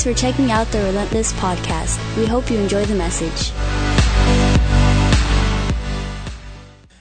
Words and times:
Thanks 0.00 0.18
for 0.18 0.26
checking 0.26 0.50
out 0.50 0.66
the 0.68 0.78
Relentless 0.78 1.30
Podcast. 1.34 1.98
We 2.16 2.24
hope 2.24 2.50
you 2.50 2.56
enjoy 2.56 2.86
the 2.86 2.94
message. 2.94 3.50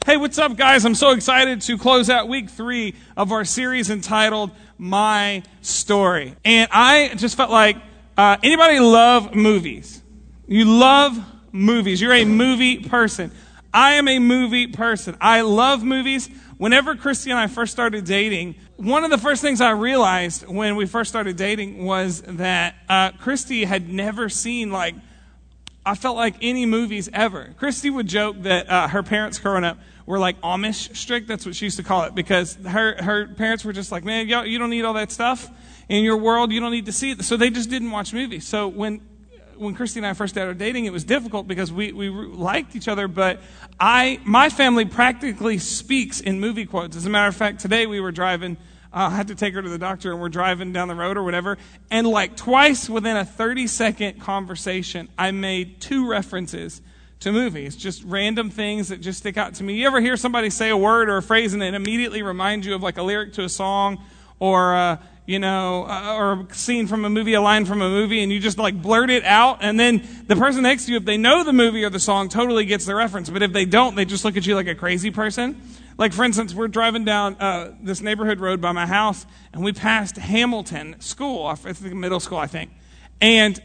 Hey, 0.06 0.18
what's 0.18 0.38
up, 0.38 0.58
guys? 0.58 0.84
I'm 0.84 0.96
so 0.96 1.12
excited 1.12 1.62
to 1.62 1.78
close 1.78 2.10
out 2.10 2.28
week 2.28 2.50
three 2.50 2.96
of 3.16 3.32
our 3.32 3.46
series 3.46 3.90
entitled 3.90 4.52
My 4.78 5.44
Story. 5.62 6.36
And 6.44 6.68
I 6.74 7.14
just 7.16 7.38
felt 7.38 7.52
like 7.52 7.78
uh, 8.18 8.36
anybody 8.44 8.82
love 8.82 9.34
movies? 9.34 10.02
You 10.46 10.66
love 10.66 11.18
movies. 11.54 12.02
You're 12.02 12.16
a 12.16 12.26
movie 12.26 12.80
person. 12.80 13.32
I 13.74 13.94
am 13.94 14.10
a 14.10 14.20
movie 14.20 14.68
person. 14.68 15.16
I 15.22 15.40
love 15.40 15.86
movies. 15.86 16.30
Whenever 16.60 16.94
Christy 16.94 17.32
and 17.32 17.40
I 17.40 17.48
first 17.48 17.72
started 17.72 18.04
dating, 18.04 18.56
one 18.76 19.06
of 19.06 19.12
the 19.12 19.18
first 19.18 19.42
things 19.42 19.62
I 19.62 19.72
realized 19.72 20.46
when 20.46 20.76
we 20.76 20.86
first 20.86 21.10
started 21.10 21.38
dating 21.38 21.86
was 21.86 22.22
that 22.24 22.76
uh, 22.90 23.12
Christy 23.12 23.64
had 23.64 23.88
never 23.88 24.28
seen 24.28 24.70
like 24.70 24.94
I 25.86 25.96
felt 25.96 26.18
like 26.18 26.36
any 26.42 26.66
movies 26.66 27.10
ever. 27.14 27.56
Christy 27.58 27.90
would 27.90 28.08
joke 28.08 28.42
that 28.42 28.70
uh, 28.70 28.90
her 28.90 29.04
parents 29.04 29.40
growing 29.40 29.64
up 29.64 29.78
were 30.06 30.20
like 30.20 30.40
Amish 30.42 30.94
strict. 30.98 31.30
That's 31.30 31.46
what 31.46 31.56
she 31.56 31.66
used 31.66 31.78
to 31.78 31.84
call 31.84 32.04
it 32.04 32.14
because 32.14 32.56
her, 32.56 33.02
her 33.02 33.28
parents 33.30 33.64
were 33.64 33.72
just 33.72 33.90
like, 33.90 34.04
man, 34.04 34.28
you 34.28 34.60
don't 34.60 34.70
need 34.70 34.84
all 34.84 34.96
that 34.96 35.14
stuff 35.14 35.50
in 35.88 36.04
your 36.04 36.18
world. 36.18 36.52
You 36.52 36.60
don't 36.60 36.74
need 36.74 36.88
to 36.88 36.92
see 36.92 37.12
it. 37.12 37.24
So 37.24 37.38
they 37.38 37.50
just 37.50 37.70
didn't 37.70 37.90
watch 37.90 38.14
movies. 38.14 38.46
So 38.46 38.68
when, 38.68 39.00
when 39.60 39.76
Christy 39.76 40.00
and 40.00 40.08
I 40.08 40.14
first 40.14 40.34
started 40.34 40.58
dating, 40.58 40.86
it 40.86 40.94
was 40.94 41.04
difficult 41.04 41.48
because 41.48 41.72
we, 41.72 41.92
we 41.92 42.10
liked 42.10 42.76
each 42.76 42.88
other, 42.88 43.10
but 43.10 43.42
I, 43.80 44.20
my 44.24 44.50
family 44.50 44.86
practically 44.86 45.58
speaks 45.58 46.22
in 46.22 46.40
movie 46.40 46.66
quotes. 46.66 46.96
As 46.96 47.06
a 47.06 47.10
matter 47.10 47.28
of 47.28 47.36
fact, 47.36 47.60
today 47.60 47.86
we 47.86 48.00
were 48.00 48.14
driving, 48.14 48.56
uh, 48.94 49.10
I 49.12 49.16
had 49.16 49.28
to 49.28 49.36
take 49.36 49.54
her 49.54 49.62
to 49.62 49.68
the 49.68 49.78
doctor 49.78 50.12
and 50.14 50.22
we're 50.22 50.30
driving 50.30 50.72
down 50.72 50.88
the 50.88 50.96
road 50.96 51.18
or 51.18 51.24
whatever. 51.24 51.58
And 51.92 52.08
like 52.08 52.38
twice 52.38 52.90
within 52.90 53.18
a 53.18 53.26
30 53.26 53.68
second 53.68 54.22
conversation, 54.22 55.10
I 55.18 55.32
made 55.32 55.82
two 55.82 56.10
references 56.10 56.82
to 57.20 57.34
movies, 57.34 57.76
just 57.76 58.02
random 58.06 58.50
things 58.50 58.88
that 58.88 59.02
just 59.02 59.20
stick 59.20 59.36
out 59.36 59.56
to 59.56 59.64
me. 59.66 59.74
You 59.74 59.88
ever 59.88 60.00
hear 60.00 60.16
somebody 60.16 60.50
say 60.50 60.70
a 60.70 60.78
word 60.78 61.10
or 61.10 61.18
a 61.18 61.22
phrase 61.22 61.54
and 61.54 61.62
it 61.62 61.74
immediately 61.74 62.24
reminds 62.24 62.66
you 62.66 62.76
of 62.76 62.82
like 62.82 62.98
a 62.98 63.04
lyric 63.04 63.34
to 63.34 63.44
a 63.44 63.50
song 63.50 64.02
or, 64.40 64.74
uh, 64.74 64.98
you 65.30 65.38
know, 65.38 65.86
uh, 65.88 66.16
or 66.16 66.48
a 66.50 66.54
scene 66.56 66.88
from 66.88 67.06
a 67.06 67.10
movie, 67.10 67.36
a 67.36 67.42
line 67.42 67.64
from 67.64 67.84
a 67.84 67.88
movie, 67.88 68.24
and 68.24 68.32
you 68.32 68.40
just 68.40 68.58
like 68.58 68.82
blurt 68.82 69.12
it 69.12 69.24
out, 69.24 69.60
and 69.62 69.80
then 69.80 70.02
the 70.26 70.36
person 70.36 70.64
next 70.64 70.86
to 70.86 70.92
you, 70.92 70.98
if 70.98 71.06
they 71.06 71.18
know 71.18 71.44
the 71.44 71.54
movie 71.54 71.84
or 71.84 71.92
the 71.92 72.00
song, 72.00 72.30
totally 72.30 72.66
gets 72.66 72.88
the 72.88 72.96
reference. 72.96 73.30
But 73.30 73.44
if 73.44 73.54
they 73.54 73.66
don't, 73.66 73.94
they 73.94 74.06
just 74.06 74.26
look 74.26 74.38
at 74.38 74.48
you 74.48 74.56
like 74.56 74.66
a 74.66 74.74
crazy 74.74 75.12
person. 75.12 75.62
Like, 76.00 76.14
for 76.14 76.24
instance, 76.24 76.56
we're 76.56 76.68
driving 76.68 77.06
down 77.06 77.36
uh, 77.36 77.76
this 77.80 78.02
neighborhood 78.02 78.40
road 78.40 78.60
by 78.60 78.72
my 78.72 78.88
house, 78.88 79.28
and 79.54 79.64
we 79.64 79.72
passed 79.72 80.18
Hamilton 80.18 80.96
School, 81.00 81.56
it's 81.64 81.80
the 81.80 81.94
middle 81.94 82.20
school, 82.20 82.40
I 82.40 82.48
think. 82.48 82.72
And 83.22 83.62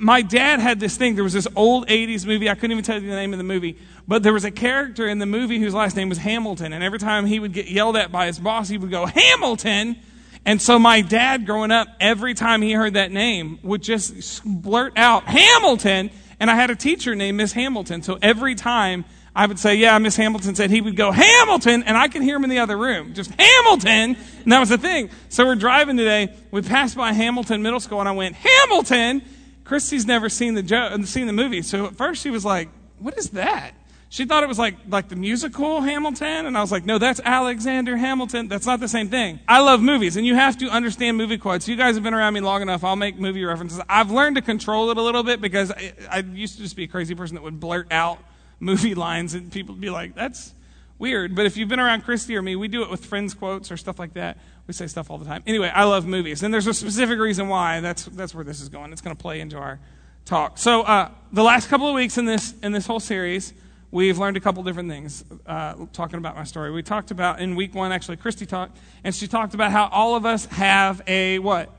my 0.00 0.22
dad 0.22 0.60
had 0.60 0.80
this 0.80 0.96
thing. 0.96 1.14
There 1.14 1.24
was 1.24 1.34
this 1.34 1.48
old 1.54 1.88
80s 1.88 2.24
movie. 2.24 2.48
I 2.48 2.54
couldn't 2.54 2.72
even 2.72 2.84
tell 2.84 2.98
you 2.98 3.10
the 3.10 3.16
name 3.16 3.34
of 3.34 3.38
the 3.38 3.44
movie. 3.44 3.76
But 4.08 4.22
there 4.22 4.32
was 4.32 4.46
a 4.46 4.50
character 4.50 5.06
in 5.06 5.18
the 5.18 5.26
movie 5.26 5.58
whose 5.58 5.74
last 5.74 5.94
name 5.94 6.08
was 6.08 6.16
Hamilton. 6.16 6.72
And 6.72 6.82
every 6.82 6.98
time 6.98 7.26
he 7.26 7.38
would 7.38 7.52
get 7.52 7.68
yelled 7.68 7.98
at 7.98 8.10
by 8.10 8.28
his 8.28 8.38
boss, 8.38 8.70
he 8.70 8.78
would 8.78 8.90
go, 8.90 9.04
Hamilton! 9.04 9.96
And 10.44 10.60
so 10.60 10.78
my 10.78 11.02
dad, 11.02 11.46
growing 11.46 11.70
up, 11.70 11.88
every 12.00 12.34
time 12.34 12.62
he 12.62 12.72
heard 12.72 12.94
that 12.94 13.12
name, 13.12 13.58
would 13.62 13.82
just 13.82 14.42
blurt 14.44 14.94
out, 14.96 15.24
Hamilton! 15.24 16.10
And 16.40 16.50
I 16.50 16.56
had 16.56 16.70
a 16.70 16.76
teacher 16.76 17.14
named 17.14 17.36
Miss 17.36 17.52
Hamilton. 17.52 18.02
So 18.02 18.18
every 18.20 18.56
time 18.56 19.04
I 19.34 19.46
would 19.46 19.58
say, 19.58 19.76
yeah, 19.76 19.96
Miss 19.98 20.16
Hamilton 20.16 20.56
said, 20.56 20.70
he 20.70 20.80
would 20.80 20.96
go, 20.96 21.12
Hamilton! 21.12 21.84
And 21.84 21.96
I 21.96 22.08
could 22.08 22.22
hear 22.22 22.36
him 22.36 22.44
in 22.44 22.50
the 22.50 22.58
other 22.58 22.76
room. 22.76 23.14
Just, 23.14 23.30
Hamilton! 23.38 24.16
And 24.42 24.52
that 24.52 24.58
was 24.58 24.70
the 24.70 24.78
thing. 24.78 25.10
So 25.28 25.46
we're 25.46 25.54
driving 25.54 25.96
today. 25.96 26.34
We 26.50 26.62
passed 26.62 26.96
by 26.96 27.12
Hamilton 27.12 27.62
Middle 27.62 27.80
School 27.80 28.00
and 28.00 28.08
I 28.08 28.12
went, 28.12 28.34
Hamilton! 28.34 29.22
Christy's 29.64 30.06
never 30.06 30.28
seen 30.28 30.54
the 30.54 30.62
jo- 30.62 31.00
seen 31.04 31.26
the 31.26 31.32
movie, 31.32 31.62
so 31.62 31.86
at 31.86 31.96
first 31.96 32.22
she 32.22 32.30
was 32.30 32.44
like, 32.44 32.68
"What 32.98 33.16
is 33.16 33.30
that?" 33.30 33.72
She 34.12 34.26
thought 34.26 34.42
it 34.42 34.46
was 34.46 34.58
like 34.58 34.76
like 34.90 35.08
the 35.08 35.16
musical 35.16 35.80
Hamilton, 35.80 36.44
and 36.44 36.54
I 36.54 36.60
was 36.60 36.70
like, 36.70 36.84
"No, 36.84 36.98
that's 36.98 37.18
Alexander 37.24 37.96
Hamilton. 37.96 38.46
That's 38.46 38.66
not 38.66 38.78
the 38.78 38.86
same 38.86 39.08
thing." 39.08 39.40
I 39.48 39.60
love 39.60 39.80
movies, 39.80 40.18
and 40.18 40.26
you 40.26 40.34
have 40.34 40.58
to 40.58 40.68
understand 40.68 41.16
movie 41.16 41.38
quotes. 41.38 41.66
You 41.66 41.76
guys 41.76 41.94
have 41.94 42.04
been 42.04 42.12
around 42.12 42.34
me 42.34 42.40
long 42.40 42.60
enough. 42.60 42.84
I'll 42.84 42.94
make 42.94 43.18
movie 43.18 43.42
references. 43.42 43.80
I've 43.88 44.10
learned 44.10 44.36
to 44.36 44.42
control 44.42 44.90
it 44.90 44.98
a 44.98 45.02
little 45.02 45.22
bit 45.22 45.40
because 45.40 45.70
I, 45.70 45.94
I 46.10 46.18
used 46.18 46.56
to 46.56 46.62
just 46.62 46.76
be 46.76 46.84
a 46.84 46.88
crazy 46.88 47.14
person 47.14 47.36
that 47.36 47.42
would 47.42 47.58
blurt 47.58 47.90
out 47.90 48.18
movie 48.60 48.94
lines, 48.94 49.32
and 49.32 49.50
people 49.50 49.74
would 49.74 49.80
be 49.80 49.88
like, 49.88 50.14
"That's." 50.14 50.52
weird. 50.98 51.34
But 51.34 51.46
if 51.46 51.56
you've 51.56 51.68
been 51.68 51.80
around 51.80 52.02
Christy 52.02 52.36
or 52.36 52.42
me, 52.42 52.54
we 52.54 52.68
do 52.68 52.82
it 52.84 52.90
with 52.90 53.04
friends' 53.04 53.34
quotes 53.34 53.72
or 53.72 53.76
stuff 53.76 53.98
like 53.98 54.12
that. 54.12 54.38
We 54.68 54.74
say 54.74 54.86
stuff 54.86 55.10
all 55.10 55.18
the 55.18 55.24
time. 55.24 55.42
Anyway, 55.48 55.68
I 55.68 55.82
love 55.82 56.06
movies, 56.06 56.44
and 56.44 56.54
there's 56.54 56.68
a 56.68 56.74
specific 56.74 57.18
reason 57.18 57.48
why. 57.48 57.80
That's 57.80 58.04
that's 58.04 58.34
where 58.34 58.44
this 58.44 58.60
is 58.60 58.68
going. 58.68 58.92
It's 58.92 59.00
going 59.00 59.16
to 59.16 59.20
play 59.20 59.40
into 59.40 59.56
our 59.56 59.80
talk. 60.26 60.58
So 60.58 60.82
uh, 60.82 61.10
the 61.32 61.42
last 61.42 61.70
couple 61.70 61.88
of 61.88 61.94
weeks 61.94 62.18
in 62.18 62.26
this 62.26 62.54
in 62.62 62.72
this 62.72 62.86
whole 62.86 63.00
series, 63.00 63.52
we've 63.92 64.18
learned 64.18 64.36
a 64.36 64.40
couple 64.40 64.64
different 64.64 64.88
things 64.88 65.24
uh, 65.46 65.74
talking 65.92 66.18
about 66.18 66.34
my 66.34 66.42
story. 66.42 66.72
We 66.72 66.82
talked 66.82 67.12
about 67.12 67.40
in 67.40 67.54
week 67.54 67.74
one, 67.74 67.92
actually, 67.92 68.16
Christy 68.16 68.46
talked, 68.46 68.76
and 69.04 69.14
she 69.14 69.28
talked 69.28 69.54
about 69.54 69.70
how 69.70 69.88
all 69.92 70.16
of 70.16 70.26
us 70.26 70.46
have 70.46 71.00
a 71.06 71.38
what 71.38 71.70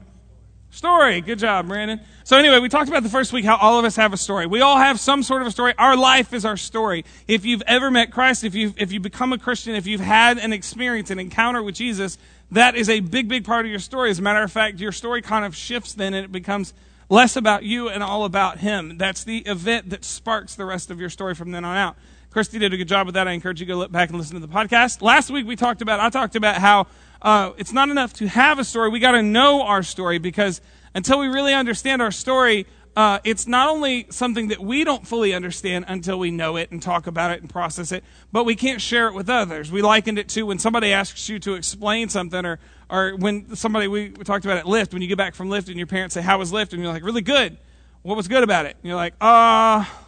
story. 0.70 1.22
Good 1.22 1.40
job, 1.40 1.68
Brandon. 1.68 2.00
So 2.24 2.38
anyway, 2.38 2.60
we 2.60 2.70
talked 2.70 2.88
about 2.88 3.04
the 3.04 3.10
first 3.10 3.34
week 3.34 3.46
how 3.46 3.58
all 3.58 3.78
of 3.78 3.86
us 3.86 3.96
have 3.96 4.14
a 4.14 4.18
story. 4.18 4.48
We 4.48 4.62
all 4.62 4.78
have 4.78 5.00
some 5.00 5.22
sort 5.22 5.42
of 5.42 5.48
a 5.48 5.52
story. 5.52 5.74
Our 5.78 5.98
life 5.98 6.34
is 6.34 6.46
our 6.46 6.58
story. 6.58 7.04
If 7.28 7.46
you've 7.46 7.64
ever 7.68 7.92
met 7.92 8.12
Christ, 8.12 8.44
if 8.44 8.56
you've, 8.56 8.74
if 8.78 8.92
you 8.92 9.00
become 9.00 9.34
a 9.34 9.38
Christian, 9.38 9.76
if 9.76 9.86
you've 9.86 10.02
had 10.02 10.38
an 10.38 10.54
experience, 10.54 11.12
an 11.12 11.20
encounter 11.20 11.62
with 11.62 11.76
Jesus, 11.76 12.18
that 12.52 12.76
is 12.76 12.90
a 12.90 13.02
big, 13.02 13.28
big 13.28 13.44
part 13.44 13.66
of 13.66 13.72
your 13.72 13.80
story. 13.80 14.10
As 14.10 14.20
a 14.20 14.22
matter 14.22 14.44
of 14.44 14.52
fact, 14.52 14.80
your 14.80 14.92
story 14.92 15.22
kind 15.22 15.46
of 15.46 15.56
shifts 15.56 15.94
then 15.94 16.14
and 16.14 16.26
it 16.26 16.32
becomes 16.32 16.74
less 17.14 17.36
about 17.36 17.64
you 17.64 17.90
and 17.90 18.02
all 18.02 18.26
about 18.26 18.58
Him. 18.58 18.98
That's 18.98 19.24
the 19.24 19.38
event 19.40 19.92
that 19.92 20.04
sparks 20.04 20.56
the 20.56 20.66
rest 20.66 20.90
of 20.90 21.00
your 21.00 21.10
story 21.10 21.36
from 21.36 21.52
then 21.52 21.64
on 21.64 21.78
out. 21.78 21.96
Christy 22.32 22.58
did 22.58 22.74
a 22.74 22.78
good 22.78 22.88
job 22.88 23.06
with 23.06 23.14
that. 23.14 23.28
I 23.28 23.32
encourage 23.34 23.60
you 23.60 23.68
to 23.68 23.74
go 23.74 23.78
look 23.78 23.92
back 23.92 24.10
and 24.10 24.18
listen 24.18 24.34
to 24.34 24.46
the 24.46 24.52
podcast. 24.52 25.04
Last 25.04 25.30
week 25.30 25.46
we 25.46 25.56
talked 25.56 25.84
about, 25.84 26.00
I 26.00 26.10
talked 26.10 26.36
about 26.36 26.56
how 26.56 26.88
uh, 27.22 27.52
it's 27.58 27.72
not 27.72 27.90
enough 27.90 28.14
to 28.14 28.28
have 28.28 28.58
a 28.58 28.64
story. 28.64 28.90
We 28.90 29.00
got 29.00 29.12
to 29.12 29.22
know 29.22 29.62
our 29.62 29.84
story 29.84 30.18
because 30.18 30.60
until 30.96 31.20
we 31.20 31.28
really 31.28 31.54
understand 31.54 32.02
our 32.02 32.12
story, 32.12 32.66
uh, 32.96 33.20
it's 33.24 33.48
not 33.48 33.70
only 33.70 34.06
something 34.10 34.50
that 34.50 34.60
we 34.60 34.84
don't 34.84 35.08
fully 35.08 35.34
understand 35.34 35.86
until 35.88 36.20
we 36.20 36.30
know 36.30 36.58
it 36.58 36.72
and 36.72 36.82
talk 36.82 37.08
about 37.08 37.32
it 37.32 37.42
and 37.42 37.50
process 37.50 37.92
it, 37.92 38.04
but 38.32 38.44
we 38.44 38.56
can't 38.56 38.82
share 38.82 39.08
it 39.08 39.14
with 39.14 39.30
others. 39.30 39.72
We 39.72 39.82
likened 39.82 40.20
it 40.20 40.30
to 40.30 40.44
when 40.44 40.60
somebody 40.60 40.94
asks 40.94 41.28
you 41.28 41.40
to 41.40 41.56
explain 41.56 42.10
something, 42.10 42.46
or 42.46 42.60
or 42.90 43.16
when 43.16 43.56
somebody 43.56 43.88
we, 43.88 44.10
talked 44.10 44.46
about 44.46 44.58
at 44.58 44.66
Lyft 44.66 44.94
when 44.94 45.02
you 45.02 45.08
get 45.08 45.18
back 45.18 45.34
from 45.34 45.50
Lyft 45.50 45.70
and 45.70 45.78
your 45.78 45.88
parents 45.88 46.14
say, 46.14 46.22
"How 46.22 46.38
was 46.38 46.52
Lyft?" 46.52 46.74
and 46.74 46.84
you're 46.84 46.92
like, 46.92 47.04
"Really 47.04 47.22
good." 47.22 47.58
What 48.04 48.18
was 48.18 48.28
good 48.28 48.44
about 48.44 48.66
it? 48.66 48.76
And 48.82 48.88
you're 48.88 48.96
like, 48.96 49.16
"Ah." 49.22 49.90
Uh, 49.90 50.00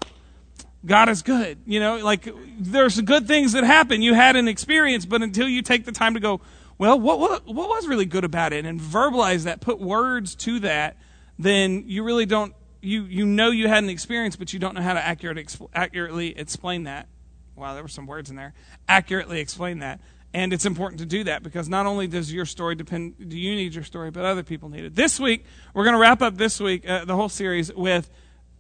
God 0.86 1.10
is 1.10 1.24
good. 1.24 1.58
You 1.66 1.80
know, 1.80 1.98
like 1.98 2.28
there's 2.60 3.02
good 3.02 3.28
things 3.28 3.54
that 3.54 3.64
happen. 3.64 4.02
You 4.02 4.14
had 4.14 4.36
an 4.36 4.48
experience, 4.48 5.06
but 5.06 5.24
until 5.24 5.50
you 5.50 5.62
take 5.62 5.86
the 5.86 5.92
time 5.92 6.14
to 6.14 6.20
go, 6.20 6.42
well, 6.78 7.00
what, 7.00 7.20
what, 7.20 7.48
what 7.48 7.70
was 7.70 7.88
really 7.88 8.06
good 8.06 8.24
about 8.24 8.54
it 8.54 8.66
and 8.66 8.80
verbalize 8.80 9.46
that, 9.46 9.62
put 9.62 9.80
words 9.80 10.36
to 10.36 10.60
that, 10.60 10.98
then 11.40 11.86
you 11.88 12.04
really 12.04 12.26
don't 12.26 12.54
you 12.86 13.04
you 13.04 13.26
know 13.26 13.52
you 13.52 13.68
had 13.68 13.84
an 13.84 13.90
experience, 13.90 14.36
but 14.36 14.54
you 14.54 14.60
don't 14.60 14.76
know 14.76 14.82
how 14.82 14.94
to 14.94 15.04
accurate, 15.04 15.58
accurately 15.74 16.38
explain 16.38 16.84
that. 16.84 17.08
Wow, 17.56 17.74
there 17.74 17.84
were 17.84 17.90
some 17.90 18.06
words 18.06 18.30
in 18.30 18.36
there. 18.36 18.54
Accurately 18.88 19.40
explain 19.40 19.80
that, 19.80 20.02
and 20.34 20.54
it's 20.54 20.66
important 20.66 21.00
to 21.00 21.06
do 21.06 21.24
that 21.24 21.44
because 21.44 21.70
not 21.70 21.86
only 21.86 22.08
does 22.08 22.32
your 22.32 22.46
story 22.46 22.76
depend, 22.76 23.30
do 23.30 23.38
you 23.38 23.56
need 23.56 23.74
your 23.74 23.84
story, 23.84 24.12
but 24.12 24.26
other 24.26 24.44
people 24.44 24.70
need 24.70 24.86
it. 24.86 24.96
This 24.96 25.20
week, 25.20 25.46
we're 25.74 25.84
going 25.84 25.96
to 25.96 26.02
wrap 26.02 26.22
up 26.22 26.38
this 26.38 26.60
week 26.60 26.88
uh, 26.88 27.06
the 27.06 27.16
whole 27.16 27.30
series 27.30 27.74
with 27.74 28.10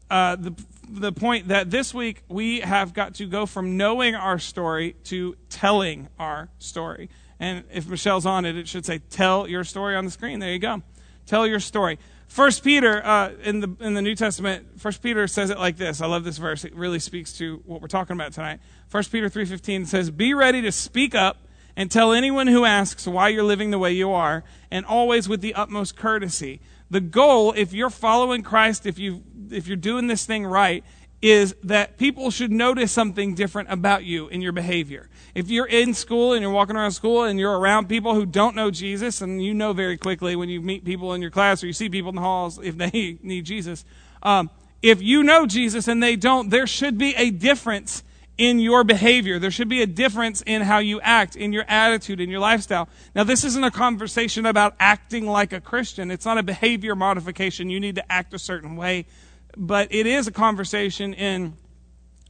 uh, 0.09 0.35
the 0.35 0.53
the 0.88 1.12
point 1.12 1.47
that 1.47 1.72
this 1.72 1.94
week 1.94 2.22
we 2.28 2.59
have 2.62 2.94
got 2.94 3.16
to 3.16 3.25
go 3.25 3.46
from 3.46 3.75
knowing 3.75 4.16
our 4.16 4.40
story 4.40 4.96
to 5.06 5.35
telling 5.50 6.08
our 6.19 6.50
story. 6.59 7.09
And 7.40 7.64
if 7.74 7.88
Michelle's 7.88 8.25
on 8.25 8.46
it, 8.46 8.56
it 8.56 8.68
should 8.68 8.85
say 8.85 9.00
"Tell 9.09 9.47
your 9.47 9.64
story" 9.64 9.96
on 9.96 10.06
the 10.06 10.12
screen. 10.12 10.40
There 10.40 10.52
you 10.52 10.59
go. 10.59 10.81
Tell 11.26 11.47
your 11.47 11.59
story. 11.59 11.97
First 12.27 12.63
Peter 12.63 13.05
uh, 13.05 13.31
in 13.43 13.59
the 13.61 13.75
in 13.79 13.93
the 13.93 14.01
New 14.01 14.16
Testament, 14.16 14.79
First 14.79 15.01
Peter 15.01 15.27
says 15.27 15.49
it 15.49 15.57
like 15.57 15.77
this. 15.77 16.01
I 16.01 16.07
love 16.07 16.23
this 16.23 16.37
verse. 16.37 16.66
It 16.66 16.75
really 16.75 16.99
speaks 16.99 17.33
to 17.33 17.61
what 17.66 17.81
we're 17.81 17.87
talking 17.87 18.16
about 18.16 18.33
tonight. 18.33 18.59
First 18.87 19.11
Peter 19.11 19.29
three 19.29 19.45
fifteen 19.45 19.85
says, 19.85 20.11
"Be 20.11 20.33
ready 20.33 20.61
to 20.61 20.72
speak 20.72 21.16
up 21.16 21.37
and 21.77 21.89
tell 21.89 22.13
anyone 22.13 22.47
who 22.47 22.66
asks 22.66 23.07
why 23.07 23.29
you're 23.29 23.43
living 23.43 23.72
the 23.72 23.79
way 23.79 23.93
you 23.93 24.11
are, 24.11 24.43
and 24.69 24.85
always 24.85 25.29
with 25.29 25.41
the 25.41 25.53
utmost 25.53 25.95
courtesy." 25.95 26.61
The 26.89 27.01
goal, 27.01 27.53
if 27.55 27.73
you're 27.73 27.89
following 27.89 28.43
Christ, 28.43 28.85
if 28.85 28.99
you 28.99 29.23
if 29.49 29.67
you're 29.67 29.77
doing 29.77 30.07
this 30.07 30.25
thing 30.25 30.45
right, 30.45 30.83
is 31.25 31.55
that 31.63 31.97
people 31.97 32.29
should 32.29 32.51
notice 32.51 32.91
something 32.91 33.33
different 33.33 33.67
about 33.72 34.03
you 34.03 34.27
in 34.27 34.43
your 34.43 34.51
behavior. 34.51 35.09
If 35.33 35.49
you're 35.49 35.66
in 35.66 35.95
school 35.95 36.33
and 36.33 36.41
you're 36.43 36.51
walking 36.51 36.75
around 36.75 36.91
school 36.91 37.23
and 37.23 37.39
you're 37.39 37.57
around 37.57 37.89
people 37.89 38.13
who 38.13 38.27
don't 38.27 38.55
know 38.55 38.69
Jesus, 38.69 39.22
and 39.22 39.43
you 39.43 39.51
know 39.51 39.73
very 39.73 39.97
quickly 39.97 40.35
when 40.35 40.49
you 40.49 40.61
meet 40.61 40.85
people 40.85 41.16
in 41.16 41.23
your 41.23 41.31
class 41.31 41.63
or 41.63 41.66
you 41.66 41.73
see 41.73 41.89
people 41.89 42.09
in 42.09 42.16
the 42.16 42.22
halls 42.22 42.59
if 42.61 42.77
they 42.77 43.17
need 43.23 43.43
Jesus, 43.43 43.85
um, 44.22 44.51
if 44.83 45.01
you 45.01 45.23
know 45.23 45.47
Jesus 45.47 45.87
and 45.87 46.03
they 46.03 46.16
don't, 46.16 46.51
there 46.51 46.67
should 46.67 46.95
be 46.95 47.16
a 47.16 47.31
difference 47.31 48.03
in 48.37 48.59
your 48.59 48.83
behavior. 48.83 49.39
There 49.39 49.49
should 49.49 49.67
be 49.67 49.81
a 49.81 49.87
difference 49.87 50.43
in 50.45 50.61
how 50.61 50.77
you 50.77 51.01
act, 51.01 51.35
in 51.35 51.53
your 51.53 51.66
attitude, 51.67 52.22
in 52.22 52.29
your 52.29 52.39
lifestyle. 52.39 52.87
Now, 53.16 53.23
this 53.23 53.43
isn't 53.43 53.63
a 53.63 53.72
conversation 53.72 54.45
about 54.45 54.75
acting 54.79 55.25
like 55.25 55.53
a 55.53 55.59
Christian. 55.59 56.11
It's 56.11 56.25
not 56.25 56.37
a 56.37 56.43
behavior 56.43 56.95
modification. 56.95 57.72
You 57.72 57.79
need 57.79 57.95
to 57.95 58.11
act 58.11 58.31
a 58.35 58.39
certain 58.39 58.75
way. 58.75 59.07
But 59.57 59.87
it 59.91 60.05
is 60.05 60.28
a 60.28 60.31
conversation 60.31 61.13
in 61.13 61.53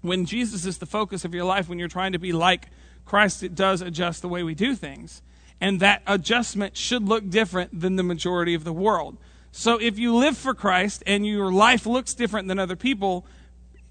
when 0.01 0.25
Jesus 0.25 0.65
is 0.65 0.77
the 0.77 0.85
focus 0.85 1.25
of 1.25 1.33
your 1.33 1.45
life, 1.45 1.67
when 1.67 1.79
you're 1.79 1.87
trying 1.87 2.11
to 2.11 2.19
be 2.19 2.31
like 2.31 2.69
Christ, 3.05 3.43
it 3.43 3.55
does 3.55 3.81
adjust 3.81 4.21
the 4.21 4.29
way 4.29 4.43
we 4.43 4.55
do 4.55 4.75
things. 4.75 5.21
And 5.59 5.79
that 5.79 6.03
adjustment 6.05 6.77
should 6.77 7.07
look 7.07 7.29
different 7.29 7.79
than 7.79 7.95
the 7.95 8.03
majority 8.03 8.53
of 8.53 8.63
the 8.63 8.73
world. 8.73 9.17
So 9.51 9.79
if 9.79 9.97
you 9.97 10.13
live 10.15 10.37
for 10.37 10.53
Christ 10.53 11.01
and 11.07 11.25
your 11.25 11.51
life 11.51 11.85
looks 11.85 12.13
different 12.13 12.47
than 12.47 12.59
other 12.59 12.75
people, 12.75 13.25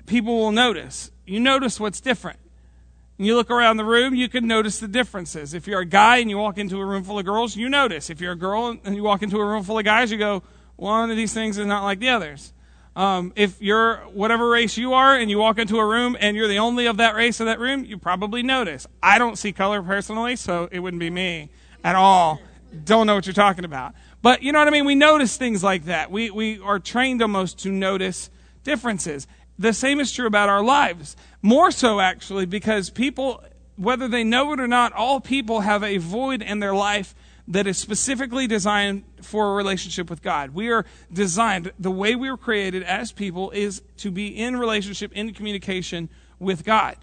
people 0.07 0.37
will 0.37 0.53
notice. 0.53 1.11
You 1.27 1.41
notice 1.41 1.81
what's 1.81 2.01
different. 2.01 2.39
You 3.17 3.37
look 3.37 3.51
around 3.51 3.77
the 3.77 3.85
room, 3.85 4.15
you 4.15 4.29
can 4.29 4.47
notice 4.47 4.81
the 4.81 4.89
differences. 4.89 5.55
If 5.55 5.67
you're 5.67 5.81
a 5.81 5.87
guy 5.87 6.19
and 6.19 6.29
you 6.29 6.37
walk 6.37 6.59
into 6.59 6.81
a 6.81 6.85
room 6.85 7.05
full 7.05 7.19
of 7.19 7.25
girls, 7.25 7.57
you 7.57 7.69
notice. 7.69 8.11
If 8.11 8.21
you're 8.21 8.33
a 8.33 8.37
girl 8.37 8.77
and 8.85 8.97
you 8.97 9.05
walk 9.05 9.23
into 9.23 9.39
a 9.39 9.45
room 9.45 9.63
full 9.63 9.79
of 9.79 9.85
guys, 9.85 10.11
you 10.11 10.19
go, 10.19 10.43
one 10.77 11.11
of 11.11 11.17
these 11.17 11.33
things 11.33 11.57
is 11.57 11.67
not 11.67 11.85
like 11.85 12.01
the 12.01 12.09
others. 12.09 12.53
Um, 12.97 13.33
if 13.35 13.61
you're 13.61 13.97
whatever 14.13 14.49
race 14.49 14.77
you 14.77 14.93
are 14.93 15.17
and 15.17 15.29
you 15.29 15.39
walk 15.39 15.59
into 15.59 15.79
a 15.79 15.87
room 15.87 16.17
and 16.21 16.37
you're 16.37 16.49
the 16.49 16.59
only 16.59 16.87
of 16.87 16.99
that 16.99 17.17
race 17.17 17.41
in 17.41 17.47
that 17.47 17.59
room, 17.59 17.85
you 17.85 17.99
probably 17.99 18.43
notice. 18.43 18.87
I 19.03 19.19
don't 19.19 19.37
see 19.37 19.53
color 19.53 19.83
personally, 19.83 20.37
so 20.37 20.69
it 20.71 20.79
wouldn't 20.79 21.01
be 21.01 21.11
me 21.11 21.51
at 21.83 21.97
all. 21.97 22.41
Don't 22.85 23.07
know 23.07 23.17
what 23.17 23.27
you're 23.27 23.35
talking 23.35 23.65
about. 23.65 23.95
But 24.23 24.43
you 24.43 24.53
know 24.53 24.61
what 24.61 24.69
I 24.69 24.71
mean? 24.71 24.85
We 24.85 24.95
notice 24.95 25.37
things 25.37 25.63
like 25.63 25.85
that. 25.85 26.11
We, 26.11 26.31
we 26.31 26.61
are 26.61 26.79
trained 26.79 27.21
almost 27.21 27.59
to 27.61 27.71
notice 27.71 28.31
differences. 28.63 29.27
The 29.59 29.73
same 29.73 30.01
is 30.01 30.13
true 30.13 30.27
about 30.27 30.49
our 30.49 30.63
lives. 30.63 31.17
More 31.43 31.71
so, 31.71 32.01
actually, 32.01 32.47
because 32.47 32.91
people, 32.91 33.43
whether 33.77 34.09
they 34.09 34.25
know 34.25 34.53
it 34.53 34.61
or 34.61 34.67
not, 34.67 34.93
all 34.93 35.21
people 35.21 35.61
have 35.61 35.83
a 35.83 35.99
void 35.99 36.43
in 36.43 36.61
their 36.61 36.75
life 36.75 37.15
that 37.47 37.67
is 37.67 37.77
specifically 37.77 38.47
designed 38.47 39.05
for 39.21 39.53
a 39.53 39.55
relationship 39.55 40.09
with 40.09 40.23
God. 40.23 40.51
We 40.51 40.71
are 40.71 40.87
designed, 41.13 41.73
the 41.79 41.91
way 41.91 42.15
we 42.15 42.31
were 42.31 42.39
created 42.39 42.83
as 42.83 43.13
people 43.13 43.51
is 43.51 43.83
to 43.99 44.11
be 44.11 44.29
in 44.29 44.57
relationship, 44.57 45.13
in 45.13 45.35
communication 45.35 46.09
with 46.39 46.65
God. 46.65 46.97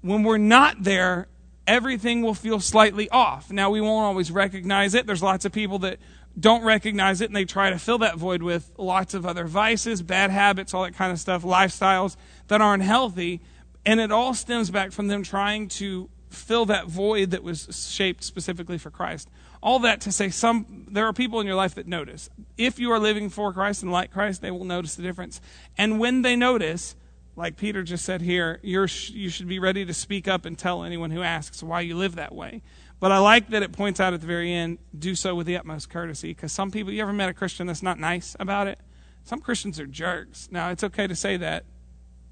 When 0.00 0.22
we're 0.22 0.38
not 0.38 0.82
there, 0.82 1.28
everything 1.66 2.22
will 2.22 2.34
feel 2.34 2.58
slightly 2.58 3.08
off. 3.10 3.50
Now, 3.50 3.70
we 3.70 3.80
won't 3.80 4.04
always 4.04 4.30
recognize 4.30 4.94
it. 4.94 5.06
There's 5.06 5.22
lots 5.22 5.44
of 5.44 5.52
people 5.52 5.78
that 5.80 5.98
don't 6.38 6.64
recognize 6.64 7.20
it 7.20 7.26
and 7.26 7.36
they 7.36 7.44
try 7.44 7.70
to 7.70 7.78
fill 7.78 7.98
that 7.98 8.16
void 8.16 8.42
with 8.42 8.72
lots 8.78 9.12
of 9.12 9.26
other 9.26 9.44
vices, 9.44 10.02
bad 10.02 10.30
habits, 10.30 10.72
all 10.72 10.84
that 10.84 10.94
kind 10.94 11.12
of 11.12 11.20
stuff, 11.20 11.42
lifestyles 11.42 12.16
that 12.48 12.62
aren't 12.62 12.82
healthy. 12.82 13.42
And 13.84 14.00
it 14.00 14.10
all 14.10 14.32
stems 14.32 14.70
back 14.70 14.92
from 14.92 15.08
them 15.08 15.22
trying 15.22 15.68
to 15.68 16.08
fill 16.30 16.64
that 16.66 16.86
void 16.86 17.30
that 17.32 17.42
was 17.42 17.86
shaped 17.92 18.24
specifically 18.24 18.78
for 18.78 18.90
Christ. 18.90 19.28
All 19.62 19.78
that 19.80 20.00
to 20.02 20.12
say 20.12 20.28
some 20.30 20.86
there 20.90 21.06
are 21.06 21.12
people 21.12 21.40
in 21.40 21.46
your 21.46 21.56
life 21.56 21.74
that 21.76 21.86
notice. 21.86 22.28
If 22.58 22.78
you 22.78 22.90
are 22.92 22.98
living 22.98 23.30
for 23.30 23.52
Christ 23.52 23.82
and 23.82 23.90
like 23.90 24.12
Christ, 24.12 24.42
they 24.42 24.50
will 24.50 24.64
notice 24.64 24.94
the 24.94 25.02
difference. 25.02 25.40
And 25.78 25.98
when 25.98 26.22
they 26.22 26.36
notice, 26.36 26.94
like 27.34 27.56
Peter 27.56 27.82
just 27.82 28.04
said 28.04 28.20
here, 28.20 28.60
you're, 28.62 28.88
you 29.08 29.30
should 29.30 29.48
be 29.48 29.58
ready 29.58 29.86
to 29.86 29.94
speak 29.94 30.28
up 30.28 30.44
and 30.44 30.58
tell 30.58 30.84
anyone 30.84 31.10
who 31.10 31.22
asks 31.22 31.62
why 31.62 31.80
you 31.80 31.96
live 31.96 32.16
that 32.16 32.34
way. 32.34 32.62
But 33.00 33.10
I 33.10 33.18
like 33.18 33.48
that 33.50 33.62
it 33.62 33.72
points 33.72 34.00
out 34.00 34.12
at 34.12 34.20
the 34.20 34.26
very 34.26 34.52
end, 34.52 34.78
do 34.96 35.14
so 35.14 35.34
with 35.34 35.46
the 35.46 35.56
utmost 35.56 35.88
courtesy. 35.88 36.28
Because 36.28 36.52
some 36.52 36.70
people, 36.70 36.92
you 36.92 37.02
ever 37.02 37.12
met 37.12 37.30
a 37.30 37.34
Christian 37.34 37.66
that's 37.66 37.82
not 37.82 37.98
nice 37.98 38.36
about 38.38 38.66
it? 38.66 38.78
Some 39.24 39.40
Christians 39.40 39.80
are 39.80 39.86
jerks. 39.86 40.48
Now, 40.52 40.70
it's 40.70 40.84
okay 40.84 41.06
to 41.06 41.16
say 41.16 41.36
that 41.38 41.64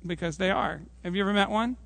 because 0.07 0.37
they 0.37 0.51
are. 0.51 0.83
Have 1.03 1.17
you 1.17 1.23
ever 1.23 1.33
met 1.33 1.51
one? 1.51 1.77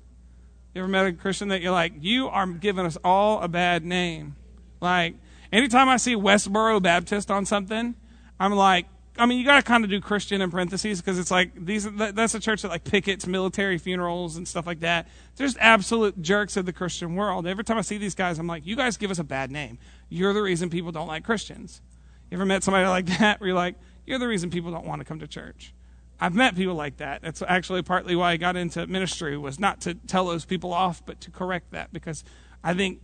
You 0.73 0.81
ever 0.81 0.87
met 0.89 1.05
a 1.05 1.13
Christian 1.13 1.47
that 1.47 1.61
you're 1.61 1.71
like, 1.71 1.93
you 2.01 2.27
are 2.27 2.45
giving 2.45 2.85
us 2.85 2.97
all 3.03 3.41
a 3.41 3.47
bad 3.47 3.85
name? 3.85 4.35
Like, 4.81 5.15
anytime 5.55 5.87
I 5.89 5.97
see 5.97 6.15
Westboro 6.15 6.81
Baptist 6.81 7.31
on 7.31 7.45
something, 7.45 7.95
I'm 8.39 8.53
like, 8.53 8.87
I 9.17 9.25
mean, 9.25 9.39
you 9.39 9.45
got 9.45 9.55
to 9.55 9.61
kind 9.63 9.85
of 9.85 9.89
do 9.89 10.01
Christian 10.01 10.41
in 10.41 10.51
parentheses 10.51 10.99
because 10.99 11.17
it's 11.17 11.31
like 11.31 11.51
these. 11.55 11.89
That's 11.89 12.35
a 12.35 12.39
church 12.39 12.63
that 12.63 12.67
like 12.67 12.83
pickets 12.83 13.25
military 13.25 13.77
funerals 13.77 14.35
and 14.35 14.45
stuff 14.45 14.67
like 14.67 14.81
that. 14.81 15.07
They're 15.35 15.47
just 15.47 15.57
absolute 15.61 16.21
jerks 16.21 16.57
of 16.57 16.65
the 16.65 16.73
Christian 16.73 17.15
world. 17.15 17.47
Every 17.47 17.63
time 17.63 17.77
I 17.77 17.81
see 17.81 17.97
these 17.97 18.15
guys, 18.15 18.39
I'm 18.39 18.47
like, 18.47 18.65
you 18.65 18.75
guys 18.75 18.97
give 18.97 19.11
us 19.11 19.19
a 19.19 19.23
bad 19.23 19.51
name. 19.51 19.77
You're 20.09 20.33
the 20.33 20.41
reason 20.41 20.69
people 20.69 20.91
don't 20.91 21.07
like 21.07 21.23
Christians. 21.23 21.81
You 22.29 22.35
ever 22.35 22.45
met 22.45 22.63
somebody 22.63 22.87
like 22.89 23.05
that 23.19 23.39
where 23.39 23.47
you're 23.47 23.55
like, 23.55 23.75
you're 24.05 24.19
the 24.19 24.27
reason 24.27 24.49
people 24.49 24.71
don't 24.71 24.85
want 24.85 24.99
to 24.99 25.05
come 25.05 25.19
to 25.19 25.27
church? 25.27 25.73
I've 26.19 26.35
met 26.35 26.55
people 26.55 26.75
like 26.75 26.97
that. 26.97 27.21
That's 27.21 27.41
actually 27.41 27.83
partly 27.83 28.15
why 28.15 28.31
I 28.31 28.37
got 28.37 28.57
into 28.57 28.85
ministry 28.87 29.37
was 29.37 29.59
not 29.59 29.81
to 29.81 29.93
tell 29.93 30.25
those 30.25 30.45
people 30.45 30.73
off, 30.73 31.05
but 31.05 31.21
to 31.21 31.31
correct 31.31 31.71
that 31.71 31.93
because 31.93 32.23
I 32.63 32.73
think 32.73 32.99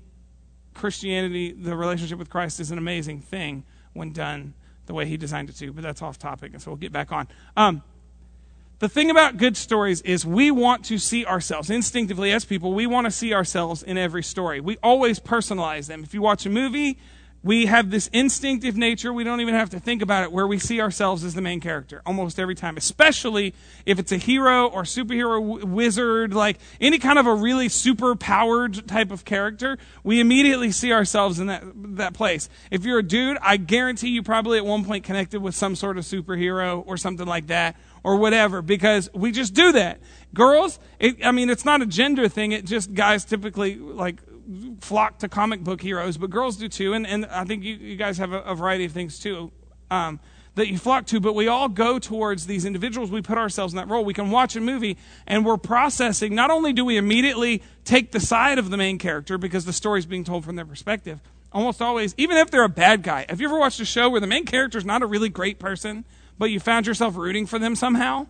Christianity, 0.81 1.51
the 1.51 1.75
relationship 1.75 2.17
with 2.17 2.31
Christ, 2.31 2.59
is 2.59 2.71
an 2.71 2.79
amazing 2.79 3.21
thing 3.21 3.63
when 3.93 4.11
done 4.11 4.55
the 4.87 4.95
way 4.95 5.05
he 5.05 5.15
designed 5.15 5.47
it 5.47 5.55
to, 5.57 5.71
but 5.71 5.83
that's 5.83 6.01
off 6.01 6.17
topic, 6.17 6.53
and 6.53 6.61
so 6.61 6.71
we'll 6.71 6.77
get 6.77 6.91
back 6.91 7.11
on. 7.11 7.27
Um, 7.55 7.83
the 8.79 8.89
thing 8.89 9.11
about 9.11 9.37
good 9.37 9.55
stories 9.55 10.01
is 10.01 10.25
we 10.25 10.49
want 10.49 10.83
to 10.85 10.97
see 10.97 11.23
ourselves. 11.23 11.69
Instinctively 11.69 12.31
as 12.31 12.45
people 12.45 12.73
we 12.73 12.87
want 12.87 13.05
to 13.05 13.11
see 13.11 13.31
ourselves 13.31 13.83
in 13.83 13.95
every 13.95 14.23
story. 14.23 14.59
We 14.59 14.77
always 14.81 15.19
personalize 15.19 15.85
them. 15.85 16.03
If 16.03 16.15
you 16.15 16.21
watch 16.23 16.47
a 16.47 16.49
movie 16.49 16.97
we 17.43 17.65
have 17.65 17.89
this 17.89 18.07
instinctive 18.13 18.77
nature 18.77 19.11
we 19.11 19.23
don't 19.23 19.41
even 19.41 19.53
have 19.53 19.69
to 19.69 19.79
think 19.79 20.01
about 20.01 20.23
it 20.23 20.31
where 20.31 20.45
we 20.45 20.59
see 20.59 20.79
ourselves 20.79 21.23
as 21.23 21.33
the 21.33 21.41
main 21.41 21.59
character 21.59 22.01
almost 22.05 22.39
every 22.39 22.55
time 22.55 22.77
especially 22.77 23.53
if 23.85 23.99
it's 23.99 24.11
a 24.11 24.17
hero 24.17 24.67
or 24.67 24.83
superhero 24.83 25.39
w- 25.39 25.65
wizard 25.65 26.33
like 26.33 26.57
any 26.79 26.99
kind 26.99 27.17
of 27.17 27.25
a 27.25 27.33
really 27.33 27.67
super 27.69 28.15
powered 28.15 28.87
type 28.87 29.11
of 29.11 29.25
character 29.25 29.77
we 30.03 30.19
immediately 30.19 30.71
see 30.71 30.91
ourselves 30.91 31.39
in 31.39 31.47
that 31.47 31.63
that 31.73 32.13
place. 32.13 32.49
If 32.69 32.85
you're 32.85 32.99
a 32.99 33.03
dude 33.03 33.37
i 33.41 33.57
guarantee 33.57 34.09
you 34.09 34.23
probably 34.23 34.57
at 34.57 34.65
one 34.65 34.85
point 34.85 35.03
connected 35.03 35.41
with 35.41 35.55
some 35.55 35.75
sort 35.75 35.97
of 35.97 36.03
superhero 36.03 36.83
or 36.85 36.97
something 36.97 37.27
like 37.27 37.47
that 37.47 37.75
or 38.03 38.17
whatever 38.17 38.61
because 38.61 39.09
we 39.13 39.31
just 39.31 39.53
do 39.53 39.71
that. 39.73 39.99
Girls 40.33 40.79
it, 40.99 41.25
i 41.25 41.31
mean 41.31 41.49
it's 41.49 41.65
not 41.65 41.81
a 41.81 41.85
gender 41.85 42.27
thing 42.27 42.51
it 42.51 42.65
just 42.65 42.93
guys 42.93 43.25
typically 43.25 43.75
like 43.75 44.21
flock 44.79 45.19
to 45.19 45.29
comic 45.29 45.63
book 45.63 45.81
heroes, 45.81 46.17
but 46.17 46.29
girls 46.29 46.57
do 46.57 46.67
too. 46.67 46.93
And, 46.93 47.05
and 47.07 47.25
I 47.25 47.43
think 47.43 47.63
you, 47.63 47.75
you 47.75 47.95
guys 47.95 48.17
have 48.17 48.33
a, 48.33 48.39
a 48.41 48.55
variety 48.55 48.85
of 48.85 48.91
things 48.91 49.19
too 49.19 49.51
um, 49.89 50.19
that 50.55 50.67
you 50.67 50.77
flock 50.77 51.05
to. 51.07 51.19
But 51.19 51.33
we 51.33 51.47
all 51.47 51.69
go 51.69 51.99
towards 51.99 52.47
these 52.47 52.65
individuals. 52.65 53.11
We 53.11 53.21
put 53.21 53.37
ourselves 53.37 53.73
in 53.73 53.77
that 53.77 53.87
role. 53.87 54.03
We 54.03 54.13
can 54.13 54.31
watch 54.31 54.55
a 54.55 54.61
movie 54.61 54.97
and 55.27 55.45
we're 55.45 55.57
processing. 55.57 56.35
Not 56.35 56.51
only 56.51 56.73
do 56.73 56.85
we 56.85 56.97
immediately 56.97 57.63
take 57.83 58.11
the 58.11 58.19
side 58.19 58.57
of 58.57 58.69
the 58.69 58.77
main 58.77 58.97
character 58.97 59.37
because 59.37 59.65
the 59.65 59.73
story 59.73 59.99
is 59.99 60.05
being 60.05 60.23
told 60.23 60.45
from 60.45 60.55
their 60.55 60.65
perspective, 60.65 61.21
almost 61.51 61.81
always, 61.81 62.15
even 62.17 62.37
if 62.37 62.51
they're 62.51 62.63
a 62.63 62.69
bad 62.69 63.03
guy. 63.03 63.25
Have 63.29 63.41
you 63.41 63.47
ever 63.47 63.59
watched 63.59 63.79
a 63.79 63.85
show 63.85 64.09
where 64.09 64.21
the 64.21 64.27
main 64.27 64.45
character 64.45 64.77
is 64.77 64.85
not 64.85 65.01
a 65.01 65.05
really 65.05 65.29
great 65.29 65.59
person, 65.59 66.05
but 66.37 66.49
you 66.49 66.59
found 66.59 66.87
yourself 66.87 67.15
rooting 67.15 67.45
for 67.45 67.59
them 67.59 67.75
somehow? 67.75 68.27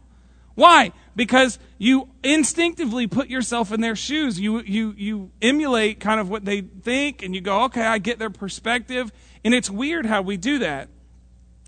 Why? 0.55 0.91
Because 1.15 1.59
you 1.77 2.09
instinctively 2.23 3.07
put 3.07 3.29
yourself 3.29 3.71
in 3.71 3.81
their 3.81 3.95
shoes. 3.95 4.39
You, 4.39 4.59
you, 4.61 4.93
you 4.97 5.31
emulate 5.41 5.99
kind 5.99 6.19
of 6.19 6.29
what 6.29 6.45
they 6.45 6.61
think 6.61 7.21
and 7.23 7.33
you 7.33 7.41
go, 7.41 7.63
okay, 7.63 7.85
I 7.85 7.97
get 7.97 8.19
their 8.19 8.29
perspective. 8.29 9.11
And 9.43 9.53
it's 9.53 9.69
weird 9.69 10.05
how 10.05 10.21
we 10.21 10.37
do 10.37 10.59
that. 10.59 10.89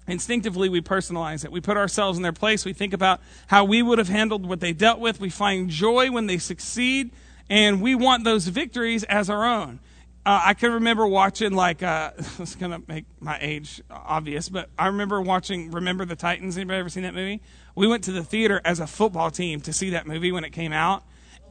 Instinctively, 0.07 0.67
we 0.67 0.81
personalize 0.81 1.45
it. 1.45 1.51
We 1.51 1.61
put 1.61 1.77
ourselves 1.77 2.17
in 2.17 2.23
their 2.23 2.33
place. 2.33 2.65
We 2.65 2.73
think 2.73 2.93
about 2.93 3.21
how 3.47 3.63
we 3.63 3.81
would 3.81 3.99
have 3.99 4.09
handled 4.09 4.45
what 4.45 4.59
they 4.59 4.73
dealt 4.73 4.99
with. 4.99 5.19
We 5.19 5.29
find 5.29 5.69
joy 5.69 6.11
when 6.11 6.27
they 6.27 6.37
succeed. 6.37 7.11
And 7.49 7.81
we 7.81 7.95
want 7.95 8.23
those 8.23 8.47
victories 8.47 9.03
as 9.05 9.29
our 9.29 9.45
own. 9.45 9.79
Uh, 10.25 10.41
I 10.45 10.53
can 10.53 10.71
remember 10.71 11.05
watching 11.05 11.53
like 11.53 11.83
uh, 11.83 12.11
it's 12.39 12.55
gonna 12.55 12.81
make 12.87 13.05
my 13.19 13.37
age 13.41 13.81
obvious, 13.89 14.47
but 14.47 14.69
I 14.79 14.87
remember 14.87 15.21
watching 15.21 15.71
Remember 15.71 16.05
the 16.05 16.15
Titans. 16.15 16.55
Anybody 16.55 16.79
ever 16.79 16.89
seen 16.89 17.03
that 17.03 17.13
movie? 17.13 17.41
We 17.75 17.87
went 17.87 18.03
to 18.05 18.11
the 18.11 18.23
theater 18.23 18.61
as 18.63 18.79
a 18.79 18.87
football 18.87 19.31
team 19.31 19.61
to 19.61 19.73
see 19.73 19.89
that 19.91 20.07
movie 20.07 20.31
when 20.31 20.43
it 20.43 20.51
came 20.51 20.73
out, 20.73 21.03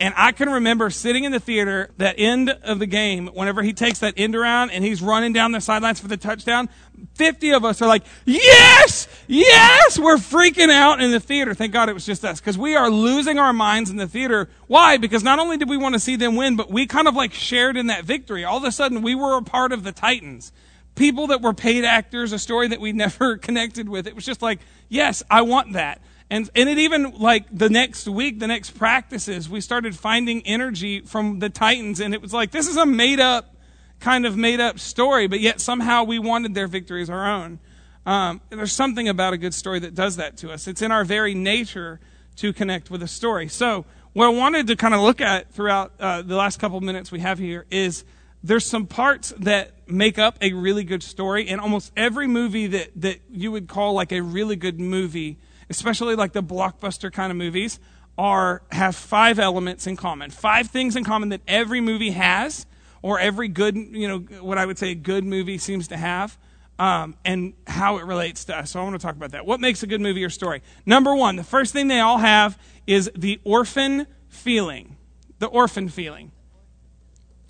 and 0.03 0.15
I 0.17 0.33
can 0.33 0.51
remember 0.51 0.91
sitting 0.91 1.23
in 1.23 1.31
the 1.31 1.39
theater 1.39 1.91
that 1.99 2.17
end 2.19 2.51
of 2.51 2.81
the 2.81 2.87
game, 2.87 3.29
whenever 3.29 3.63
he 3.63 3.73
takes 3.73 4.01
that 4.01 4.15
end 4.17 4.35
around 4.35 4.71
and 4.71 4.83
he's 4.85 5.01
running 5.01 5.33
down 5.33 5.53
the 5.53 5.61
sidelines 5.61 6.01
for 6.01 6.09
the 6.09 6.17
touchdown. 6.17 6.69
50 7.15 7.53
of 7.53 7.65
us 7.65 7.81
are 7.81 7.87
like, 7.87 8.03
yes, 8.25 9.07
yes, 9.29 9.99
we're 10.01 10.17
freaking 10.17 10.71
out 10.71 11.01
in 11.01 11.13
the 11.13 11.21
theater. 11.21 11.55
Thank 11.55 11.73
God 11.73 11.89
it 11.89 11.93
was 11.93 12.05
just 12.05 12.25
us 12.25 12.41
because 12.41 12.59
we 12.59 12.75
are 12.75 12.91
losing 12.91 13.39
our 13.39 13.53
minds 13.53 13.91
in 13.91 13.97
the 13.97 14.09
theater. 14.09 14.49
Why? 14.67 14.97
Because 14.97 15.23
not 15.23 15.39
only 15.39 15.57
did 15.57 15.69
we 15.69 15.77
want 15.77 15.95
to 15.95 16.01
see 16.01 16.17
them 16.17 16.35
win, 16.35 16.57
but 16.57 16.69
we 16.69 16.87
kind 16.87 17.07
of 17.07 17.15
like 17.15 17.33
shared 17.33 17.77
in 17.77 17.87
that 17.87 18.05
victory. 18.05 18.45
All 18.45 18.59
of 18.59 18.65
a 18.65 18.73
sudden 18.73 19.03
we 19.03 19.15
were 19.15 19.37
a 19.37 19.43
part 19.43 19.71
of 19.71 19.85
the 19.85 19.93
Titans. 19.93 20.53
People 20.97 21.29
that 21.29 21.41
were 21.41 21.55
paid 21.55 21.85
actors, 21.85 22.33
a 22.33 22.41
story 22.41 22.67
that 22.69 22.81
we 22.81 22.93
never 22.93 23.37
connected 23.37 23.89
with. 23.89 24.09
It 24.09 24.17
was 24.17 24.25
just 24.25 24.43
like, 24.43 24.59
yes, 24.89 25.23
I 25.31 25.43
want 25.43 25.75
that. 25.75 26.01
And, 26.33 26.49
and 26.55 26.67
it 26.67 26.79
even, 26.79 27.19
like, 27.19 27.45
the 27.53 27.69
next 27.69 28.09
week, 28.09 28.41
the 28.41 28.47
next 28.47 28.71
practices, 28.71 29.51
we 29.51 29.61
started 29.61 29.95
finding 29.95 30.41
energy 30.47 31.01
from 31.01 31.41
the 31.41 31.51
Titans. 31.51 32.01
And 32.01 32.15
it 32.15 32.23
was 32.23 32.33
like, 32.33 32.53
this 32.53 32.69
is 32.69 32.79
a 32.79 32.87
made 32.87 33.21
up, 33.21 33.55
kind 34.01 34.25
of 34.25 34.35
made 34.35 34.59
up 34.59 34.79
story, 34.79 35.27
but 35.27 35.41
yet 35.41 35.61
somehow 35.61 36.05
we 36.05 36.19
wanted 36.19 36.55
their 36.55 36.69
victory 36.69 37.03
as 37.03 37.11
our 37.11 37.31
own. 37.31 37.59
Um, 38.07 38.41
there's 38.49 38.73
something 38.73 39.11
about 39.11 39.35
a 39.35 39.37
good 39.37 39.53
story 39.53 39.79
that 39.81 39.95
does 39.95 40.17
that 40.17 40.39
to 40.39 40.51
us. 40.51 40.67
It's 40.67 40.81
in 40.81 40.91
our 40.91 41.05
very 41.05 41.35
nature 41.35 42.01
to 42.37 42.55
connect 42.55 42.91
with 42.91 43.03
a 43.03 43.09
story. 43.09 43.49
So, 43.49 43.85
what 44.15 44.25
I 44.25 44.31
wanted 44.31 44.69
to 44.69 44.77
kind 44.77 44.95
of 44.95 45.01
look 45.01 45.21
at 45.21 45.53
throughout 45.53 45.93
uh, 46.01 46.23
the 46.23 46.37
last 46.37 46.59
couple 46.59 46.79
of 46.79 46.83
minutes 46.83 47.13
we 47.13 47.21
have 47.21 47.39
here 47.39 47.67
is 47.71 48.05
there's 48.43 48.65
some 48.65 48.87
parts 48.87 49.35
that 49.41 49.73
make 49.87 50.19
up 50.19 50.39
a 50.41 50.55
really 50.55 50.85
good 50.85 51.03
story, 51.03 51.47
and 51.49 51.61
almost 51.61 51.93
every 51.95 52.27
movie 52.27 52.69
that, 52.69 52.91
that 52.97 53.21
you 53.31 53.53
would 53.53 53.69
call 53.69 53.93
like 53.93 54.13
a 54.13 54.23
really 54.23 54.57
good 54.57 54.81
movie, 54.81 55.37
especially 55.77 56.15
like 56.15 56.33
the 56.33 56.43
blockbuster 56.43 57.13
kind 57.13 57.31
of 57.31 57.37
movies, 57.37 57.81
are 58.19 58.63
have 58.71 58.95
five 58.95 59.39
elements 59.39 59.87
in 59.87 59.97
common. 59.97 60.31
Five 60.31 60.69
things 60.69 60.97
in 60.97 61.05
common 61.05 61.31
that 61.31 61.41
every 61.49 61.81
movie 61.81 62.11
has, 62.11 62.67
or 63.01 63.19
every 63.19 63.49
good, 63.49 63.75
you 63.75 64.07
know, 64.07 64.19
what 64.41 64.59
I 64.59 64.67
would 64.67 64.79
say 64.79 64.91
a 64.91 64.95
good 64.95 65.25
movie 65.25 65.59
seems 65.59 65.89
to 65.89 65.97
have. 65.97 66.39
Um, 66.79 67.17
and 67.25 67.53
how 67.67 67.99
it 67.99 68.07
relates 68.07 68.45
to 68.47 68.57
us. 68.57 68.71
So 68.73 68.81
I 68.81 68.83
want 68.83 68.99
to 68.99 69.07
talk 69.07 69.15
about 69.15 69.33
that. 69.33 69.47
What 69.47 69.61
makes 69.61 69.83
a 69.83 69.87
good 69.87 70.01
movie 70.01 70.25
or 70.25 70.31
story? 70.31 70.63
Number 70.85 71.15
one, 71.15 71.37
the 71.37 71.45
first 71.45 71.73
thing 71.73 71.87
they 71.87 72.01
all 72.01 72.19
have 72.19 72.59
is 72.87 73.11
the 73.15 73.41
orphan 73.45 74.07
feeling. 74.29 74.97
The 75.39 75.47
orphan 75.47 75.89
feeling. 75.89 76.33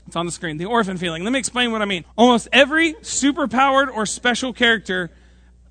It's 0.06 0.16
on 0.16 0.26
the 0.26 0.32
screen. 0.32 0.58
The 0.58 0.66
orphan 0.66 0.98
feeling. 0.98 1.24
Let 1.24 1.32
me 1.32 1.38
explain 1.38 1.72
what 1.72 1.80
I 1.80 1.86
mean. 1.86 2.04
Almost 2.18 2.48
every 2.52 2.94
superpowered 2.94 3.88
or 3.94 4.04
special 4.04 4.52
character 4.52 5.10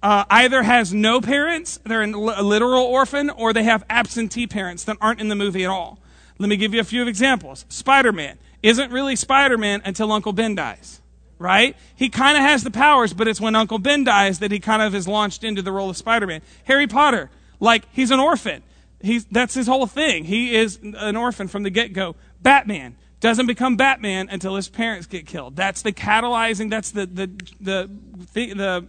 uh, 0.03 0.25
either 0.29 0.63
has 0.63 0.93
no 0.93 1.21
parents, 1.21 1.79
they're 1.85 2.01
a 2.01 2.07
literal 2.41 2.83
orphan, 2.83 3.29
or 3.29 3.53
they 3.53 3.63
have 3.63 3.83
absentee 3.89 4.47
parents 4.47 4.83
that 4.85 4.97
aren't 4.99 5.21
in 5.21 5.27
the 5.27 5.35
movie 5.35 5.63
at 5.63 5.69
all. 5.69 5.99
Let 6.39 6.49
me 6.49 6.57
give 6.57 6.73
you 6.73 6.79
a 6.79 6.83
few 6.85 7.07
examples. 7.07 7.65
Spider 7.69 8.11
Man 8.11 8.39
isn't 8.63 8.91
really 8.91 9.15
Spider 9.15 9.57
Man 9.57 9.81
until 9.85 10.11
Uncle 10.11 10.33
Ben 10.33 10.55
dies, 10.55 11.01
right? 11.37 11.75
He 11.95 12.09
kind 12.09 12.35
of 12.35 12.43
has 12.43 12.63
the 12.63 12.71
powers, 12.71 13.13
but 13.13 13.27
it's 13.27 13.39
when 13.39 13.55
Uncle 13.55 13.77
Ben 13.77 14.03
dies 14.03 14.39
that 14.39 14.51
he 14.51 14.59
kind 14.59 14.81
of 14.81 14.95
is 14.95 15.07
launched 15.07 15.43
into 15.43 15.61
the 15.61 15.71
role 15.71 15.89
of 15.89 15.97
Spider 15.97 16.25
Man. 16.25 16.41
Harry 16.63 16.87
Potter, 16.87 17.29
like, 17.59 17.85
he's 17.91 18.09
an 18.09 18.19
orphan. 18.19 18.63
He's, 19.01 19.25
that's 19.25 19.53
his 19.53 19.67
whole 19.67 19.87
thing. 19.87 20.25
He 20.25 20.55
is 20.55 20.79
an 20.81 21.15
orphan 21.15 21.47
from 21.47 21.63
the 21.63 21.69
get 21.69 21.93
go. 21.93 22.15
Batman 22.41 22.97
doesn't 23.19 23.45
become 23.45 23.75
Batman 23.75 24.29
until 24.29 24.55
his 24.55 24.67
parents 24.67 25.05
get 25.05 25.27
killed. 25.27 25.55
That's 25.55 25.83
the 25.83 25.91
catalyzing, 25.91 26.71
that's 26.71 26.89
the, 26.89 27.05
the, 27.05 27.27
the, 27.59 27.89
the, 28.33 28.53
the 28.53 28.87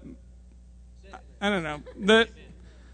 I 1.43 1.51
don't 1.51 1.63
know, 1.63 1.83
the, 1.99 2.29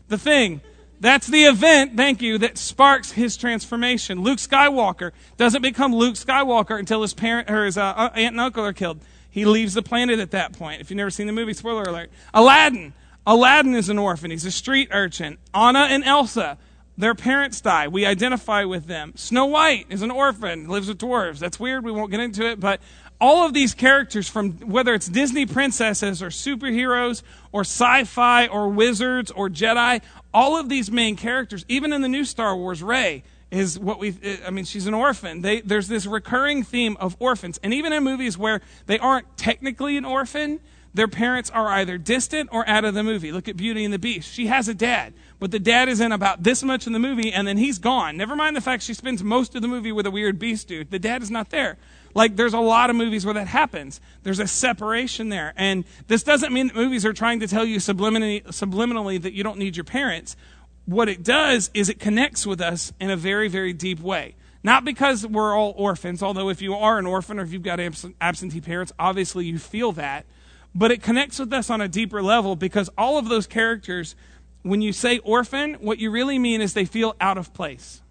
the 0.08 0.18
thing. 0.18 0.62
That's 1.00 1.28
the 1.28 1.42
event, 1.44 1.96
thank 1.96 2.20
you, 2.20 2.38
that 2.38 2.58
sparks 2.58 3.12
his 3.12 3.36
transformation. 3.36 4.22
Luke 4.22 4.38
Skywalker 4.38 5.12
doesn't 5.36 5.62
become 5.62 5.94
Luke 5.94 6.16
Skywalker 6.16 6.76
until 6.76 7.02
his 7.02 7.14
parent 7.14 7.48
or 7.48 7.66
his 7.66 7.78
uh, 7.78 8.10
aunt 8.14 8.32
and 8.32 8.40
uncle 8.40 8.64
are 8.64 8.72
killed. 8.72 8.98
He 9.30 9.44
leaves 9.44 9.74
the 9.74 9.82
planet 9.82 10.18
at 10.18 10.32
that 10.32 10.54
point. 10.54 10.80
If 10.80 10.90
you've 10.90 10.96
never 10.96 11.10
seen 11.10 11.28
the 11.28 11.32
movie, 11.32 11.52
spoiler 11.52 11.84
alert. 11.84 12.10
Aladdin. 12.34 12.94
Aladdin 13.26 13.74
is 13.74 13.90
an 13.90 13.98
orphan. 13.98 14.32
He's 14.32 14.46
a 14.46 14.50
street 14.50 14.88
urchin. 14.90 15.38
Anna 15.54 15.80
and 15.90 16.02
Elsa 16.02 16.58
their 16.98 17.14
parents 17.14 17.60
die. 17.60 17.86
We 17.86 18.04
identify 18.04 18.64
with 18.64 18.86
them. 18.86 19.12
Snow 19.14 19.46
White 19.46 19.86
is 19.88 20.02
an 20.02 20.10
orphan, 20.10 20.66
lives 20.66 20.88
with 20.88 20.98
dwarves. 20.98 21.38
That's 21.38 21.60
weird. 21.60 21.84
We 21.84 21.92
won't 21.92 22.10
get 22.10 22.18
into 22.18 22.44
it. 22.44 22.58
But 22.58 22.80
all 23.20 23.44
of 23.44 23.52
these 23.52 23.74
characters, 23.74 24.28
from 24.28 24.52
whether 24.58 24.94
it's 24.94 25.08
Disney 25.08 25.46
princesses 25.46 26.22
or 26.22 26.28
superheroes 26.28 27.22
or 27.52 27.62
sci 27.62 28.04
fi 28.04 28.46
or 28.46 28.68
wizards 28.68 29.30
or 29.30 29.48
Jedi, 29.48 30.00
all 30.32 30.58
of 30.58 30.68
these 30.68 30.90
main 30.90 31.16
characters, 31.16 31.64
even 31.68 31.92
in 31.92 32.02
the 32.02 32.08
new 32.08 32.24
Star 32.24 32.56
Wars, 32.56 32.82
Rey 32.82 33.24
is 33.50 33.78
what 33.78 33.98
we 33.98 34.14
I 34.46 34.50
mean 34.50 34.64
she's 34.64 34.86
an 34.86 34.94
orphan. 34.94 35.40
They, 35.40 35.60
there's 35.62 35.88
this 35.88 36.06
recurring 36.06 36.62
theme 36.62 36.96
of 37.00 37.16
orphans. 37.18 37.58
And 37.62 37.72
even 37.72 37.92
in 37.92 38.04
movies 38.04 38.36
where 38.36 38.60
they 38.86 38.98
aren't 38.98 39.36
technically 39.36 39.96
an 39.96 40.04
orphan, 40.04 40.60
their 40.94 41.08
parents 41.08 41.50
are 41.50 41.68
either 41.68 41.98
distant 41.98 42.50
or 42.52 42.68
out 42.68 42.84
of 42.84 42.94
the 42.94 43.02
movie. 43.02 43.32
Look 43.32 43.48
at 43.48 43.56
Beauty 43.56 43.84
and 43.84 43.92
the 43.92 43.98
Beast. 43.98 44.32
She 44.32 44.46
has 44.46 44.68
a 44.68 44.74
dad, 44.74 45.14
but 45.38 45.50
the 45.50 45.58
dad 45.58 45.88
is 45.88 46.00
in 46.00 46.12
about 46.12 46.42
this 46.42 46.62
much 46.62 46.86
in 46.86 46.92
the 46.92 46.98
movie 46.98 47.32
and 47.32 47.48
then 47.48 47.56
he's 47.56 47.78
gone. 47.78 48.16
Never 48.16 48.36
mind 48.36 48.54
the 48.54 48.60
fact 48.60 48.82
she 48.82 48.94
spends 48.94 49.22
most 49.22 49.54
of 49.54 49.62
the 49.62 49.68
movie 49.68 49.92
with 49.92 50.06
a 50.06 50.10
weird 50.10 50.38
beast 50.38 50.68
dude. 50.68 50.90
The 50.90 50.98
dad 50.98 51.22
is 51.22 51.30
not 51.30 51.50
there. 51.50 51.78
Like 52.18 52.34
there's 52.34 52.52
a 52.52 52.58
lot 52.58 52.90
of 52.90 52.96
movies 52.96 53.24
where 53.24 53.34
that 53.34 53.46
happens. 53.46 54.00
There's 54.24 54.40
a 54.40 54.48
separation 54.48 55.28
there. 55.28 55.54
And 55.56 55.84
this 56.08 56.24
doesn't 56.24 56.52
mean 56.52 56.66
that 56.66 56.74
movies 56.74 57.06
are 57.06 57.12
trying 57.12 57.38
to 57.38 57.46
tell 57.46 57.64
you 57.64 57.78
subliminally, 57.78 58.42
subliminally 58.48 59.22
that 59.22 59.34
you 59.34 59.44
don't 59.44 59.56
need 59.56 59.76
your 59.76 59.84
parents. 59.84 60.36
What 60.84 61.08
it 61.08 61.22
does 61.22 61.70
is 61.74 61.88
it 61.88 62.00
connects 62.00 62.44
with 62.44 62.60
us 62.60 62.92
in 62.98 63.08
a 63.08 63.16
very, 63.16 63.46
very 63.46 63.72
deep 63.72 64.00
way. 64.00 64.34
Not 64.64 64.84
because 64.84 65.24
we're 65.24 65.56
all 65.56 65.74
orphans, 65.76 66.20
although 66.20 66.48
if 66.48 66.60
you 66.60 66.74
are 66.74 66.98
an 66.98 67.06
orphan 67.06 67.38
or 67.38 67.42
if 67.44 67.52
you've 67.52 67.62
got 67.62 67.78
absentee 68.20 68.60
parents, 68.60 68.92
obviously 68.98 69.44
you 69.44 69.56
feel 69.56 69.92
that 69.92 70.26
but 70.74 70.90
it 70.90 71.02
connects 71.02 71.38
with 71.38 71.52
us 71.52 71.70
on 71.70 71.80
a 71.80 71.88
deeper 71.88 72.22
level 72.22 72.56
because 72.56 72.90
all 72.98 73.18
of 73.18 73.28
those 73.28 73.46
characters, 73.46 74.14
when 74.62 74.82
you 74.82 74.92
say 74.92 75.18
orphan, 75.18 75.74
what 75.74 75.98
you 75.98 76.10
really 76.10 76.38
mean 76.38 76.60
is 76.60 76.74
they 76.74 76.84
feel 76.84 77.16
out 77.20 77.38
of 77.38 77.54
place. 77.54 78.02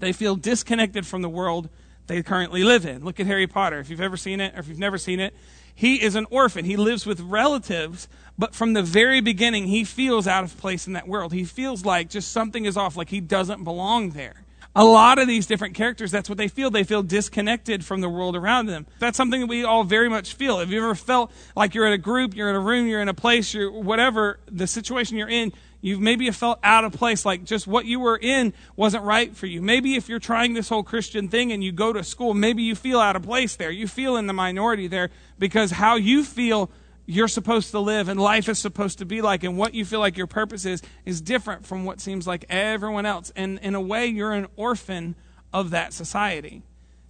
They 0.00 0.12
feel 0.12 0.34
disconnected 0.34 1.06
from 1.06 1.22
the 1.22 1.28
world 1.28 1.68
they 2.10 2.22
currently 2.24 2.64
live 2.64 2.84
in. 2.84 3.04
Look 3.04 3.20
at 3.20 3.26
Harry 3.26 3.46
Potter. 3.46 3.78
If 3.78 3.88
you've 3.88 4.00
ever 4.00 4.16
seen 4.16 4.40
it, 4.40 4.56
or 4.56 4.58
if 4.58 4.68
you've 4.68 4.78
never 4.78 4.98
seen 4.98 5.20
it, 5.20 5.32
he 5.72 6.02
is 6.02 6.16
an 6.16 6.26
orphan. 6.30 6.64
He 6.64 6.76
lives 6.76 7.06
with 7.06 7.20
relatives, 7.20 8.08
but 8.36 8.52
from 8.52 8.72
the 8.72 8.82
very 8.82 9.20
beginning, 9.20 9.68
he 9.68 9.84
feels 9.84 10.26
out 10.26 10.42
of 10.42 10.58
place 10.58 10.88
in 10.88 10.94
that 10.94 11.06
world. 11.06 11.32
He 11.32 11.44
feels 11.44 11.84
like 11.84 12.10
just 12.10 12.32
something 12.32 12.64
is 12.64 12.76
off, 12.76 12.96
like 12.96 13.10
he 13.10 13.20
doesn't 13.20 13.62
belong 13.62 14.10
there 14.10 14.44
a 14.74 14.84
lot 14.84 15.18
of 15.18 15.26
these 15.26 15.46
different 15.46 15.74
characters, 15.74 16.10
that's 16.10 16.28
what 16.28 16.38
they 16.38 16.48
feel. 16.48 16.70
They 16.70 16.84
feel 16.84 17.02
disconnected 17.02 17.84
from 17.84 18.00
the 18.00 18.08
world 18.08 18.36
around 18.36 18.66
them. 18.66 18.86
That's 19.00 19.16
something 19.16 19.40
that 19.40 19.48
we 19.48 19.64
all 19.64 19.82
very 19.82 20.08
much 20.08 20.34
feel. 20.34 20.58
Have 20.58 20.70
you 20.70 20.78
ever 20.78 20.94
felt 20.94 21.32
like 21.56 21.74
you're 21.74 21.86
in 21.86 21.92
a 21.92 21.98
group, 21.98 22.36
you're 22.36 22.50
in 22.50 22.56
a 22.56 22.60
room, 22.60 22.86
you're 22.86 23.02
in 23.02 23.08
a 23.08 23.14
place, 23.14 23.52
you're 23.52 23.70
whatever 23.70 24.38
the 24.46 24.66
situation 24.66 25.16
you're 25.16 25.28
in, 25.28 25.52
you've 25.80 26.00
maybe 26.00 26.30
felt 26.30 26.58
out 26.62 26.84
of 26.84 26.92
place, 26.92 27.24
like 27.24 27.44
just 27.44 27.66
what 27.66 27.86
you 27.86 28.00
were 28.00 28.18
in 28.18 28.52
wasn't 28.76 29.04
right 29.04 29.34
for 29.34 29.46
you. 29.46 29.62
Maybe 29.62 29.96
if 29.96 30.08
you're 30.08 30.18
trying 30.18 30.54
this 30.54 30.68
whole 30.68 30.82
Christian 30.82 31.28
thing 31.28 31.52
and 31.52 31.64
you 31.64 31.72
go 31.72 31.92
to 31.92 32.04
school, 32.04 32.34
maybe 32.34 32.62
you 32.62 32.74
feel 32.74 33.00
out 33.00 33.16
of 33.16 33.22
place 33.22 33.56
there. 33.56 33.70
You 33.70 33.88
feel 33.88 34.16
in 34.16 34.26
the 34.26 34.32
minority 34.32 34.88
there 34.88 35.10
because 35.38 35.72
how 35.72 35.96
you 35.96 36.24
feel 36.24 36.70
you're 37.06 37.28
supposed 37.28 37.72
to 37.72 37.80
live 37.80 38.08
and 38.08 38.20
life 38.20 38.48
is 38.48 38.58
supposed 38.58 38.98
to 38.98 39.04
be 39.04 39.20
like 39.20 39.42
and 39.42 39.58
what 39.58 39.74
you 39.74 39.84
feel 39.84 39.98
like 39.98 40.16
your 40.16 40.28
purpose 40.28 40.64
is 40.64 40.80
is 41.04 41.20
different 41.20 41.66
from 41.66 41.84
what 41.84 42.00
seems 42.00 42.24
like 42.24 42.44
everyone 42.48 43.04
else 43.04 43.32
and 43.34 43.58
in 43.60 43.74
a 43.74 43.80
way 43.80 44.06
you're 44.06 44.32
an 44.32 44.46
orphan 44.54 45.16
of 45.52 45.70
that 45.70 45.92
society 45.92 46.62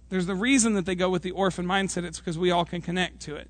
there's 0.09 0.25
the 0.25 0.33
reason 0.33 0.73
that 0.73 0.87
they 0.87 0.95
go 0.95 1.07
with 1.09 1.21
the 1.21 1.29
orphan 1.31 1.67
mindset 1.67 2.03
it's 2.03 2.17
because 2.17 2.35
we 2.35 2.49
all 2.49 2.65
can 2.65 2.81
connect 2.81 3.19
to 3.19 3.35
it 3.35 3.47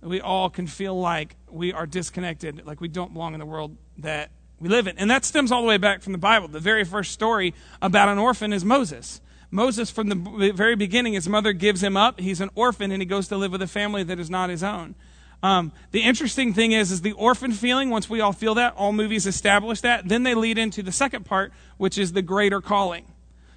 we 0.00 0.20
all 0.20 0.48
can 0.48 0.68
feel 0.68 0.98
like 0.98 1.34
we 1.50 1.72
are 1.72 1.86
disconnected 1.86 2.64
like 2.64 2.80
we 2.80 2.86
don't 2.86 3.12
belong 3.12 3.34
in 3.34 3.40
the 3.40 3.46
world 3.46 3.76
that 3.98 4.30
we 4.60 4.68
live 4.68 4.86
in 4.86 4.96
and 4.98 5.10
that 5.10 5.24
stems 5.24 5.50
all 5.50 5.62
the 5.62 5.68
way 5.68 5.78
back 5.78 6.02
from 6.02 6.12
the 6.12 6.18
bible 6.18 6.48
the 6.48 6.60
very 6.60 6.84
first 6.84 7.12
story 7.12 7.54
about 7.82 8.08
an 8.08 8.18
orphan 8.18 8.52
is 8.52 8.64
moses 8.64 9.20
Moses, 9.52 9.90
from 9.90 10.08
the 10.08 10.52
very 10.54 10.76
beginning, 10.76 11.14
his 11.14 11.28
mother 11.28 11.52
gives 11.52 11.82
him 11.82 11.96
up. 11.96 12.20
He's 12.20 12.40
an 12.40 12.50
orphan 12.54 12.92
and 12.92 13.02
he 13.02 13.06
goes 13.06 13.26
to 13.28 13.36
live 13.36 13.50
with 13.50 13.62
a 13.62 13.66
family 13.66 14.04
that 14.04 14.20
is 14.20 14.30
not 14.30 14.48
his 14.48 14.62
own. 14.62 14.94
Um, 15.42 15.72
the 15.90 16.02
interesting 16.02 16.52
thing 16.52 16.72
is, 16.72 16.92
is 16.92 17.00
the 17.00 17.12
orphan 17.12 17.52
feeling. 17.52 17.90
Once 17.90 18.08
we 18.08 18.20
all 18.20 18.32
feel 18.32 18.54
that, 18.56 18.74
all 18.76 18.92
movies 18.92 19.26
establish 19.26 19.80
that. 19.80 20.08
Then 20.08 20.22
they 20.22 20.34
lead 20.34 20.58
into 20.58 20.82
the 20.82 20.92
second 20.92 21.24
part, 21.24 21.52
which 21.78 21.98
is 21.98 22.12
the 22.12 22.22
greater 22.22 22.60
calling. 22.60 23.06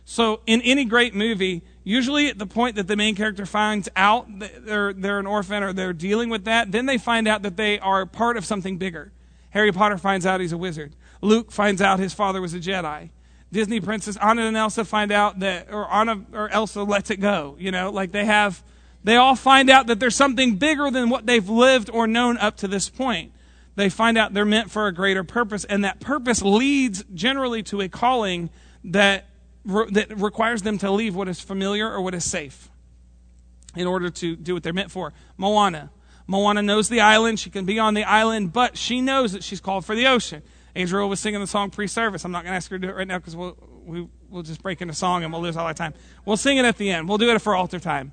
So 0.06 0.42
in 0.46 0.62
any 0.62 0.86
great 0.86 1.14
movie, 1.14 1.62
usually 1.84 2.28
at 2.28 2.40
the 2.40 2.46
point 2.46 2.76
that 2.78 2.88
the 2.88 2.96
main 2.96 3.16
character 3.16 3.46
finds 3.46 3.88
out 3.96 4.40
that 4.40 4.66
they're, 4.66 4.94
they're 4.94 5.20
an 5.20 5.28
orphan 5.28 5.62
or 5.62 5.74
they're 5.74 5.94
dealing 5.94 6.30
with 6.30 6.46
that, 6.46 6.72
then 6.72 6.88
they 6.88 6.98
find 6.98 7.28
out 7.28 7.42
that 7.44 7.56
they 7.56 7.80
are 7.80 8.06
part 8.06 8.36
of 8.36 8.46
something 8.46 8.78
bigger. 8.78 9.12
Harry 9.54 9.72
Potter 9.72 10.00
finds 10.00 10.26
out 10.26 10.42
he's 10.42 10.52
a 10.52 10.58
wizard. 10.58 10.96
Luke 11.22 11.52
finds 11.52 11.80
out 11.80 12.00
his 12.00 12.14
father 12.14 12.42
was 12.42 12.56
a 12.56 12.60
Jedi. 12.60 13.12
Disney 13.52 13.80
princess 13.80 14.18
Anna 14.18 14.42
and 14.48 14.58
Elsa 14.58 14.84
find 14.84 15.12
out 15.12 15.40
that, 15.42 15.72
or 15.72 15.92
Anna 15.94 16.26
or 16.34 16.50
Elsa 16.50 16.82
lets 16.82 17.12
it 17.12 17.18
go. 17.18 17.56
You 17.60 17.70
know, 17.70 17.92
like 17.92 18.12
they 18.12 18.26
have 18.26 18.64
they 19.04 19.16
all 19.16 19.36
find 19.36 19.70
out 19.70 19.86
that 19.88 20.00
there's 20.00 20.16
something 20.16 20.56
bigger 20.56 20.90
than 20.90 21.10
what 21.10 21.28
they've 21.28 21.48
lived 21.48 21.92
or 21.92 22.08
known 22.08 22.38
up 22.40 22.58
to 22.58 22.68
this 22.68 22.90
point. 22.90 23.32
They 23.76 23.90
find 23.90 24.18
out 24.18 24.34
they're 24.34 24.44
meant 24.44 24.72
for 24.72 24.88
a 24.88 24.92
greater 24.92 25.24
purpose, 25.24 25.66
and 25.66 25.84
that 25.84 26.00
purpose 26.00 26.42
leads 26.42 27.04
generally 27.14 27.62
to 27.64 27.82
a 27.82 27.90
calling 27.90 28.50
that, 28.86 29.26
re- 29.66 29.90
that 29.92 30.18
requires 30.18 30.64
them 30.64 30.80
to 30.80 30.90
leave 30.90 31.16
what 31.16 31.28
is 31.28 31.42
familiar 31.42 31.92
or 31.92 32.02
what 32.02 32.16
is 32.16 32.24
safe 32.24 32.70
in 33.76 33.86
order 33.86 34.10
to 34.10 34.36
do 34.36 34.54
what 34.54 34.64
they're 34.64 34.74
meant 34.74 34.92
for. 34.92 35.14
Moana. 35.38 35.92
Moana 36.28 36.62
knows 36.62 36.90
the 36.90 37.02
island. 37.02 37.40
She 37.40 37.50
can 37.50 37.66
be 37.66 37.80
on 37.80 37.94
the 37.94 38.04
island, 38.04 38.54
but 38.54 38.78
she 38.78 39.02
knows 39.02 39.34
that 39.34 39.44
she's 39.44 39.60
called 39.60 39.86
for 39.86 39.96
the 39.96 40.08
ocean. 40.08 40.42
Adriel 40.76 41.10
was 41.10 41.20
singing 41.20 41.40
the 41.40 41.48
song 41.48 41.70
pre-service. 41.70 42.26
I'm 42.26 42.32
not 42.32 42.44
going 42.44 42.52
to 42.52 42.56
ask 42.56 42.72
her 42.72 42.80
to 42.80 42.88
do 42.88 42.92
it 42.92 42.96
right 42.96 43.08
now 43.08 43.20
because 43.20 43.36
we'll, 43.36 43.58
we, 43.86 44.08
we'll 44.30 44.44
just 44.44 44.64
break 44.64 44.82
into 44.82 44.94
song 44.94 45.24
and 45.24 45.32
we'll 45.32 45.42
lose 45.42 45.56
all 45.56 45.66
our 45.66 45.74
time. 45.74 45.94
We'll 46.26 46.38
sing 46.38 46.58
it 46.58 46.66
at 46.66 46.78
the 46.78 46.90
end. 46.90 47.08
We'll 47.08 47.20
do 47.20 47.30
it 47.30 47.40
for 47.40 47.56
altar 47.56 47.80
time. 47.80 48.12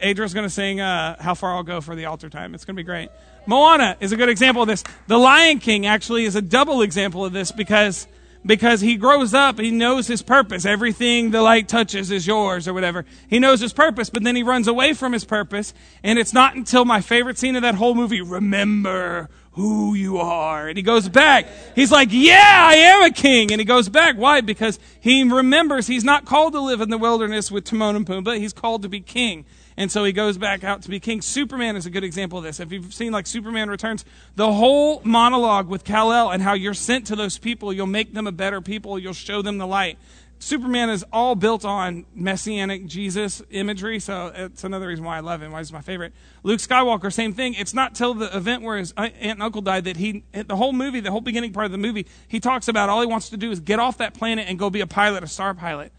Adriel's 0.00 0.34
going 0.34 0.46
to 0.46 0.50
sing 0.50 0.80
uh, 0.80 1.20
How 1.20 1.34
Far 1.34 1.54
I'll 1.54 1.64
Go 1.64 1.80
for 1.80 1.96
the 1.96 2.04
altar 2.04 2.28
time. 2.28 2.54
It's 2.54 2.64
going 2.64 2.76
to 2.76 2.80
be 2.80 2.84
great. 2.84 3.08
Moana 3.46 3.96
is 3.98 4.12
a 4.12 4.16
good 4.16 4.28
example 4.28 4.62
of 4.62 4.68
this. 4.68 4.84
The 5.08 5.18
Lion 5.18 5.58
King 5.58 5.86
actually 5.86 6.24
is 6.24 6.36
a 6.36 6.42
double 6.42 6.82
example 6.82 7.24
of 7.24 7.32
this 7.32 7.50
because 7.50 8.06
because 8.44 8.80
he 8.80 8.96
grows 8.96 9.34
up, 9.34 9.58
he 9.58 9.70
knows 9.70 10.06
his 10.06 10.22
purpose. 10.22 10.64
Everything 10.64 11.30
the 11.30 11.42
light 11.42 11.68
touches 11.68 12.10
is 12.10 12.26
yours 12.26 12.66
or 12.66 12.74
whatever. 12.74 13.04
He 13.28 13.38
knows 13.38 13.60
his 13.60 13.72
purpose, 13.72 14.10
but 14.10 14.22
then 14.22 14.36
he 14.36 14.42
runs 14.42 14.68
away 14.68 14.92
from 14.94 15.12
his 15.12 15.24
purpose. 15.24 15.74
And 16.02 16.18
it's 16.18 16.32
not 16.32 16.54
until 16.54 16.84
my 16.84 17.00
favorite 17.00 17.38
scene 17.38 17.56
of 17.56 17.62
that 17.62 17.74
whole 17.74 17.94
movie, 17.94 18.20
remember 18.20 19.28
who 19.52 19.94
you 19.94 20.18
are. 20.18 20.68
And 20.68 20.76
he 20.76 20.82
goes 20.82 21.08
back. 21.08 21.48
He's 21.74 21.90
like, 21.90 22.08
yeah, 22.12 22.68
I 22.70 22.74
am 22.74 23.02
a 23.02 23.10
king. 23.10 23.50
And 23.50 23.60
he 23.60 23.64
goes 23.64 23.88
back. 23.88 24.16
Why? 24.16 24.40
Because 24.40 24.78
he 25.00 25.24
remembers 25.24 25.88
he's 25.88 26.04
not 26.04 26.24
called 26.24 26.52
to 26.52 26.60
live 26.60 26.80
in 26.80 26.90
the 26.90 26.98
wilderness 26.98 27.50
with 27.50 27.64
Timon 27.64 27.96
and 27.96 28.06
Pumbaa. 28.06 28.38
He's 28.38 28.52
called 28.52 28.82
to 28.82 28.88
be 28.88 29.00
king. 29.00 29.44
And 29.78 29.92
so 29.92 30.02
he 30.02 30.12
goes 30.12 30.36
back 30.38 30.64
out 30.64 30.82
to 30.82 30.90
be 30.90 30.98
king. 30.98 31.22
Superman 31.22 31.76
is 31.76 31.86
a 31.86 31.90
good 31.90 32.02
example 32.02 32.36
of 32.36 32.42
this. 32.42 32.58
If 32.58 32.72
you've 32.72 32.92
seen 32.92 33.12
like 33.12 33.28
Superman 33.28 33.70
Returns, 33.70 34.04
the 34.34 34.52
whole 34.52 35.00
monologue 35.04 35.68
with 35.68 35.84
Kal-El 35.84 36.32
and 36.32 36.42
how 36.42 36.54
you're 36.54 36.74
sent 36.74 37.06
to 37.06 37.16
those 37.16 37.38
people, 37.38 37.72
you'll 37.72 37.86
make 37.86 38.12
them 38.12 38.26
a 38.26 38.32
better 38.32 38.60
people, 38.60 38.98
you'll 38.98 39.12
show 39.12 39.40
them 39.40 39.56
the 39.58 39.68
light. 39.68 39.96
Superman 40.40 40.90
is 40.90 41.04
all 41.12 41.36
built 41.36 41.64
on 41.64 42.06
messianic 42.12 42.86
Jesus 42.86 43.40
imagery, 43.50 44.00
so 44.00 44.32
it's 44.34 44.64
another 44.64 44.88
reason 44.88 45.04
why 45.04 45.16
I 45.16 45.20
love 45.20 45.42
him, 45.42 45.52
why 45.52 45.60
he's 45.60 45.72
my 45.72 45.80
favorite. 45.80 46.12
Luke 46.42 46.58
Skywalker, 46.58 47.12
same 47.12 47.32
thing. 47.32 47.54
It's 47.54 47.72
not 47.72 47.94
till 47.94 48.14
the 48.14 48.36
event 48.36 48.64
where 48.64 48.78
his 48.78 48.92
aunt 48.96 49.14
and 49.20 49.40
uncle 49.40 49.62
died 49.62 49.84
that 49.84 49.96
he, 49.96 50.24
the 50.32 50.56
whole 50.56 50.72
movie, 50.72 50.98
the 50.98 51.12
whole 51.12 51.20
beginning 51.20 51.52
part 51.52 51.66
of 51.66 51.72
the 51.72 51.78
movie, 51.78 52.06
he 52.26 52.40
talks 52.40 52.66
about 52.66 52.88
all 52.88 53.00
he 53.00 53.06
wants 53.06 53.28
to 53.30 53.36
do 53.36 53.52
is 53.52 53.60
get 53.60 53.78
off 53.78 53.98
that 53.98 54.14
planet 54.14 54.46
and 54.48 54.58
go 54.58 54.70
be 54.70 54.80
a 54.80 54.88
pilot, 54.88 55.22
a 55.22 55.28
star 55.28 55.54
pilot. 55.54 55.92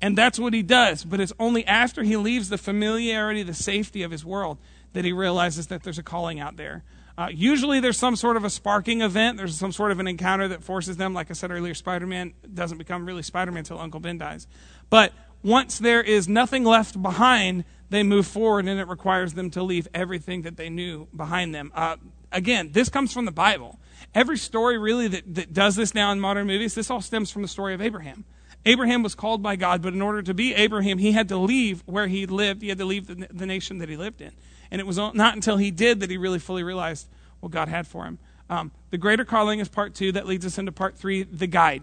And 0.00 0.18
that's 0.18 0.38
what 0.38 0.52
he 0.52 0.62
does. 0.62 1.04
But 1.04 1.20
it's 1.20 1.32
only 1.38 1.64
after 1.66 2.02
he 2.02 2.16
leaves 2.16 2.48
the 2.48 2.58
familiarity, 2.58 3.42
the 3.42 3.54
safety 3.54 4.02
of 4.02 4.10
his 4.10 4.24
world, 4.24 4.58
that 4.92 5.04
he 5.04 5.12
realizes 5.12 5.68
that 5.68 5.82
there's 5.82 5.98
a 5.98 6.02
calling 6.02 6.40
out 6.40 6.56
there. 6.56 6.84
Uh, 7.16 7.28
usually 7.32 7.78
there's 7.78 7.96
some 7.96 8.16
sort 8.16 8.36
of 8.36 8.44
a 8.44 8.50
sparking 8.50 9.00
event. 9.00 9.36
There's 9.36 9.56
some 9.56 9.72
sort 9.72 9.92
of 9.92 10.00
an 10.00 10.08
encounter 10.08 10.48
that 10.48 10.64
forces 10.64 10.96
them. 10.96 11.14
Like 11.14 11.30
I 11.30 11.34
said 11.34 11.50
earlier, 11.50 11.74
Spider 11.74 12.06
Man 12.06 12.34
doesn't 12.52 12.78
become 12.78 13.06
really 13.06 13.22
Spider 13.22 13.52
Man 13.52 13.60
until 13.60 13.78
Uncle 13.78 14.00
Ben 14.00 14.18
dies. 14.18 14.48
But 14.90 15.12
once 15.42 15.78
there 15.78 16.02
is 16.02 16.28
nothing 16.28 16.64
left 16.64 17.00
behind, 17.00 17.64
they 17.90 18.02
move 18.02 18.26
forward, 18.26 18.66
and 18.66 18.80
it 18.80 18.88
requires 18.88 19.34
them 19.34 19.50
to 19.50 19.62
leave 19.62 19.86
everything 19.94 20.42
that 20.42 20.56
they 20.56 20.68
knew 20.68 21.06
behind 21.14 21.54
them. 21.54 21.70
Uh, 21.74 21.96
again, 22.32 22.72
this 22.72 22.88
comes 22.88 23.12
from 23.12 23.26
the 23.26 23.32
Bible. 23.32 23.78
Every 24.14 24.38
story 24.38 24.76
really 24.78 25.06
that, 25.08 25.34
that 25.34 25.52
does 25.52 25.76
this 25.76 25.94
now 25.94 26.10
in 26.10 26.18
modern 26.18 26.46
movies, 26.46 26.74
this 26.74 26.90
all 26.90 27.00
stems 27.00 27.30
from 27.30 27.42
the 27.42 27.48
story 27.48 27.74
of 27.74 27.80
Abraham. 27.80 28.24
Abraham 28.66 29.02
was 29.02 29.14
called 29.14 29.42
by 29.42 29.56
God, 29.56 29.82
but 29.82 29.92
in 29.92 30.00
order 30.00 30.22
to 30.22 30.32
be 30.32 30.54
Abraham, 30.54 30.98
he 30.98 31.12
had 31.12 31.28
to 31.28 31.36
leave 31.36 31.82
where 31.86 32.06
he 32.06 32.26
lived. 32.26 32.62
He 32.62 32.68
had 32.68 32.78
to 32.78 32.84
leave 32.84 33.06
the, 33.06 33.28
the 33.30 33.46
nation 33.46 33.78
that 33.78 33.88
he 33.88 33.96
lived 33.96 34.20
in. 34.20 34.32
And 34.70 34.80
it 34.80 34.86
was 34.86 34.96
not 34.96 35.34
until 35.34 35.58
he 35.58 35.70
did 35.70 36.00
that 36.00 36.10
he 36.10 36.16
really 36.16 36.38
fully 36.38 36.62
realized 36.62 37.08
what 37.40 37.52
God 37.52 37.68
had 37.68 37.86
for 37.86 38.04
him. 38.06 38.18
Um, 38.48 38.72
the 38.90 38.98
greater 38.98 39.24
calling 39.24 39.60
is 39.60 39.68
part 39.68 39.94
two. 39.94 40.12
That 40.12 40.26
leads 40.26 40.46
us 40.46 40.58
into 40.58 40.72
part 40.72 40.96
three, 40.96 41.22
the 41.22 41.46
guide. 41.46 41.82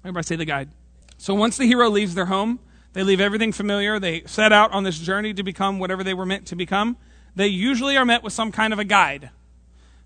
Everybody 0.00 0.24
say 0.24 0.36
the 0.36 0.44
guide. 0.44 0.68
So 1.16 1.34
once 1.34 1.56
the 1.56 1.66
hero 1.66 1.88
leaves 1.88 2.14
their 2.14 2.26
home, 2.26 2.58
they 2.92 3.02
leave 3.02 3.20
everything 3.20 3.52
familiar. 3.52 3.98
They 3.98 4.22
set 4.26 4.52
out 4.52 4.72
on 4.72 4.84
this 4.84 4.98
journey 4.98 5.32
to 5.34 5.42
become 5.42 5.78
whatever 5.78 6.02
they 6.02 6.14
were 6.14 6.26
meant 6.26 6.46
to 6.46 6.56
become. 6.56 6.96
They 7.34 7.46
usually 7.46 7.96
are 7.96 8.04
met 8.04 8.22
with 8.22 8.32
some 8.32 8.52
kind 8.52 8.72
of 8.72 8.78
a 8.78 8.84
guide. 8.84 9.30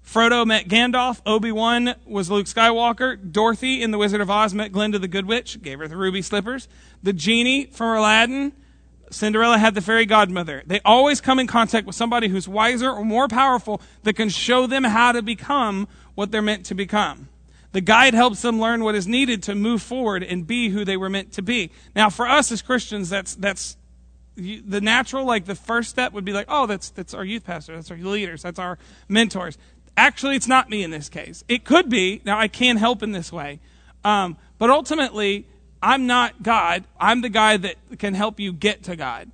Frodo 0.07 0.47
met 0.47 0.69
Gandalf. 0.69 1.21
Obi 1.27 1.51
Wan 1.51 1.95
was 2.07 2.31
Luke 2.31 2.47
Skywalker. 2.47 3.19
Dorothy 3.33 3.83
in 3.83 3.91
The 3.91 3.99
Wizard 3.99 4.21
of 4.21 4.31
Oz 4.31 4.55
met 4.55 4.71
Glinda 4.71 4.99
the 4.99 5.09
Good 5.09 5.27
Witch, 5.27 5.61
gave 5.61 5.81
her 5.81 5.89
the 5.89 5.97
ruby 5.97 6.23
slippers. 6.23 6.69
The 7.03 7.13
genie 7.13 7.67
from 7.67 7.99
Aladdin, 7.99 8.53
Cinderella 9.11 9.59
had 9.59 9.75
the 9.75 9.81
fairy 9.81 10.07
godmother. 10.07 10.63
They 10.65 10.81
always 10.85 11.21
come 11.21 11.39
in 11.41 11.49
contact 11.49 11.87
with 11.87 11.97
somebody 11.97 12.29
who's 12.29 12.49
wiser 12.49 12.89
or 12.89 13.05
more 13.05 13.27
powerful 13.27 13.81
that 14.05 14.15
can 14.15 14.29
show 14.29 14.67
them 14.67 14.85
how 14.85 15.11
to 15.13 15.23
become 15.23 15.89
what 16.15 16.31
they're 16.31 16.41
meant 16.41 16.67
to 16.67 16.75
become. 16.75 17.29
The 17.73 17.81
guide 17.81 18.15
helps 18.15 18.43
them 18.43 18.61
learn 18.61 18.85
what 18.85 18.95
is 18.95 19.07
needed 19.07 19.43
to 19.45 19.55
move 19.55 19.83
forward 19.83 20.23
and 20.23 20.47
be 20.47 20.71
who 20.71 20.85
they 20.85 20.97
were 20.97 21.11
meant 21.11 21.33
to 21.33 21.43
be. 21.43 21.71
Now, 21.95 22.11
for 22.11 22.27
us 22.27 22.51
as 22.51 22.63
Christians, 22.63 23.11
that's 23.11 23.35
that's 23.35 23.77
the 24.37 24.81
natural, 24.81 25.25
like 25.25 25.47
the 25.47 25.55
first 25.55 25.91
step 25.91 26.13
would 26.13 26.25
be 26.25 26.33
like, 26.33 26.47
oh, 26.49 26.67
that's 26.67 26.91
that's 26.91 27.13
our 27.15 27.25
youth 27.25 27.45
pastor, 27.45 27.75
that's 27.75 27.91
our 27.91 27.97
leaders, 27.97 28.43
that's 28.43 28.59
our 28.59 28.79
mentors. 29.09 29.59
Actually, 29.97 30.37
it's 30.37 30.49
not 30.49 30.69
me 30.69 30.83
in 30.83 30.91
this 30.91 31.09
case. 31.09 31.45
It 31.49 31.65
could 31.65 31.89
be. 31.89 32.21
Now, 32.25 32.39
I 32.39 32.49
can 32.49 32.77
help 32.77 33.03
in 33.03 33.13
this 33.13 33.33
way. 33.33 33.61
Um, 34.05 34.37
but 34.59 34.71
ultimately, 34.71 35.47
I'm 35.83 36.07
not 36.07 36.43
God. 36.43 36.85
I'm 37.01 37.21
the 37.21 37.29
guy 37.29 37.57
that 37.57 37.77
can 37.99 38.15
help 38.15 38.39
you 38.39 38.53
get 38.53 38.83
to 38.85 38.97
God. 38.97 39.31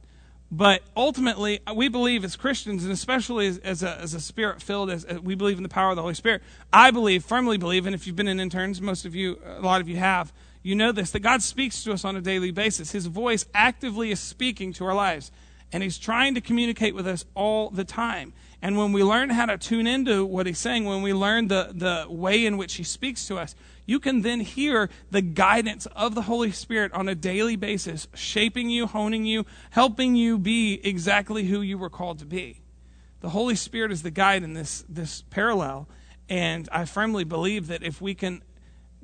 But 0.51 0.83
ultimately, 0.95 1.61
we 1.75 1.89
believe 1.89 2.25
as 2.25 2.37
Christians, 2.37 2.85
and 2.85 2.93
especially 2.93 3.47
as, 3.47 3.59
as 3.59 3.83
a, 3.83 3.99
as 3.99 4.13
a 4.13 4.21
spirit 4.21 4.61
filled, 4.61 4.91
as, 4.91 5.03
as, 5.05 5.19
we 5.19 5.35
believe 5.35 5.57
in 5.57 5.63
the 5.63 5.69
power 5.71 5.91
of 5.91 5.97
the 5.97 6.03
Holy 6.03 6.13
Spirit. 6.13 6.43
I 6.71 6.91
believe, 6.91 7.25
firmly 7.25 7.57
believe, 7.57 7.87
and 7.87 7.95
if 7.95 8.07
you've 8.07 8.17
been 8.17 8.29
in 8.29 8.39
interns, 8.39 8.79
most 8.79 9.07
of 9.07 9.15
you, 9.15 9.41
a 9.47 9.63
lot 9.63 9.81
of 9.81 9.89
you 9.89 9.97
have, 9.97 10.31
you 10.63 10.75
know 10.75 10.93
this, 10.93 11.11
that 11.13 11.21
God 11.21 11.43
speaks 11.43 11.83
to 11.85 11.93
us 11.93 12.05
on 12.05 12.17
a 12.17 12.21
daily 12.21 12.51
basis. 12.51 12.93
His 12.93 13.07
voice 13.07 13.47
actively 13.55 14.11
is 14.11 14.21
speaking 14.21 14.75
to 14.75 14.85
our 14.85 14.95
lives, 14.95 15.33
and 15.73 15.83
He's 15.83 15.97
trying 15.97 16.35
to 16.35 16.43
communicate 16.43 16.95
with 16.95 17.07
us 17.07 17.25
all 17.35 17.71
the 17.71 17.85
time. 17.85 18.35
And 18.63 18.79
when 18.79 18.93
we 18.93 19.03
learn 19.03 19.31
how 19.31 19.47
to 19.47 19.59
tune 19.59 19.89
into 19.89 20.25
what 20.25 20.47
he's 20.47 20.59
saying, 20.59 20.85
when 20.85 21.03
we 21.03 21.13
learn 21.13 21.49
the, 21.49 21.73
the 21.75 22.07
way 22.09 22.47
in 22.47 22.57
which 22.57 22.75
he 22.75 22.85
speaks 22.85 23.27
to 23.27 23.37
us, 23.37 23.57
you 23.87 23.99
can 23.99 24.23
then 24.23 24.39
hear 24.39 24.89
the 25.11 25.21
guidance 25.21 25.87
of 25.87 26.15
the 26.15 26.23
Holy 26.23 26.53
Spirit 26.53 26.93
on 26.93 27.09
a 27.09 27.17
daily 27.17 27.57
basis, 27.57 28.07
shaping 28.15 28.71
you, 28.71 28.87
honing 28.87 29.27
you, 29.27 29.45
helping 29.71 30.15
you 30.15 30.39
be 30.39 30.81
exactly 30.85 31.45
who 31.45 31.61
you 31.61 31.77
were 31.77 31.91
called 31.91 32.21
to 32.21 32.25
be. 32.25 32.61
The 33.21 33.31
Holy 33.31 33.57
Spirit 33.57 33.91
is 33.91 34.03
the 34.03 34.13
guide 34.13 34.45
in 34.45 34.55
this, 34.55 34.85
this 34.89 35.23
parallel. 35.23 35.89
And 36.29 36.69
I 36.71 36.85
firmly 36.85 37.25
believe 37.25 37.67
that 37.67 37.83
if 37.83 38.01
we 38.01 38.15
can 38.15 38.45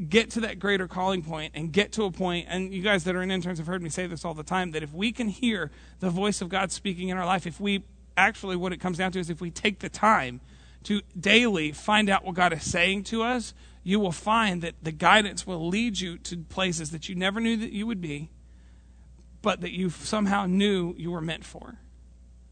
get 0.09 0.31
to 0.31 0.41
that 0.41 0.61
greater 0.61 0.87
calling 0.87 1.23
point 1.23 1.55
and 1.57 1.73
get 1.73 1.91
to 1.93 2.05
a 2.05 2.13
point, 2.13 2.47
and 2.49 2.73
you 2.73 2.83
guys 2.83 3.03
that 3.05 3.17
are 3.17 3.23
in 3.23 3.33
interns 3.33 3.59
have 3.59 3.67
heard 3.67 3.83
me 3.83 3.91
say 3.91 4.07
this 4.07 4.25
all 4.25 4.35
the 4.35 4.45
time, 4.45 4.71
that 4.71 4.85
if 4.85 4.93
we 4.93 5.11
can 5.11 5.27
hear 5.27 5.73
the 5.99 6.11
voice 6.11 6.41
of 6.41 6.49
God 6.49 6.71
speaking 6.71 7.09
in 7.09 7.17
our 7.17 7.27
life, 7.27 7.45
if 7.45 7.61
we 7.61 7.83
actually 8.19 8.57
what 8.57 8.73
it 8.73 8.79
comes 8.79 8.99
down 8.99 9.13
to 9.13 9.19
is 9.19 9.31
if 9.31 9.41
we 9.41 9.51
take 9.51 9.79
the 9.79 9.89
time 9.89 10.41
to 10.85 11.01
daily 11.19 11.73
find 11.73 12.11
out 12.11 12.25
what 12.25 12.35
God 12.35 12.53
is 12.53 12.69
saying 12.69 13.05
to 13.05 13.23
us, 13.23 13.55
you 13.83 14.01
will 14.01 14.13
find 14.13 14.63
that 14.63 14.75
the 14.83 14.93
guidance 14.93 15.47
will 15.47 15.69
lead 15.69 15.99
you 15.99 16.19
to 16.19 16.37
places 16.37 16.91
that 16.91 17.09
you 17.09 17.15
never 17.15 17.41
knew 17.41 17.57
that 17.57 17.73
you 17.73 17.87
would 17.87 18.01
be, 18.01 18.29
but 19.41 19.61
that 19.63 19.71
you 19.71 19.89
somehow 19.89 20.47
knew 20.47 20.95
you 20.99 21.11
were 21.11 21.21
meant 21.21 21.45
for. 21.45 21.79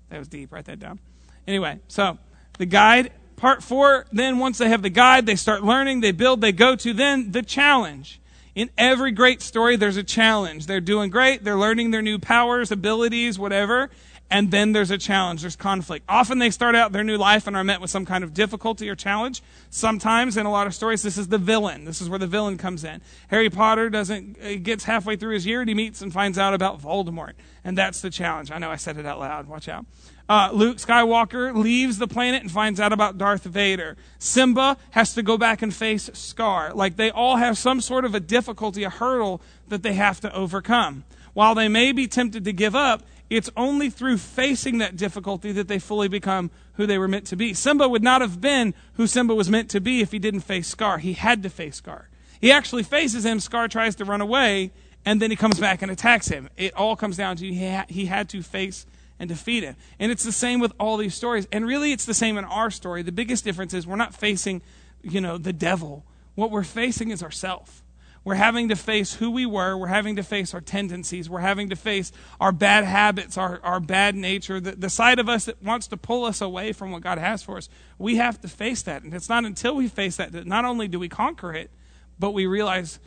That 0.09 0.19
was 0.19 0.29
deep. 0.29 0.53
Write 0.53 0.67
that 0.67 0.79
down. 0.79 1.01
Anyway, 1.47 1.81
so 1.89 2.19
the 2.59 2.67
guide, 2.67 3.13
part 3.37 3.63
four, 3.63 4.07
then 4.13 4.39
once 4.39 4.59
they 4.59 4.69
have 4.69 4.83
the 4.83 4.91
guide, 4.91 5.27
they 5.27 5.37
start 5.37 5.63
learning, 5.63 6.01
they 6.01 6.13
build, 6.13 6.41
they 6.41 6.53
go 6.53 6.77
to 6.77 6.93
then 6.93 7.33
the 7.33 7.43
challenge. 7.43 8.21
In 8.55 8.71
every 8.79 9.13
great 9.13 9.43
story, 9.43 9.77
there's 9.77 9.99
a 9.99 10.03
challenge. 10.03 10.67
They're 10.67 10.81
doing 10.81 11.11
great, 11.11 11.45
they're 11.45 11.59
learning 11.59 11.91
their 11.91 12.03
new 12.03 12.19
powers, 12.19 12.73
abilities, 12.73 13.39
whatever, 13.39 13.91
and 14.31 14.51
then 14.51 14.73
there's 14.73 14.91
a 14.91 14.99
challenge, 14.99 15.43
there's 15.43 15.57
conflict. 15.57 16.05
Often 16.09 16.39
they 16.39 16.51
start 16.51 16.75
out 16.75 16.93
their 16.93 17.05
new 17.05 17.17
life 17.17 17.47
and 17.47 17.57
are 17.57 17.63
met 17.63 17.81
with 17.81 17.91
some 17.91 18.05
kind 18.05 18.25
of 18.25 18.35
difficulty 18.35 18.89
or 18.89 18.95
challenge. 18.97 19.43
Sometimes, 19.71 20.37
in 20.37 20.47
a 20.47 20.51
lot 20.51 20.67
of 20.67 20.75
stories, 20.75 21.03
this 21.03 21.17
is 21.17 21.29
the 21.29 21.39
villain. 21.39 21.85
This 21.85 22.01
is 22.01 22.09
where 22.09 22.19
the 22.19 22.27
villain 22.27 22.59
comes 22.59 22.83
in. 22.83 23.01
Harry 23.29 23.51
Potter 23.51 23.89
doesn't 23.89 24.37
uh, 24.43 24.57
gets 24.57 24.85
halfway 24.85 25.17
through 25.17 25.35
his 25.35 25.47
year 25.47 25.61
and 25.61 25.69
he 25.69 25.75
meets 25.75 26.03
and 26.03 26.13
finds 26.13 26.39
out 26.39 26.55
about 26.55 26.81
Voldemort, 26.81 27.33
and 27.65 27.79
that's 27.79 28.01
the 28.01 28.11
challenge. 28.11 28.51
I 28.51 28.59
know 28.59 28.71
I 28.71 28.77
said 28.77 28.99
it 28.99 29.07
out 29.07 29.21
loud. 29.21 29.47
Watch 29.47 29.69
out. 29.69 29.87
Uh, 30.29 30.51
Luke 30.53 30.79
Skywalker 30.79 31.55
leaves 31.55 31.99
the 31.99 32.09
planet 32.09 32.43
and 32.43 32.51
finds 32.51 32.81
out 32.81 32.93
about 32.93 33.17
Darth 33.17 33.45
Vader. 33.45 33.97
Simba 34.19 34.77
has 34.91 35.15
to 35.15 35.23
go 35.23 35.39
back 35.39 35.63
and 35.63 35.73
face 35.73 36.11
Scar. 36.15 36.75
Like 36.75 36.97
they 36.97 37.11
all 37.11 37.37
have 37.37 37.57
some 37.57 37.81
sort 37.81 38.05
of 38.05 38.15
a 38.15 38.21
difficulty, 38.21 38.83
a 38.83 38.91
hurdle 38.91 39.41
that 39.69 39.85
they 39.85 39.93
have 39.95 40.21
to 40.21 40.35
overcome. 40.35 41.05
While 41.33 41.55
they 41.55 41.69
may 41.69 41.93
be 41.93 42.09
tempted 42.09 42.45
to 42.45 42.53
give 42.53 42.75
up, 42.75 43.03
it's 43.29 43.51
only 43.57 43.91
through 43.91 44.19
facing 44.19 44.79
that 44.79 44.97
difficulty 44.97 45.53
that 45.53 45.69
they 45.69 45.79
fully 45.79 46.09
become 46.09 46.51
who 46.75 46.87
they 46.87 46.99
were 46.99 47.09
meant 47.09 47.27
to 47.29 47.37
be. 47.37 47.55
Simba 47.55 47.89
would 47.89 48.03
not 48.03 48.21
have 48.21 48.41
been 48.41 48.75
who 48.95 49.07
Simba 49.07 49.35
was 49.35 49.51
meant 49.51 49.71
to 49.71 49.81
be 49.81 50.01
if 50.01 50.13
he 50.13 50.19
didn't 50.19 50.41
face 50.41 50.69
Scar. 50.69 50.99
He 50.99 51.15
had 51.15 51.43
to 51.43 51.51
face 51.51 51.77
Scar. 51.77 52.09
He 52.41 52.53
actually 52.53 52.83
faces 52.83 53.25
him. 53.25 53.41
Scar 53.41 53.67
tries 53.69 53.97
to 53.97 54.05
run 54.05 54.21
away, 54.21 54.73
and 55.05 55.21
then 55.21 55.31
he 55.31 55.37
comes 55.37 55.59
back 55.59 55.83
and 55.83 55.91
attacks 55.91 56.29
him. 56.29 56.49
It 56.57 56.75
all 56.75 56.95
comes 56.95 57.17
down 57.17 57.37
to 57.37 57.47
he, 57.47 57.69
ha- 57.69 57.87
he 57.89 58.07
had 58.07 58.29
to 58.31 58.43
face 58.43 58.87
and 59.19 59.29
defeat 59.29 59.65
him. 59.65 59.77
And 59.99 60.13
it's 60.13 60.25
the 60.25 60.33
same 60.33 60.61
with 60.61 60.73
all 60.79 60.97
these 60.97 61.15
stories. 61.15 61.49
And 61.51 61.67
really, 61.67 61.93
it's 61.93 62.05
the 62.05 62.15
same 62.15 62.37
in 62.39 62.45
our 62.45 62.71
story. 62.71 63.03
The 63.03 63.13
biggest 63.13 63.45
difference 63.45 63.73
is 63.75 63.87
we're 63.87 63.97
not 63.97 64.15
facing, 64.15 64.63
you 65.03 65.21
know, 65.21 65.39
the 65.39 65.53
devil. 65.53 66.05
What 66.35 66.51
we're 66.51 66.65
facing 66.65 67.11
is 67.11 67.23
ourself. 67.23 67.83
We're 68.27 68.35
having 68.35 68.71
to 68.71 68.75
face 68.75 69.15
who 69.15 69.31
we 69.31 69.47
were. 69.47 69.77
We're 69.77 69.87
having 69.87 70.17
to 70.17 70.25
face 70.25 70.53
our 70.53 70.61
tendencies. 70.61 71.31
We're 71.31 71.39
having 71.39 71.71
to 71.71 71.77
face 71.77 72.11
our 72.41 72.51
bad 72.51 72.83
habits, 72.83 73.39
our, 73.39 73.61
our 73.63 73.79
bad 73.79 74.17
nature, 74.17 74.59
the, 74.59 74.73
the 74.73 74.91
side 74.91 75.21
of 75.21 75.29
us 75.29 75.45
that 75.45 75.63
wants 75.63 75.87
to 75.87 75.97
pull 75.97 76.25
us 76.25 76.41
away 76.41 76.73
from 76.73 76.91
what 76.91 77.03
God 77.03 77.19
has 77.19 77.45
for 77.45 77.57
us. 77.57 77.69
We 77.99 78.17
have 78.17 78.41
to 78.41 78.49
face 78.49 78.83
that. 78.83 79.05
And 79.05 79.15
it's 79.15 79.29
not 79.29 79.45
until 79.45 79.77
we 79.77 79.87
face 79.87 80.17
that 80.17 80.33
that 80.33 80.45
not 80.45 80.65
only 80.65 80.89
do 80.89 80.99
we 80.99 81.09
conquer 81.09 81.55
it, 81.55 81.71
but 82.19 82.33
we 82.33 82.47
realize 82.47 82.99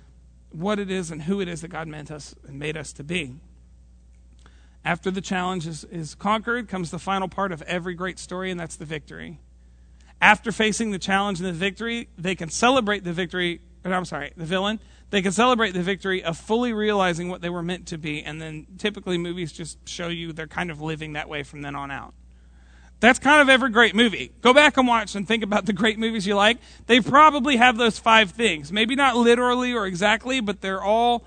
what 0.52 0.80
it 0.80 0.90
is 0.90 1.12
and 1.12 1.24
who 1.24 1.42
it 1.42 1.50
is 1.50 1.60
that 1.64 1.68
God 1.68 1.90
meant 1.90 2.12
us 2.12 2.34
and 2.48 2.58
made 2.58 2.78
us 2.78 2.94
to 2.94 3.04
be. 3.04 3.36
After 4.86 5.12
the 5.12 5.20
challenge 5.20 5.68
is, 5.68 5.84
is 5.84 6.16
conquered 6.16 6.70
comes 6.70 6.92
the 6.92 6.98
final 6.98 7.28
part 7.28 7.52
of 7.52 7.62
every 7.64 7.94
great 7.94 8.20
story, 8.20 8.52
and 8.52 8.60
that's 8.60 8.78
the 8.78 8.86
victory. 8.86 9.42
After 10.22 10.54
facing 10.54 10.92
the 10.92 11.00
challenge 11.00 11.42
and 11.42 11.50
the 11.50 11.52
victory, 11.52 12.08
they 12.18 12.36
can 12.36 12.48
celebrate 12.48 13.04
the 13.04 13.12
victory 13.12 13.60
or 13.84 13.94
I'm 13.94 14.06
sorry, 14.06 14.32
the 14.36 14.46
villain, 14.46 14.80
they 15.10 15.22
can 15.22 15.32
celebrate 15.32 15.72
the 15.72 15.82
victory 15.82 16.24
of 16.24 16.38
fully 16.38 16.74
realizing 16.74 17.30
what 17.30 17.42
they 17.42 17.50
were 17.50 17.64
meant 17.64 17.88
to 17.88 17.98
be, 17.98 18.24
and 18.24 18.42
then 18.42 18.68
typically 18.78 19.18
movies 19.18 19.52
just 19.52 19.78
show 19.88 20.08
you 20.08 20.34
they're 20.34 20.48
kind 20.48 20.70
of 20.70 20.82
living 20.82 21.14
that 21.14 21.30
way 21.30 21.44
from 21.44 21.62
then 21.62 21.76
on 21.76 21.92
out. 21.92 22.14
That's 23.00 23.18
kind 23.18 23.42
of 23.42 23.48
every 23.48 23.70
great 23.70 23.96
movie. 23.96 24.34
Go 24.42 24.54
back 24.54 24.76
and 24.76 24.88
watch 24.88 25.16
and 25.16 25.26
think 25.26 25.42
about 25.42 25.66
the 25.66 25.74
great 25.74 25.98
movies 25.98 26.28
you 26.28 26.36
like. 26.36 26.58
They 26.88 27.00
probably 27.00 27.56
have 27.56 27.78
those 27.78 27.98
five 27.98 28.32
things. 28.32 28.74
Maybe 28.74 28.96
not 28.96 29.16
literally 29.16 29.74
or 29.74 29.86
exactly, 29.86 30.42
but 30.42 30.60
they're 30.60 30.82
all 30.82 31.26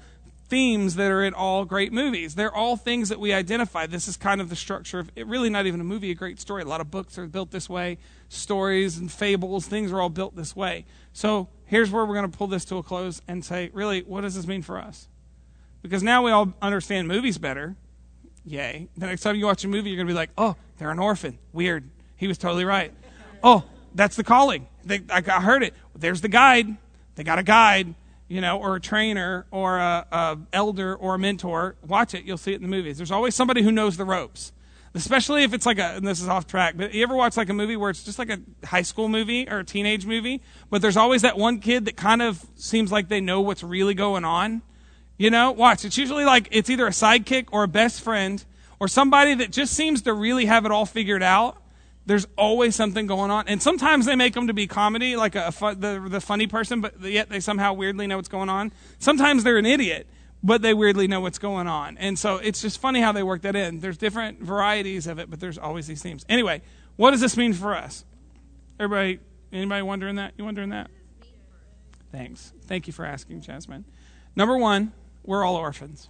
themes 0.53 0.97
that 0.97 1.11
are 1.11 1.25
in 1.25 1.33
all 1.33 1.65
great 1.65 1.95
movies. 1.95 2.35
They're 2.35 2.55
all 2.55 2.77
things 2.77 3.09
that 3.09 3.19
we 3.19 3.33
identify. 3.33 3.87
This 3.87 4.07
is 4.07 4.19
kind 4.19 4.39
of 4.39 4.51
the 4.51 4.57
structure 4.57 4.99
of 4.99 5.11
it, 5.17 5.27
really 5.27 5.49
not 5.49 5.65
even 5.65 5.81
a 5.81 5.85
movie, 5.85 6.11
a 6.11 6.15
great 6.15 6.39
story. 6.39 6.61
A 6.61 6.67
lot 6.67 6.83
of 6.83 6.91
books 6.91 7.17
are 7.17 7.27
built 7.27 7.53
this 7.53 7.71
way, 7.71 7.97
stories 8.29 8.99
and 8.99 9.11
fables, 9.11 9.67
things 9.67 9.91
are 9.91 9.99
all 10.03 10.11
built 10.11 10.37
this 10.37 10.55
way. 10.55 10.85
So 11.15 11.49
here's 11.73 11.91
where 11.91 12.05
we're 12.05 12.15
going 12.15 12.31
to 12.31 12.37
pull 12.37 12.49
this 12.49 12.67
to 12.67 12.77
a 12.77 12.83
close 12.83 13.23
and 13.27 13.43
say, 13.43 13.71
really, 13.73 14.03
what 14.03 14.21
does 14.21 14.35
this 14.35 14.47
mean 14.47 14.61
for 14.61 14.79
us? 14.79 15.09
Because 15.81 16.03
now 16.03 16.23
we 16.23 16.31
all 16.31 16.53
understand 16.61 17.09
movies 17.09 17.39
better. 17.39 17.77
Yay. 18.45 18.89
The 18.95 19.07
next 19.07 19.23
time 19.23 19.37
you 19.37 19.47
watch 19.47 19.65
a 19.65 19.69
movie, 19.69 19.89
you're 19.89 19.97
going 19.97 20.07
to 20.07 20.13
be 20.13 20.15
like, 20.15 20.29
oh, 20.37 20.55
they're 20.77 20.91
an 20.91 20.99
orphan. 20.99 21.39
Weird. 21.51 21.89
He 22.17 22.29
was 22.29 22.37
totally 22.37 22.67
right. 22.67 22.93
Oh, 23.43 23.65
that's 23.95 24.17
the 24.17 24.23
calling. 24.23 24.69
They, 24.85 25.01
I, 25.09 25.23
heard 25.23 25.63
it. 25.63 25.73
There's 25.97 26.21
the 26.21 26.29
guide. 26.29 26.77
They 27.15 27.25
got 27.25 27.39
a 27.39 27.43
guide 27.43 27.95
you 28.29 28.41
know, 28.41 28.59
or 28.59 28.77
a 28.77 28.81
trainer 28.81 29.47
or 29.51 29.79
a, 29.79 30.07
a, 30.11 30.39
elder 30.55 30.95
or 30.95 31.17
a 31.17 31.19
mentor, 31.19 31.77
watch 31.87 32.15
it. 32.15 32.25
You'll 32.25 32.39
see 32.39 32.53
it 32.53 32.57
in 32.57 32.63
the 32.63 32.69
movies. 32.69 32.97
There's 32.97 33.11
always 33.11 33.35
somebody 33.35 33.63
who 33.63 33.71
knows 33.71 33.99
the 33.99 34.07
ropes, 34.07 34.53
especially 34.95 35.45
if 35.45 35.55
it's 35.55 35.67
like 35.67 35.79
a. 35.79 35.97
And 35.97 36.07
this 36.07 36.21
is 36.21 36.29
off 36.29 36.47
track, 36.47 36.75
but 36.77 36.95
you 36.95 37.03
ever 37.03 37.15
watch 37.15 37.37
like 37.37 37.49
a 37.49 37.55
movie 37.55 37.77
where 37.77 37.91
it's 37.91 38.05
just 38.05 38.19
like 38.19 38.31
a 38.31 38.39
high 38.67 38.83
school 38.83 39.09
movie 39.09 39.49
or 39.49 39.61
a 39.61 39.65
teenage 39.65 40.07
movie, 40.07 40.43
but 40.71 40.83
there's 40.83 40.97
always 40.97 41.23
that 41.23 41.39
one 41.39 41.59
kid 41.59 41.85
that 41.87 41.97
kind 41.97 42.23
of 42.23 42.45
seems 42.57 42.93
like 42.93 43.09
they 43.09 43.21
know 43.21 43.41
what's 43.41 43.63
really 43.63 43.95
going 43.95 44.25
on. 44.25 44.63
You 45.19 45.31
know, 45.31 45.53
watch. 45.53 45.85
It's 45.85 45.99
usually 45.99 46.25
like 46.25 46.49
it's 46.51 46.71
either 46.71 46.87
a 46.87 46.91
sidekick 46.91 47.49
or 47.53 47.65
a 47.65 47.69
best 47.69 48.01
friend 48.01 48.45
or 48.81 48.89
somebody 48.89 49.35
that 49.35 49.53
just 49.53 49.75
seems 49.75 50.03
to 50.03 50.13
really 50.13 50.47
have 50.47 50.65
it 50.65 50.73
all 50.73 50.87
figured 50.87 51.23
out 51.23 51.63
there's 52.07 52.27
always 52.37 52.75
something 52.75 53.07
going 53.07 53.31
on, 53.31 53.47
and 53.47 53.63
sometimes 53.63 54.07
they 54.07 54.17
make 54.17 54.35
them 54.35 54.49
to 54.49 54.55
be 54.55 54.67
comedy, 54.67 55.17
like 55.17 55.35
a, 55.35 55.53
a 55.61 55.75
the 55.75 56.07
the 56.09 56.21
funny 56.21 56.47
person, 56.47 56.81
but 56.81 57.01
yet 57.01 57.29
they 57.29 57.41
somehow 57.41 57.73
weirdly 57.73 58.07
know 58.07 58.17
what's 58.17 58.29
going 58.29 58.49
on. 58.49 58.73
Sometimes 58.99 59.45
they're 59.45 59.59
an 59.59 59.67
idiot, 59.67 60.07
but 60.43 60.63
they 60.63 60.75
weirdly 60.75 61.07
know 61.07 61.21
what's 61.21 61.39
going 61.39 61.67
on, 61.67 61.97
and 61.99 62.19
so 62.19 62.37
it's 62.37 62.61
just 62.61 62.81
funny 62.81 63.01
how 63.01 63.13
they 63.13 63.23
work 63.23 63.43
that 63.43 63.55
in. 63.55 63.81
There's 63.81 63.99
different 63.99 64.41
varieties 64.43 65.07
of 65.07 65.19
it, 65.19 65.31
but 65.31 65.41
there's 65.41 65.59
always 65.59 65.87
these 65.87 66.03
themes. 66.03 66.25
Anyway, 66.29 66.63
what 66.97 67.13
does 67.13 67.21
this 67.21 67.37
mean 67.37 67.53
for 67.53 67.75
us? 67.75 68.05
Everybody, 68.81 69.21
anybody 69.53 69.83
wondering 69.83 70.17
that? 70.17 70.35
You 70.37 70.45
wondering 70.45 70.71
that? 70.71 70.91
Thanks. 72.11 72.53
Thank 72.67 72.87
you 72.87 72.93
for 72.93 73.05
asking, 73.05 73.41
Jasmine. 73.41 73.85
Number 74.37 74.57
one, 74.57 74.93
we're 75.25 75.45
all 75.45 75.57
orphans. 75.57 76.09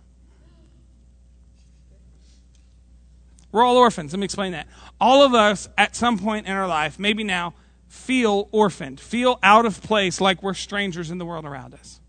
We're 3.52 3.62
all 3.62 3.76
orphans. 3.76 4.12
Let 4.12 4.18
me 4.18 4.24
explain 4.24 4.52
that. 4.52 4.66
All 5.00 5.22
of 5.22 5.34
us, 5.34 5.68
at 5.76 5.94
some 5.94 6.18
point 6.18 6.46
in 6.46 6.52
our 6.52 6.66
life, 6.66 6.98
maybe 6.98 7.22
now, 7.22 7.54
feel 7.86 8.48
orphaned, 8.50 8.98
feel 8.98 9.38
out 9.42 9.66
of 9.66 9.82
place 9.82 10.20
like 10.20 10.42
we're 10.42 10.54
strangers 10.54 11.10
in 11.10 11.18
the 11.18 11.26
world 11.26 11.44
around 11.44 11.74
us. 11.74 12.00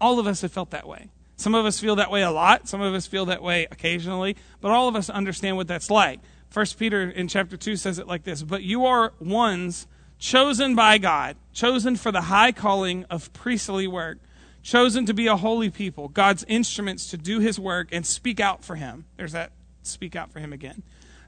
All 0.00 0.18
of 0.18 0.26
us 0.26 0.42
have 0.42 0.52
felt 0.52 0.70
that 0.72 0.86
way. 0.86 1.10
Some 1.38 1.54
of 1.54 1.64
us 1.64 1.78
feel 1.78 1.94
that 1.96 2.10
way 2.10 2.22
a 2.22 2.32
lot, 2.32 2.68
some 2.68 2.80
of 2.80 2.92
us 2.94 3.06
feel 3.06 3.26
that 3.26 3.42
way 3.42 3.68
occasionally, 3.70 4.36
but 4.60 4.72
all 4.72 4.88
of 4.88 4.96
us 4.96 5.08
understand 5.08 5.56
what 5.56 5.68
that's 5.68 5.88
like. 5.88 6.18
First 6.50 6.76
Peter 6.80 7.08
in 7.08 7.28
chapter 7.28 7.56
2 7.56 7.76
says 7.76 8.00
it 8.00 8.08
like 8.08 8.24
this 8.24 8.42
But 8.42 8.64
you 8.64 8.84
are 8.86 9.12
ones 9.20 9.86
chosen 10.18 10.74
by 10.74 10.98
God, 10.98 11.36
chosen 11.52 11.94
for 11.94 12.10
the 12.10 12.22
high 12.22 12.50
calling 12.50 13.04
of 13.04 13.32
priestly 13.32 13.86
work, 13.86 14.18
chosen 14.64 15.06
to 15.06 15.14
be 15.14 15.28
a 15.28 15.36
holy 15.36 15.70
people, 15.70 16.08
God's 16.08 16.44
instruments 16.48 17.08
to 17.10 17.16
do 17.16 17.38
his 17.38 17.58
work 17.60 17.88
and 17.92 18.04
speak 18.04 18.40
out 18.40 18.64
for 18.64 18.74
him. 18.74 19.04
There's 19.16 19.32
that 19.32 19.52
speak 19.82 20.16
out 20.16 20.32
for 20.32 20.40
him 20.40 20.52
again. 20.52 20.82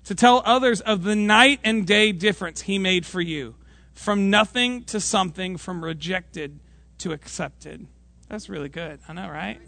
To 0.07 0.17
tell 0.17 0.43
others 0.45 0.81
of 0.81 1.05
the 1.05 1.15
night 1.15 1.61
and 1.63 1.87
day 1.87 2.11
difference 2.11 2.63
he 2.63 2.81
made 2.81 3.07
for 3.07 3.21
you. 3.21 3.55
From 3.95 4.29
nothing 4.29 4.83
to 4.85 4.99
something, 4.99 5.57
from 5.57 5.85
rejected 5.85 6.59
to 6.99 7.13
accepted. 7.13 7.87
That's 8.29 8.49
really 8.49 8.69
good. 8.69 8.99
I 9.07 9.13
know, 9.13 9.29
right? 9.29 9.61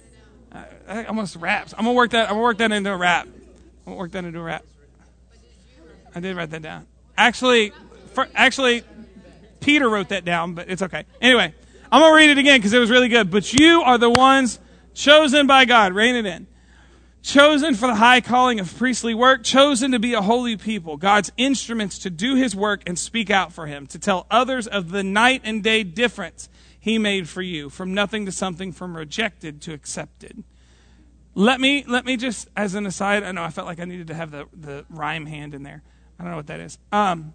I, 0.53 0.65
I 0.89 1.05
almost 1.05 1.37
raps. 1.37 1.75
I'm 1.77 1.85
gonna 1.85 1.95
work 1.95 2.11
that. 2.11 2.29
I'm 2.29 2.35
gonna 2.35 2.43
work 2.43 2.59
that 2.59 2.73
into 2.73 2.93
a 2.93 2.97
rap. 2.97 3.27
I'm 3.27 3.33
gonna 3.87 3.97
work 3.97 4.13
that 4.13 4.25
into 4.25 4.39
a 4.39 4.43
rap. 4.43 4.65
I 6.15 6.21
did 6.21 6.37
write 6.37 6.51
that 6.51 6.63
down. 6.63 6.87
Actually, 7.17 7.73
for, 8.13 8.29
actually, 8.35 8.83
Peter 9.61 9.89
wrote 9.89 10.11
that 10.11 10.25
down, 10.25 10.55
but 10.55 10.69
it's 10.69 10.83
okay. 10.83 11.05
Anyway, 11.21 11.55
I'm 11.91 12.01
gonna 12.01 12.15
read 12.15 12.31
it 12.31 12.39
again 12.39 12.59
because 12.59 12.73
it 12.73 12.79
was 12.79 12.91
really 12.91 13.09
good. 13.09 13.31
But 13.31 13.53
you 13.53 13.83
are 13.83 13.99
the 13.99 14.11
ones 14.11 14.59
chosen 14.95 15.47
by 15.47 15.65
God. 15.65 15.95
Rein 15.95 16.17
it 16.17 16.27
in 16.27 16.47
chosen 17.23 17.75
for 17.75 17.87
the 17.87 17.95
high 17.95 18.21
calling 18.21 18.61
of 18.61 18.77
priestly 18.77 19.15
work, 19.15 19.45
chosen 19.45 19.93
to 19.93 19.99
be 19.99 20.13
a 20.13 20.21
holy 20.21 20.57
people, 20.57 20.97
God's 20.97 21.31
instruments 21.37 21.99
to 22.01 22.11
do 22.11 22.35
his 22.35 22.55
work 22.55 22.83
and 22.87 22.99
speak 22.99 23.31
out 23.31 23.53
for 23.53 23.67
him, 23.67 23.87
to 23.89 23.99
tell 23.99 24.27
others 24.31 24.67
of 24.67 24.91
the 24.91 25.03
night 25.03 25.41
and 25.45 25.63
day 25.63 25.85
difference 25.85 26.49
he 26.83 26.99
made 26.99 27.29
for 27.29 27.43
you, 27.43 27.71
from 27.71 27.95
nothing 27.95 28.27
to 28.27 28.33
something, 28.33 28.73
from 28.73 28.97
rejected 28.97 29.63
to 29.63 29.73
accepted. 29.73 30.43
Let 31.33 31.61
me 31.61 31.85
let 31.87 32.05
me 32.05 32.17
just 32.17 32.49
as 32.57 32.75
an 32.75 32.87
aside, 32.87 33.23
I 33.23 33.31
know 33.31 33.45
I 33.45 33.51
felt 33.51 33.69
like 33.69 33.79
I 33.79 33.85
needed 33.85 34.09
to 34.09 34.15
have 34.15 34.33
the, 34.33 34.49
the 34.53 34.85
rhyme 34.91 35.27
hand 35.27 35.55
in 35.55 35.63
there. 35.63 35.85
I 36.19 36.25
don't 36.25 36.33
know 36.33 36.37
what 36.37 36.49
that 36.49 36.59
is. 36.59 36.79
Um, 36.91 37.35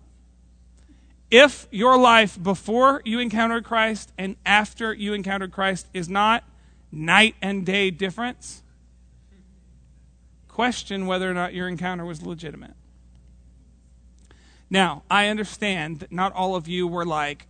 if 1.32 1.66
your 1.72 1.98
life 1.98 2.38
before 2.44 3.02
you 3.06 3.20
encountered 3.20 3.64
Christ 3.64 4.12
and 4.18 4.36
after 4.46 4.94
you 4.94 5.14
encountered 5.14 5.54
Christ 5.54 5.88
is 5.94 6.10
not 6.10 6.44
night 6.92 7.36
and 7.42 7.66
day 7.66 7.90
difference, 7.90 8.64
question 10.50 11.08
whether 11.08 11.32
or 11.32 11.34
not 11.34 11.54
your 11.54 11.70
encounter 11.70 12.04
was 12.04 12.22
legitimate. 12.22 12.74
Now, 14.70 15.04
I 15.10 15.28
understand 15.28 16.00
that 16.00 16.12
not 16.12 16.34
all 16.34 16.58
of 16.58 16.68
you 16.68 16.86
were 16.86 17.06
like 17.06 17.48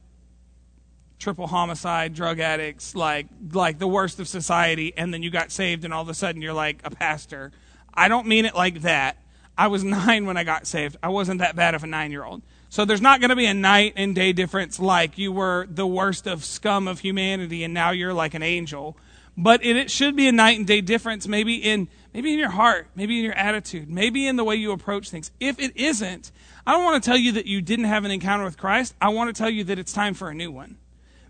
triple 1.19 1.47
homicide, 1.47 2.13
drug 2.13 2.39
addicts, 2.39 2.95
like 2.95 3.27
like 3.51 3.79
the 3.79 3.87
worst 3.87 4.19
of 4.19 4.27
society, 4.27 4.93
and 4.95 5.13
then 5.13 5.23
you 5.23 5.29
got 5.29 5.51
saved 5.51 5.83
and 5.85 5.93
all 5.93 6.01
of 6.01 6.09
a 6.09 6.13
sudden 6.13 6.41
you're 6.41 6.53
like 6.53 6.81
a 6.83 6.89
pastor. 6.89 7.51
I 7.93 8.07
don't 8.07 8.27
mean 8.27 8.45
it 8.45 8.55
like 8.55 8.81
that. 8.81 9.17
I 9.57 9.67
was 9.67 9.83
nine 9.83 10.25
when 10.25 10.37
I 10.37 10.43
got 10.43 10.67
saved. 10.67 10.97
I 11.01 11.09
wasn't 11.09 11.39
that 11.39 11.55
bad 11.55 11.75
of 11.75 11.83
a 11.83 11.87
nine 11.87 12.11
year 12.11 12.23
old. 12.23 12.41
So 12.69 12.85
there's 12.85 13.01
not 13.01 13.21
going 13.21 13.29
to 13.29 13.35
be 13.35 13.45
a 13.45 13.53
night 13.53 13.93
and 13.95 14.13
day 14.13 14.33
difference 14.33 14.79
like 14.79 15.17
you 15.17 15.31
were 15.31 15.67
the 15.69 15.87
worst 15.87 16.27
of 16.27 16.43
scum 16.43 16.87
of 16.87 16.99
humanity 16.99 17.63
and 17.63 17.73
now 17.73 17.91
you're 17.91 18.13
like 18.13 18.33
an 18.33 18.43
angel. 18.43 18.97
But 19.37 19.63
it, 19.63 19.75
it 19.75 19.91
should 19.91 20.15
be 20.15 20.27
a 20.27 20.31
night 20.31 20.57
and 20.57 20.67
day 20.67 20.81
difference, 20.81 21.27
maybe 21.27 21.55
in 21.55 21.87
maybe 22.13 22.33
in 22.33 22.39
your 22.39 22.49
heart, 22.49 22.87
maybe 22.95 23.19
in 23.19 23.23
your 23.23 23.35
attitude, 23.35 23.89
maybe 23.89 24.27
in 24.27 24.35
the 24.35 24.43
way 24.43 24.55
you 24.55 24.71
approach 24.71 25.09
things. 25.09 25.31
If 25.39 25.59
it 25.59 25.77
isn't, 25.77 26.31
I 26.65 26.73
don't 26.73 26.83
want 26.83 27.01
to 27.03 27.07
tell 27.07 27.17
you 27.17 27.33
that 27.33 27.45
you 27.45 27.61
didn't 27.61 27.85
have 27.85 28.03
an 28.03 28.11
encounter 28.11 28.43
with 28.43 28.57
Christ. 28.57 28.95
I 28.99 29.09
want 29.09 29.33
to 29.33 29.39
tell 29.39 29.49
you 29.49 29.63
that 29.65 29.79
it's 29.79 29.93
time 29.93 30.13
for 30.13 30.29
a 30.29 30.33
new 30.33 30.51
one. 30.51 30.77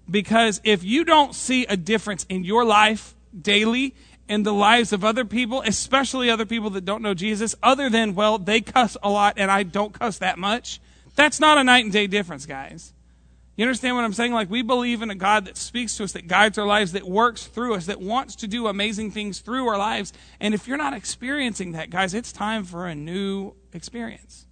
Because 0.10 0.62
if 0.64 0.84
you 0.84 1.04
don't 1.04 1.36
see 1.36 1.66
a 1.66 1.76
difference 1.76 2.26
in 2.30 2.44
your 2.44 2.64
life 2.64 3.16
daily, 3.40 3.96
in 4.30 4.44
the 4.44 4.54
lives 4.54 4.94
of 4.94 5.04
other 5.04 5.26
people, 5.26 5.62
especially 5.66 6.30
other 6.30 6.46
people 6.46 6.70
that 6.72 6.86
don't 6.86 7.02
know 7.02 7.14
Jesus, 7.14 7.56
other 7.64 7.90
than, 7.90 8.16
well, 8.16 8.38
they 8.38 8.62
cuss 8.62 8.98
a 9.02 9.10
lot 9.10 9.36
and 9.38 9.50
I 9.50 9.64
don't 9.64 9.94
cuss 9.94 10.18
that 10.20 10.38
much, 10.38 10.82
that's 11.16 11.40
not 11.40 11.58
a 11.58 11.64
night 11.64 11.84
and 11.84 11.94
day 11.94 12.08
difference, 12.08 12.46
guys. 12.46 12.94
You 13.56 13.66
understand 13.66 13.96
what 13.96 14.06
I'm 14.06 14.14
saying? 14.14 14.34
Like, 14.34 14.52
we 14.52 14.62
believe 14.62 15.02
in 15.02 15.10
a 15.10 15.16
God 15.16 15.46
that 15.46 15.58
speaks 15.58 15.98
to 15.98 16.04
us, 16.04 16.12
that 16.12 16.28
guides 16.28 16.60
our 16.60 16.66
lives, 16.68 16.92
that 16.92 17.08
works 17.08 17.48
through 17.48 17.74
us, 17.74 17.88
that 17.88 18.00
wants 18.00 18.36
to 18.38 18.48
do 18.48 18.68
amazing 18.68 19.10
things 19.10 19.40
through 19.40 19.68
our 19.68 19.80
lives. 19.80 20.14
And 20.40 20.54
if 20.54 20.68
you're 20.68 20.78
not 20.78 20.94
experiencing 20.94 21.72
that, 21.72 21.90
guys, 21.90 22.14
it's 22.14 22.32
time 22.32 22.66
for 22.66 22.86
a 22.86 22.94
new 22.94 23.56
experience. 23.74 24.46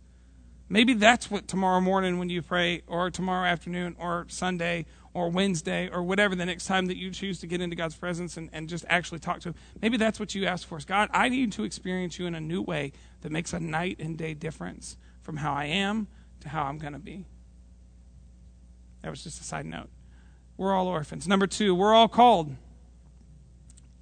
Maybe 0.69 0.95
that's 0.95 1.29
what 1.29 1.47
tomorrow 1.47 1.81
morning 1.81 2.17
when 2.17 2.31
you 2.31 2.41
pray, 2.41 2.81
or 2.87 3.11
tomorrow 3.11 3.47
afternoon, 3.47 3.95
or 3.99 4.25
Sunday, 4.27 4.87
or 5.15 5.29
Wednesday, 5.29 5.89
or 5.89 6.03
whatever 6.03 6.35
the 6.35 6.45
next 6.45 6.65
time 6.65 6.87
that 6.87 6.97
you 6.97 7.09
choose 7.09 7.39
to 7.39 7.47
get 7.47 7.61
into 7.61 7.73
God's 7.73 7.95
presence 7.95 8.35
and, 8.35 8.49
and 8.51 8.67
just 8.67 8.83
actually 8.89 9.19
talk 9.19 9.39
to 9.39 9.49
Him. 9.49 9.55
Maybe 9.81 9.95
that's 9.95 10.19
what 10.19 10.35
you 10.35 10.45
ask 10.45 10.67
for. 10.67 10.77
Is 10.77 10.83
God, 10.83 11.09
I 11.13 11.29
need 11.29 11.53
to 11.53 11.63
experience 11.63 12.19
you 12.19 12.25
in 12.25 12.35
a 12.35 12.41
new 12.41 12.61
way 12.61 12.91
that 13.21 13.31
makes 13.31 13.53
a 13.53 13.59
night 13.61 13.95
and 13.99 14.17
day 14.17 14.33
difference 14.33 14.97
from 15.21 15.37
how 15.37 15.53
I 15.53 15.65
am 15.65 16.07
to 16.41 16.49
how 16.49 16.63
I'm 16.63 16.77
going 16.77 16.91
to 16.91 16.99
be. 16.99 17.23
That 19.03 19.09
was 19.09 19.23
just 19.23 19.39
a 19.39 19.45
side 19.45 19.65
note. 19.65 19.87
We're 20.57 20.73
all 20.73 20.87
orphans. 20.87 21.29
Number 21.29 21.47
two, 21.47 21.73
we're 21.73 21.93
all 21.93 22.09
called. 22.09 22.53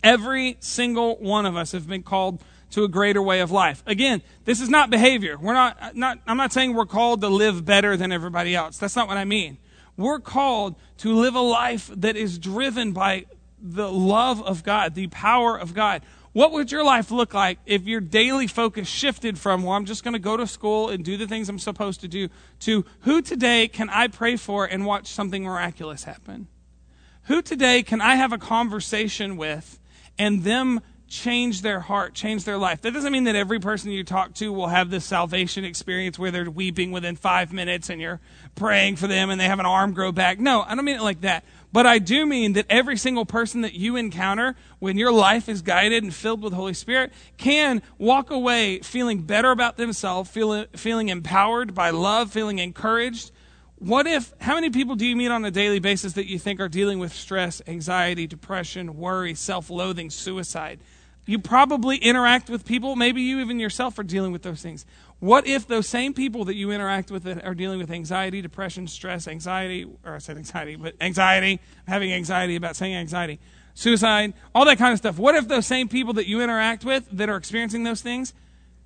Every 0.04 0.58
single 0.62 1.17
one 1.17 1.45
of 1.45 1.56
us 1.56 1.73
have 1.73 1.88
been 1.88 2.02
called 2.02 2.41
to 2.71 2.84
a 2.84 2.88
greater 2.88 3.21
way 3.21 3.41
of 3.41 3.52
life. 3.52 3.84
Again, 3.86 4.23
this 4.45 4.60
is 4.60 4.67
not 4.67 4.89
behavior. 4.89 5.38
We're 5.39 5.54
not, 5.54 5.95
not, 5.95 6.17
I'm 6.26 6.38
not 6.38 6.52
saying 6.52 6.73
we're 6.73 6.88
called 6.88 7.21
to 7.21 7.30
live 7.30 7.65
better 7.65 7.95
than 7.95 8.12
everybody 8.12 8.56
else. 8.56 8.80
That's 8.80 8.95
not 8.95 9.08
what 9.08 9.17
I 9.17 9.26
mean. 9.26 9.60
We're 9.97 10.19
called 10.19 10.75
to 10.97 11.13
live 11.13 11.36
a 11.36 11.41
life 11.41 11.89
that 11.95 12.15
is 12.15 12.38
driven 12.38 12.91
by 12.93 13.25
the 13.62 13.91
love 13.91 14.41
of 14.41 14.63
God, 14.63 14.95
the 14.95 15.08
power 15.08 15.58
of 15.58 15.73
God. 15.73 16.01
What 16.34 16.51
would 16.51 16.71
your 16.71 16.84
life 16.84 17.12
look 17.12 17.34
like 17.34 17.60
if 17.65 17.84
your 17.86 18.01
daily 18.01 18.47
focus 18.47 18.88
shifted 18.88 19.38
from, 19.38 19.63
well, 19.63 19.73
I'm 19.73 19.86
just 19.86 20.03
going 20.03 20.13
to 20.13 20.19
go 20.19 20.36
to 20.36 20.47
school 20.47 20.89
and 20.89 21.06
do 21.06 21.15
the 21.15 21.27
things 21.27 21.47
I'm 21.47 21.60
supposed 21.60 22.01
to 22.01 22.08
do, 22.08 22.29
to 22.62 22.86
who 23.01 23.21
today 23.21 23.67
can 23.67 23.89
I 23.89 24.08
pray 24.08 24.36
for 24.36 24.65
and 24.65 24.86
watch 24.86 25.08
something 25.08 25.43
miraculous 25.43 26.06
happen? 26.06 26.47
Who 27.23 27.41
today 27.41 27.84
can 27.84 28.01
I 28.01 28.15
have 28.15 28.34
a 28.34 28.39
conversation 28.39 29.38
with 29.38 29.79
and 30.17 30.43
them 30.43 30.82
change 31.13 31.62
their 31.62 31.80
heart, 31.80 32.15
change 32.15 32.43
their 32.43 32.58
life? 32.58 32.82
That 32.82 32.91
doesn't 32.91 33.12
mean 33.12 33.26
that 33.26 33.36
every 33.36 33.60
person 33.60 33.91
you 33.91 34.04
talk 34.04 34.34
to 34.36 34.52
will 34.52 34.67
have 34.67 34.89
this 34.89 35.06
salvation 35.06 35.63
experience 35.63 36.17
where 36.17 36.32
they're 36.32 36.49
weeping 36.49 36.91
within 36.91 37.15
five 37.15 37.54
minutes 37.54 37.89
and 37.91 38.02
you're 38.02 38.19
praying 38.56 38.95
for 38.95 39.06
them 39.06 39.30
and 39.30 39.39
they 39.39 39.45
have 39.45 39.60
an 39.60 39.65
arm 39.67 39.93
grow 39.93 40.12
back. 40.12 40.39
No, 40.39 40.63
I 40.63 40.73
don't 40.73 40.84
mean 40.84 40.95
it 40.95 41.04
like 41.04 41.21
that. 41.21 41.45
But 41.71 41.86
I 41.86 41.99
do 41.99 42.26
mean 42.26 42.54
that 42.54 42.65
every 42.69 42.97
single 42.97 43.26
person 43.26 43.62
that 43.62 43.73
you 43.73 43.95
encounter 43.95 44.56
when 44.80 44.97
your 44.97 45.12
life 45.12 45.47
is 45.47 45.62
guided 45.62 46.04
and 46.04 46.13
filled 46.13 46.41
with 46.41 46.54
Holy 46.54 46.73
Spirit 46.73 47.13
can 47.38 47.84
walk 47.99 48.32
away 48.32 48.80
feeling 48.80 49.21
better 49.21 49.52
about 49.52 49.78
themselves, 49.78 50.30
feeling, 50.30 50.65
feeling 50.76 51.10
empowered 51.10 51.76
by 51.76 51.91
love, 51.91 52.32
feeling 52.32 52.58
encouraged. 52.58 53.32
What 53.78 54.08
if, 54.08 54.34
how 54.39 54.56
many 54.56 54.69
people 54.69 54.95
do 54.95 55.06
you 55.06 55.15
meet 55.15 55.30
on 55.30 55.45
a 55.45 55.52
daily 55.52 55.80
basis 55.80 56.13
that 56.13 56.26
you 56.26 56.39
think 56.39 56.60
are 56.60 56.69
dealing 56.69 56.99
with 56.99 57.13
stress, 57.13 57.62
anxiety, 57.67 58.26
depression, 58.28 58.97
worry, 58.97 59.36
self 59.36 59.69
loathing, 59.69 60.10
suicide? 60.10 60.80
You 61.25 61.39
probably 61.39 61.97
interact 61.97 62.49
with 62.49 62.65
people, 62.65 62.95
maybe 62.95 63.21
you 63.21 63.39
even 63.39 63.59
yourself 63.59 63.97
are 63.97 64.03
dealing 64.03 64.31
with 64.31 64.41
those 64.41 64.62
things. 64.62 64.86
What 65.19 65.47
if 65.47 65.67
those 65.67 65.88
same 65.88 66.13
people 66.13 66.43
that 66.45 66.55
you 66.55 66.71
interact 66.71 67.09
with 67.09 67.25
are 67.25 67.55
dealing 67.55 67.79
with 67.79 67.89
anxiety, 67.89 68.41
depression, 68.41 68.88
stress, 68.88 69.27
anxiety, 69.27 69.88
or 70.05 70.15
I 70.15 70.17
said 70.17 70.36
anxiety, 70.36 70.75
but 70.75 70.95
anxiety, 70.99 71.62
having 71.88 72.12
anxiety 72.12 72.57
about 72.57 72.75
saying 72.75 72.95
anxiety, 72.95 73.39
suicide, 73.73 74.33
all 74.53 74.65
that 74.65 74.77
kind 74.77 74.91
of 74.91 74.97
stuff. 74.97 75.17
What 75.17 75.36
if 75.36 75.47
those 75.47 75.65
same 75.65 75.88
people 75.88 76.13
that 76.13 76.27
you 76.27 76.41
interact 76.41 76.83
with 76.83 77.07
that 77.12 77.29
are 77.29 77.38
experiencing 77.38 77.83
those 77.83 78.01
things 78.01 78.33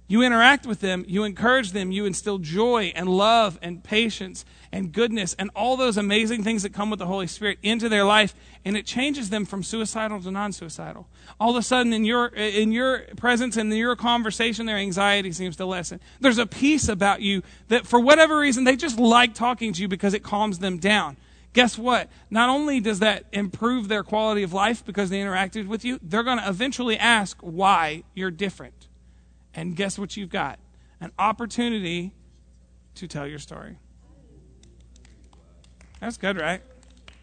you 0.08 0.24
interact 0.24 0.66
with 0.66 0.80
them, 0.80 1.04
you 1.08 1.24
encourage 1.24 1.72
them, 1.72 1.92
you 1.92 2.06
instill 2.06 2.38
joy 2.38 2.94
and 2.96 3.10
love 3.10 3.60
and 3.62 3.84
patience 3.84 4.46
and 4.72 4.92
goodness 4.92 5.36
and 5.38 5.50
all 5.56 5.76
those 5.76 5.98
amazing 5.98 6.44
things 6.44 6.64
that 6.64 6.74
come 6.74 6.90
with 6.90 7.00
the 7.00 7.06
Holy 7.06 7.28
Spirit 7.28 7.58
into 7.62 7.90
their 7.90 8.06
life, 8.06 8.34
and 8.64 8.78
it 8.78 8.86
changes 8.86 9.30
them 9.30 9.46
from 9.46 9.64
suicidal 9.64 10.22
to 10.22 10.32
non-suicidal. 10.32 11.08
All 11.40 11.52
of 11.52 11.58
a 11.58 11.62
sudden, 11.62 11.94
in 11.94 12.06
your 12.06 12.28
in 12.28 12.72
your 12.72 13.00
presence 13.18 13.58
and 13.58 13.72
in 13.72 13.78
your 13.78 13.96
conversation, 13.96 14.66
their 14.66 14.78
anxiety 14.78 15.32
seems 15.32 15.56
to 15.58 15.66
lessen. 15.66 16.00
There's 16.20 16.38
a 16.38 16.46
peace 16.48 16.88
about 16.88 17.22
you 17.22 17.44
that, 17.68 17.86
for 17.86 18.00
whatever 18.00 18.40
reason, 18.40 18.64
they 18.64 18.76
just 18.76 19.00
like 19.00 19.34
talking 19.34 19.74
to 19.74 19.82
you 19.82 19.88
because 19.88 20.14
it 20.14 20.24
calms 20.24 20.60
them 20.60 20.78
down. 20.78 21.18
Guess 21.54 21.78
what? 21.78 22.10
Not 22.30 22.50
only 22.50 22.80
does 22.80 23.00
that 23.00 23.26
improve 23.34 23.88
their 23.88 24.04
quality 24.04 24.44
of 24.44 24.54
life 24.54 24.86
because 24.86 25.10
they 25.10 25.20
interacted 25.20 25.68
with 25.68 25.84
you, 25.84 26.00
they're 26.04 26.24
going 26.24 26.38
to 26.38 26.48
eventually 26.48 26.98
ask 26.98 27.40
why 27.42 28.04
you're 28.14 28.32
different. 28.32 28.88
And 29.58 29.76
guess 29.76 29.98
what 29.98 30.16
you've 30.16 30.30
got? 30.30 30.60
An 31.02 31.12
opportunity 31.18 32.14
to 32.94 33.08
tell 33.08 33.26
your 33.26 33.40
story. 33.40 33.80
That's 36.00 36.18
good, 36.18 36.40
right? 36.40 36.62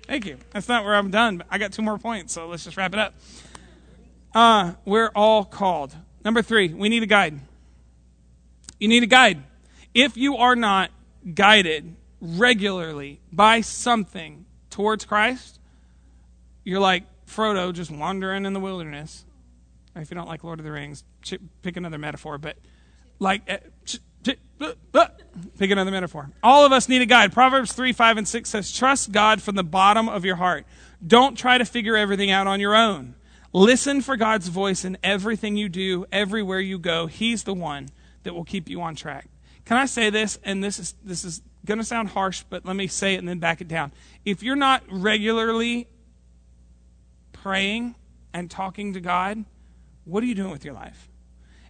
Thank 0.08 0.26
you. 0.26 0.38
That's 0.50 0.68
not 0.68 0.84
where 0.84 0.96
I'm 0.96 1.12
done, 1.12 1.38
but 1.38 1.46
I 1.48 1.58
got 1.58 1.72
two 1.72 1.82
more 1.82 1.96
points, 1.96 2.32
so 2.32 2.48
let's 2.48 2.64
just 2.64 2.76
wrap 2.76 2.92
it 2.92 2.98
up. 2.98 3.14
Uh, 4.34 4.72
we're 4.84 5.12
all 5.14 5.44
called. 5.44 5.94
Number 6.24 6.42
three, 6.42 6.74
we 6.74 6.88
need 6.88 7.04
a 7.04 7.06
guide. 7.06 7.38
You 8.80 8.88
need 8.88 9.04
a 9.04 9.06
guide. 9.06 9.40
If 9.94 10.16
you 10.16 10.36
are 10.36 10.56
not 10.56 10.90
guided 11.34 11.94
regularly 12.20 13.20
by 13.32 13.60
something 13.60 14.44
towards 14.70 15.04
Christ, 15.04 15.60
you're 16.64 16.80
like 16.80 17.04
Frodo 17.28 17.72
just 17.72 17.92
wandering 17.92 18.44
in 18.44 18.54
the 18.54 18.60
wilderness 18.60 19.24
if 19.96 20.10
you 20.10 20.14
don't 20.16 20.28
like 20.28 20.44
Lord 20.44 20.58
of 20.58 20.64
the 20.64 20.72
Rings, 20.72 21.04
pick 21.62 21.76
another 21.76 21.98
metaphor, 21.98 22.38
but 22.38 22.56
like, 23.18 23.42
eh, 23.46 23.58
pick 25.58 25.70
another 25.70 25.90
metaphor. 25.90 26.30
All 26.42 26.66
of 26.66 26.72
us 26.72 26.88
need 26.88 27.02
a 27.02 27.06
guide. 27.06 27.32
Proverbs 27.32 27.72
3, 27.72 27.92
5, 27.92 28.18
and 28.18 28.28
6 28.28 28.50
says, 28.50 28.72
Trust 28.72 29.12
God 29.12 29.40
from 29.40 29.54
the 29.54 29.64
bottom 29.64 30.08
of 30.08 30.24
your 30.24 30.36
heart. 30.36 30.66
Don't 31.06 31.36
try 31.36 31.58
to 31.58 31.64
figure 31.64 31.96
everything 31.96 32.30
out 32.30 32.46
on 32.46 32.60
your 32.60 32.74
own. 32.74 33.14
Listen 33.52 34.00
for 34.00 34.16
God's 34.16 34.48
voice 34.48 34.84
in 34.84 34.98
everything 35.02 35.56
you 35.56 35.68
do, 35.68 36.06
everywhere 36.10 36.60
you 36.60 36.78
go. 36.78 37.06
He's 37.06 37.44
the 37.44 37.54
one 37.54 37.88
that 38.24 38.34
will 38.34 38.44
keep 38.44 38.68
you 38.68 38.82
on 38.82 38.96
track. 38.96 39.28
Can 39.64 39.76
I 39.76 39.86
say 39.86 40.10
this? 40.10 40.38
And 40.42 40.62
this 40.62 40.78
is, 40.78 40.94
this 41.04 41.24
is 41.24 41.40
going 41.64 41.78
to 41.78 41.84
sound 41.84 42.08
harsh, 42.08 42.44
but 42.48 42.66
let 42.66 42.76
me 42.76 42.86
say 42.86 43.14
it 43.14 43.18
and 43.18 43.28
then 43.28 43.38
back 43.38 43.60
it 43.60 43.68
down. 43.68 43.92
If 44.24 44.42
you're 44.42 44.56
not 44.56 44.82
regularly 44.90 45.88
praying 47.32 47.94
and 48.32 48.50
talking 48.50 48.94
to 48.94 49.00
God, 49.00 49.44
what 50.04 50.22
are 50.22 50.26
you 50.26 50.34
doing 50.34 50.50
with 50.50 50.64
your 50.64 50.74
life? 50.74 51.08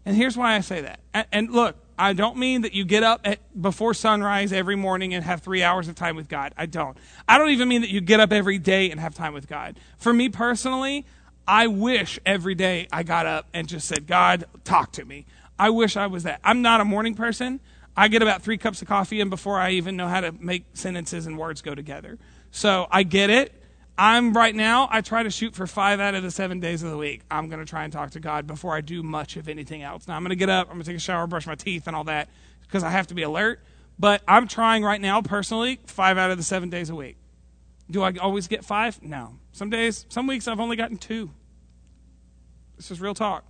And 0.05 0.17
here's 0.17 0.37
why 0.37 0.55
I 0.55 0.61
say 0.61 0.83
that. 0.83 1.01
And, 1.33 1.51
look, 1.51 1.77
I 1.99 2.13
don't 2.13 2.37
mean 2.37 2.63
that 2.63 2.75
you 2.75 2.85
get 2.85 3.03
up 3.03 3.23
at, 3.25 3.39
before 3.61 3.95
sunrise 3.95 4.53
every 4.53 4.77
morning 4.77 5.15
and 5.15 5.25
have 5.25 5.43
three 5.43 5.63
hours 5.63 5.89
of 5.89 5.95
time 5.95 6.17
with 6.17 6.29
God. 6.29 6.53
I 6.57 6.67
don't. 6.67 6.97
I 7.27 7.39
don't 7.39 7.51
even 7.51 7.69
mean 7.69 7.81
that 7.81 7.91
you 7.91 8.01
get 8.01 8.21
up 8.21 8.33
every 8.33 8.59
day 8.59 8.91
and 8.91 9.01
have 9.01 9.15
time 9.15 9.33
with 9.33 9.49
God. 9.49 9.79
For 9.97 10.13
me 10.13 10.29
personally, 10.29 11.07
I 11.47 11.69
wish 11.69 12.19
every 12.27 12.55
day 12.55 12.89
I 12.93 13.03
got 13.03 13.27
up 13.27 13.47
and 13.55 13.67
just 13.67 13.89
said, 13.89 14.07
God, 14.07 14.45
talk 14.65 14.93
to 14.93 15.05
me. 15.05 15.27
I 15.59 15.71
wish 15.71 15.97
I 15.97 16.07
was 16.07 16.25
that. 16.25 16.41
I'm 16.45 16.63
not 16.63 16.81
a 16.81 16.85
morning 16.85 17.15
person. 17.15 17.61
I 17.97 18.09
get 18.09 18.23
about 18.23 18.43
three 18.43 18.59
cups 18.59 18.83
of 18.83 18.89
coffee 18.89 19.21
in 19.21 19.31
before 19.31 19.59
I 19.59 19.71
even 19.71 19.97
know 19.97 20.09
how 20.09 20.21
to 20.21 20.33
make 20.33 20.65
sentences 20.75 21.27
and 21.27 21.39
words 21.39 21.63
go 21.63 21.75
together. 21.75 22.19
So 22.51 22.89
I 22.91 23.05
get 23.05 23.31
it. 23.31 23.55
I'm 23.97 24.33
right 24.33 24.55
now, 24.55 24.89
I 24.91 25.03
try 25.03 25.23
to 25.23 25.31
shoot 25.31 25.55
for 25.55 25.67
five 25.67 26.01
out 26.01 26.15
of 26.15 26.23
the 26.23 26.31
seven 26.31 26.59
days 26.59 26.83
of 26.83 26.91
the 26.91 26.97
week. 26.97 27.23
I'm 27.31 27.49
going 27.49 27.61
to 27.61 27.67
try 27.67 27.85
and 27.85 27.93
talk 27.93 28.11
to 28.13 28.21
God 28.21 28.47
before 28.47 28.75
I 28.75 28.81
do 28.81 29.03
much 29.03 29.37
of 29.37 29.49
anything 29.49 29.83
else. 29.83 30.09
Now, 30.09 30.17
I'm 30.17 30.23
going 30.23 30.31
to 30.31 30.37
get 30.37 30.51
up, 30.51 30.67
I'm 30.69 30.75
going 30.75 30.85
to 30.85 30.91
take 30.91 30.97
a 30.97 31.01
shower, 31.01 31.27
brush 31.27 31.47
my 31.47 31.55
teeth, 31.55 31.87
and 31.87 31.95
all 31.95 32.05
that 32.05 32.29
because 32.63 32.83
I 32.83 32.91
have 32.91 33.07
to 33.09 33.15
be 33.15 33.23
alert. 33.23 33.61
But 33.99 34.23
I'm 34.27 34.49
trying 34.49 34.83
right 34.83 35.01
now, 35.01 35.23
personally, 35.23 35.79
five 35.87 36.19
out 36.19 36.33
of 36.33 36.39
the 36.39 36.43
seven 36.43 36.71
days 36.71 36.91
a 36.91 36.95
week. 36.97 37.17
Do 37.89 38.03
I 38.03 38.13
always 38.21 38.49
get 38.49 38.65
five? 38.65 39.01
No. 39.03 39.39
Some 39.53 39.71
days, 39.71 40.07
some 40.09 40.27
weeks, 40.27 40.49
I've 40.49 40.59
only 40.59 40.75
gotten 40.75 40.97
two. 40.97 41.31
This 42.77 42.91
is 42.91 43.01
real 43.01 43.15
talk. 43.15 43.45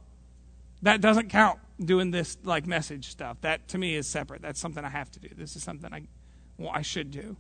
That 0.83 1.01
doesn't 1.01 1.31
count 1.31 1.61
doing 1.83 2.11
this 2.11 2.37
like 2.45 2.67
message 2.67 3.09
stuff. 3.09 3.41
That 3.41 3.69
to 3.69 3.79
me 3.79 3.95
is 3.95 4.07
separate. 4.07 4.43
That's 4.43 4.61
something 4.61 4.85
I 4.85 4.91
have 4.91 5.11
to 5.13 5.21
do. 5.21 5.29
This 5.35 5.57
is 5.57 5.63
something 5.63 5.91
I, 5.93 6.03
well, 6.59 6.71
I 6.75 6.83
should 6.83 7.11
do. 7.11 7.37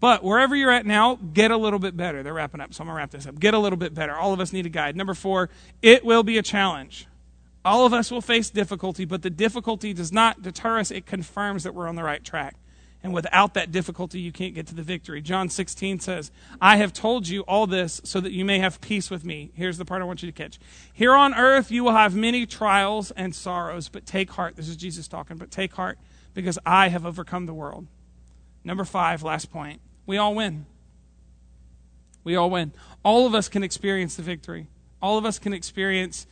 But 0.00 0.22
wherever 0.22 0.54
you're 0.54 0.70
at 0.70 0.86
now, 0.86 1.16
get 1.16 1.50
a 1.50 1.56
little 1.56 1.78
bit 1.78 1.96
better. 1.96 2.22
They're 2.22 2.34
wrapping 2.34 2.60
up, 2.60 2.72
so 2.72 2.82
I'm 2.82 2.86
going 2.86 2.94
to 2.94 2.98
wrap 2.98 3.10
this 3.10 3.26
up. 3.26 3.38
Get 3.38 3.54
a 3.54 3.58
little 3.58 3.76
bit 3.76 3.94
better. 3.94 4.14
All 4.14 4.32
of 4.32 4.40
us 4.40 4.52
need 4.52 4.66
a 4.66 4.68
guide. 4.68 4.96
Number 4.96 5.14
four, 5.14 5.50
it 5.82 6.04
will 6.04 6.22
be 6.22 6.38
a 6.38 6.42
challenge. 6.42 7.06
All 7.64 7.84
of 7.84 7.92
us 7.92 8.10
will 8.10 8.20
face 8.20 8.48
difficulty, 8.48 9.04
but 9.04 9.22
the 9.22 9.30
difficulty 9.30 9.92
does 9.92 10.12
not 10.12 10.42
deter 10.42 10.78
us, 10.78 10.90
it 10.90 11.06
confirms 11.06 11.64
that 11.64 11.74
we're 11.74 11.88
on 11.88 11.96
the 11.96 12.04
right 12.04 12.22
track. 12.22 12.54
And 13.02 13.14
without 13.14 13.54
that 13.54 13.70
difficulty, 13.70 14.20
you 14.20 14.32
can't 14.32 14.54
get 14.54 14.66
to 14.68 14.74
the 14.74 14.82
victory. 14.82 15.22
John 15.22 15.48
16 15.48 16.00
says, 16.00 16.32
I 16.60 16.78
have 16.78 16.92
told 16.92 17.28
you 17.28 17.42
all 17.42 17.66
this 17.66 18.00
so 18.04 18.20
that 18.20 18.32
you 18.32 18.44
may 18.44 18.58
have 18.58 18.80
peace 18.80 19.08
with 19.08 19.24
me. 19.24 19.50
Here's 19.54 19.78
the 19.78 19.84
part 19.84 20.02
I 20.02 20.04
want 20.04 20.22
you 20.22 20.30
to 20.30 20.32
catch. 20.32 20.58
Here 20.92 21.14
on 21.14 21.32
earth, 21.34 21.70
you 21.70 21.84
will 21.84 21.92
have 21.92 22.16
many 22.16 22.44
trials 22.44 23.12
and 23.12 23.34
sorrows, 23.34 23.88
but 23.88 24.04
take 24.04 24.30
heart. 24.30 24.56
This 24.56 24.68
is 24.68 24.76
Jesus 24.76 25.06
talking, 25.06 25.36
but 25.36 25.50
take 25.50 25.74
heart 25.74 25.98
because 26.34 26.58
I 26.66 26.88
have 26.88 27.06
overcome 27.06 27.46
the 27.46 27.54
world. 27.54 27.86
Number 28.64 28.84
five, 28.84 29.22
last 29.22 29.50
point. 29.52 29.80
We 30.08 30.16
all 30.16 30.34
win. 30.34 30.64
We 32.24 32.34
all 32.34 32.48
win. 32.48 32.72
All 33.04 33.26
of 33.26 33.34
us 33.34 33.50
can 33.50 33.62
experience 33.62 34.16
the 34.16 34.22
victory. 34.22 34.66
All 35.02 35.18
of 35.18 35.26
us 35.26 35.38
can 35.38 35.52
experience 35.52 36.26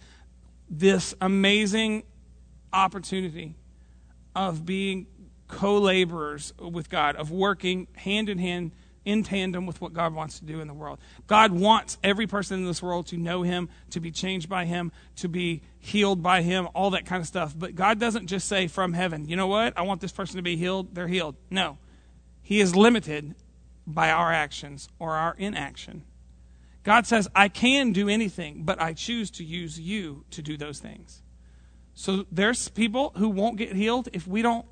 this 0.70 1.14
amazing 1.20 2.04
opportunity 2.72 3.54
of 4.34 4.64
being 4.64 5.06
co 5.46 5.76
laborers 5.76 6.54
with 6.58 6.88
God, 6.88 7.16
of 7.16 7.30
working 7.30 7.86
hand 7.96 8.30
in 8.30 8.38
hand, 8.38 8.72
in 9.04 9.22
tandem 9.22 9.66
with 9.66 9.78
what 9.82 9.92
God 9.92 10.14
wants 10.14 10.38
to 10.38 10.46
do 10.46 10.60
in 10.60 10.68
the 10.68 10.74
world. 10.74 10.98
God 11.26 11.52
wants 11.52 11.98
every 12.02 12.26
person 12.26 12.60
in 12.60 12.64
this 12.64 12.82
world 12.82 13.06
to 13.08 13.18
know 13.18 13.42
Him, 13.42 13.68
to 13.90 14.00
be 14.00 14.10
changed 14.10 14.48
by 14.48 14.64
Him, 14.64 14.90
to 15.16 15.28
be 15.28 15.60
healed 15.78 16.22
by 16.22 16.40
Him, 16.40 16.66
all 16.74 16.92
that 16.92 17.04
kind 17.04 17.20
of 17.20 17.26
stuff. 17.26 17.54
But 17.54 17.74
God 17.74 18.00
doesn't 18.00 18.28
just 18.28 18.48
say 18.48 18.68
from 18.68 18.94
heaven, 18.94 19.28
you 19.28 19.36
know 19.36 19.48
what? 19.48 19.76
I 19.76 19.82
want 19.82 20.00
this 20.00 20.12
person 20.12 20.36
to 20.36 20.42
be 20.42 20.56
healed. 20.56 20.94
They're 20.94 21.08
healed. 21.08 21.36
No. 21.50 21.76
He 22.40 22.60
is 22.60 22.74
limited 22.74 23.34
by 23.86 24.10
our 24.10 24.32
actions 24.32 24.88
or 24.98 25.12
our 25.12 25.34
inaction. 25.38 26.02
God 26.82 27.06
says, 27.06 27.28
I 27.34 27.48
can 27.48 27.92
do 27.92 28.08
anything, 28.08 28.62
but 28.62 28.80
I 28.80 28.92
choose 28.92 29.30
to 29.32 29.44
use 29.44 29.78
you 29.78 30.24
to 30.30 30.42
do 30.42 30.56
those 30.56 30.78
things. 30.78 31.22
So 31.94 32.26
there's 32.30 32.68
people 32.68 33.12
who 33.16 33.28
won't 33.28 33.56
get 33.56 33.74
healed 33.74 34.08
if 34.12 34.26
we 34.26 34.42
don't 34.42 34.66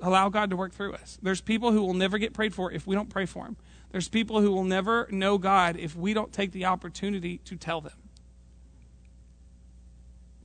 allow 0.00 0.28
God 0.28 0.50
to 0.50 0.56
work 0.56 0.72
through 0.72 0.94
us. 0.94 1.18
There's 1.22 1.40
people 1.40 1.70
who 1.70 1.82
will 1.82 1.94
never 1.94 2.18
get 2.18 2.32
prayed 2.32 2.54
for 2.54 2.72
if 2.72 2.86
we 2.86 2.96
don't 2.96 3.08
pray 3.08 3.26
for 3.26 3.44
them. 3.44 3.56
There's 3.90 4.08
people 4.08 4.40
who 4.40 4.50
will 4.50 4.64
never 4.64 5.06
know 5.10 5.38
God 5.38 5.76
if 5.76 5.94
we 5.94 6.14
don't 6.14 6.32
take 6.32 6.52
the 6.52 6.64
opportunity 6.64 7.38
to 7.38 7.56
tell 7.56 7.80
them. 7.80 7.92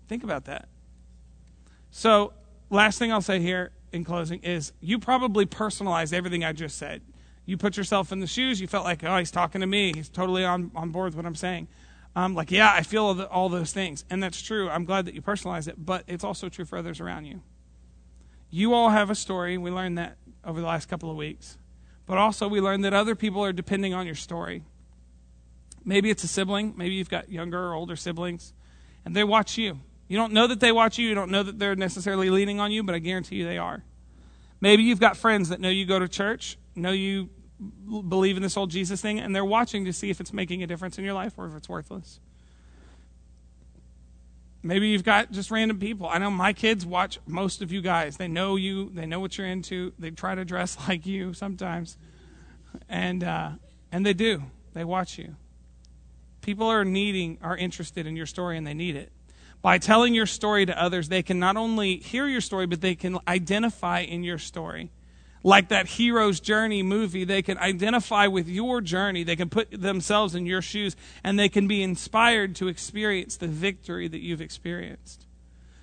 Think 0.08 0.24
about 0.24 0.46
that. 0.46 0.68
So, 1.90 2.34
last 2.70 3.00
thing 3.00 3.12
I'll 3.12 3.22
say 3.22 3.40
here 3.40 3.72
in 3.92 4.04
closing 4.04 4.42
is 4.44 4.74
you 4.80 5.00
probably 5.00 5.46
personalized 5.46 6.14
everything 6.14 6.44
I 6.44 6.54
just 6.54 6.78
said 6.78 7.02
you 7.48 7.58
put 7.58 7.78
yourself 7.78 8.12
in 8.12 8.20
the 8.20 8.28
shoes, 8.28 8.60
you 8.60 8.68
felt 8.68 8.84
like, 8.84 9.04
oh, 9.06 9.18
he's 9.18 9.32
talking 9.32 9.62
to 9.62 9.68
me. 9.68 9.94
He's 9.96 10.10
totally 10.10 10.44
on, 10.44 10.70
on 10.76 10.92
board 10.92 11.06
with 11.06 11.16
what 11.16 11.26
I'm 11.26 11.34
saying. 11.34 11.70
Um, 12.14 12.36
like, 12.36 12.52
yeah, 12.52 12.72
I 12.74 12.82
feel 12.82 13.06
all, 13.06 13.14
the, 13.14 13.28
all 13.30 13.48
those 13.48 13.72
things. 13.72 14.04
And 14.10 14.22
that's 14.22 14.42
true. 14.42 14.70
I'm 14.70 14.84
glad 14.84 15.06
that 15.06 15.14
you 15.14 15.22
personalize 15.22 15.68
it, 15.68 15.76
but 15.78 16.04
it's 16.08 16.26
also 16.26 16.50
true 16.50 16.66
for 16.66 16.78
others 16.78 17.00
around 17.00 17.24
you. 17.24 17.42
You 18.50 18.74
all 18.74 18.90
have 18.90 19.10
a 19.10 19.16
story. 19.16 19.58
We 19.58 19.72
learned 19.72 19.98
that 19.98 20.18
over 20.44 20.60
the 20.60 20.68
last 20.68 20.88
couple 20.88 21.10
of 21.10 21.16
weeks. 21.16 21.58
But 22.06 22.18
also, 22.18 22.50
we 22.50 22.60
learned 22.60 22.84
that 22.84 22.94
other 22.94 23.16
people 23.16 23.44
are 23.44 23.54
depending 23.54 23.94
on 23.94 24.06
your 24.06 24.16
story. 24.16 24.64
Maybe 25.86 26.10
it's 26.10 26.26
a 26.26 26.28
sibling. 26.28 26.74
Maybe 26.76 26.96
you've 26.96 27.10
got 27.10 27.32
younger 27.32 27.66
or 27.66 27.74
older 27.76 27.96
siblings, 27.96 28.54
and 29.06 29.16
they 29.16 29.24
watch 29.24 29.58
you. 29.58 29.80
You 30.10 30.18
don't 30.18 30.34
know 30.34 30.48
that 30.48 30.60
they 30.60 30.74
watch 30.74 30.98
you. 30.98 31.08
You 31.08 31.16
don't 31.16 31.32
know 31.32 31.44
that 31.44 31.60
they're 31.60 31.76
necessarily 31.76 32.30
leaning 32.30 32.60
on 32.60 32.72
you, 32.72 32.84
but 32.84 32.94
I 32.94 33.00
guarantee 33.00 33.38
you 33.38 33.46
they 33.46 33.58
are. 33.58 33.84
Maybe 34.60 34.84
you've 34.84 35.00
got 35.00 35.16
friends 35.16 35.50
that 35.50 35.62
know 35.62 35.70
you 35.70 35.86
go 35.86 36.00
to 36.00 36.08
church, 36.08 36.58
know 36.76 36.92
you 36.92 37.30
believe 37.60 38.38
in 38.38 38.44
this 38.44 38.56
whole 38.56 38.68
Jesus 38.68 39.02
thing, 39.02 39.20
and 39.20 39.36
they're 39.36 39.46
watching 39.46 39.86
to 39.86 39.94
see 39.94 40.10
if 40.10 40.20
it's 40.20 40.34
making 40.34 40.64
a 40.64 40.68
difference 40.68 40.98
in 40.98 41.04
your 41.04 41.14
life 41.14 41.34
or 41.38 41.48
if 41.48 41.56
it's 41.56 41.68
worthless. 41.68 42.20
Maybe 44.64 44.90
you've 44.90 45.04
got 45.04 45.32
just 45.32 45.50
random 45.50 45.80
people. 45.80 46.08
I 46.08 46.18
know 46.18 46.30
my 46.30 46.52
kids 46.52 46.86
watch 46.86 47.20
most 47.26 47.62
of 47.62 47.72
you 47.72 47.82
guys. 47.82 48.18
They 48.18 48.28
know 48.28 48.56
you. 48.56 48.90
They 48.90 49.06
know 49.06 49.20
what 49.20 49.38
you're 49.38 49.48
into. 49.48 49.94
They 49.98 50.12
try 50.12 50.36
to 50.36 50.44
dress 50.44 50.78
like 50.88 51.06
you 51.06 51.34
sometimes, 51.34 51.98
and 52.90 53.24
uh, 53.24 53.52
and 53.92 54.06
they 54.06 54.14
do. 54.14 54.44
They 54.74 54.84
watch 54.84 55.18
you. 55.18 55.36
People 56.42 56.68
are 56.68 56.86
needing, 56.86 57.38
are 57.42 57.58
interested 57.58 58.06
in 58.08 58.16
your 58.16 58.26
story, 58.26 58.58
and 58.58 58.66
they 58.66 58.74
need 58.74 58.96
it. 58.96 59.12
By 59.62 59.80
telling 59.80 60.14
your 60.14 60.26
story 60.26 60.66
to 60.66 60.82
others, 60.82 61.10
they 61.10 61.24
can 61.24 61.40
not 61.40 61.58
only 61.58 61.98
hear 61.98 62.28
your 62.28 62.42
story, 62.42 62.68
but 62.68 62.82
they 62.82 62.96
can 62.96 63.18
identify 63.28 64.02
in 64.02 64.24
your 64.24 64.38
story. 64.38 64.92
Like 65.44 65.70
that 65.70 65.88
hero's 65.88 66.40
journey 66.40 66.84
movie, 66.84 67.24
they 67.24 67.42
can 67.42 67.58
identify 67.58 68.28
with 68.28 68.48
your 68.48 68.82
journey. 68.82 69.24
They 69.24 69.36
can 69.36 69.50
put 69.50 69.70
themselves 69.72 70.36
in 70.36 70.46
your 70.46 70.62
shoes 70.62 70.96
and 71.24 71.38
they 71.38 71.50
can 71.50 71.68
be 71.68 71.84
inspired 71.84 72.56
to 72.56 72.68
experience 72.68 73.38
the 73.38 73.48
victory 73.48 74.08
that 74.08 74.20
you've 74.20 74.42
experienced. 74.42 75.26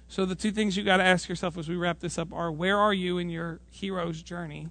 So, 0.09 0.25
the 0.25 0.35
two 0.35 0.51
things 0.51 0.77
you 0.77 0.85
got 0.85 0.99
to 0.99 1.05
ask 1.05 1.29
yourself 1.29 1.57
as 1.57 1.69
we 1.69 1.77
wrap 1.77 2.01
this 2.01 2.19
up 2.19 2.33
are 2.33 2.53
where 2.53 2.79
are 2.79 2.93
you 2.93 3.19
in 3.19 3.31
your 3.31 3.61
hero's 3.71 4.23
journey? 4.23 4.69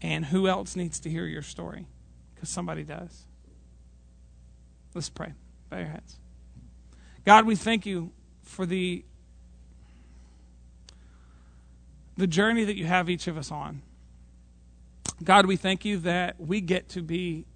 And 0.00 0.26
who 0.26 0.48
else 0.48 0.76
needs 0.76 1.00
to 1.00 1.10
hear 1.10 1.26
your 1.26 1.42
story? 1.42 1.86
Because 2.34 2.48
somebody 2.48 2.84
does. 2.84 3.26
Let's 4.94 5.08
pray. 5.08 5.32
Bow 5.70 5.78
your 5.78 5.88
heads. 5.88 6.18
God, 7.24 7.46
we 7.46 7.56
thank 7.56 7.84
you 7.84 8.12
for 8.42 8.64
the 8.64 9.04
the 12.18 12.26
journey 12.26 12.64
that 12.64 12.76
you 12.76 12.84
have 12.84 13.08
each 13.08 13.26
of 13.26 13.38
us 13.38 13.50
on. 13.50 13.80
God, 15.24 15.46
we 15.46 15.56
thank 15.56 15.86
you 15.86 15.96
that 16.00 16.38
we 16.38 16.60
get 16.60 16.90
to 16.90 17.02
be 17.02 17.46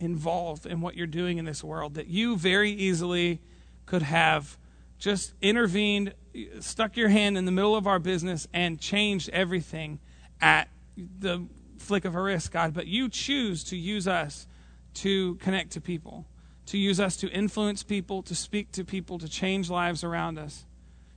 involved 0.00 0.66
in 0.66 0.80
what 0.80 0.96
you're 0.96 1.06
doing 1.06 1.38
in 1.38 1.44
this 1.44 1.62
world, 1.62 1.94
that 1.94 2.08
you 2.08 2.36
very 2.36 2.72
easily 2.72 3.40
could 3.86 4.02
have 4.02 4.58
just 4.98 5.34
intervened, 5.40 6.14
stuck 6.58 6.96
your 6.96 7.08
hand 7.08 7.38
in 7.38 7.44
the 7.44 7.52
middle 7.52 7.76
of 7.76 7.86
our 7.86 7.98
business, 7.98 8.48
and 8.52 8.80
changed 8.80 9.30
everything 9.30 10.00
at 10.40 10.68
the 10.96 11.46
flick 11.78 12.04
of 12.04 12.16
a 12.16 12.20
wrist, 12.20 12.50
God. 12.50 12.74
But 12.74 12.88
you 12.88 13.08
choose 13.08 13.62
to 13.64 13.76
use 13.76 14.08
us 14.08 14.48
to 14.94 15.36
connect 15.36 15.72
to 15.72 15.80
people 15.80 16.26
to 16.70 16.78
use 16.78 17.00
us 17.00 17.16
to 17.16 17.28
influence 17.30 17.82
people, 17.82 18.22
to 18.22 18.32
speak 18.32 18.70
to 18.70 18.84
people, 18.84 19.18
to 19.18 19.28
change 19.28 19.68
lives 19.68 20.04
around 20.04 20.38
us, 20.38 20.64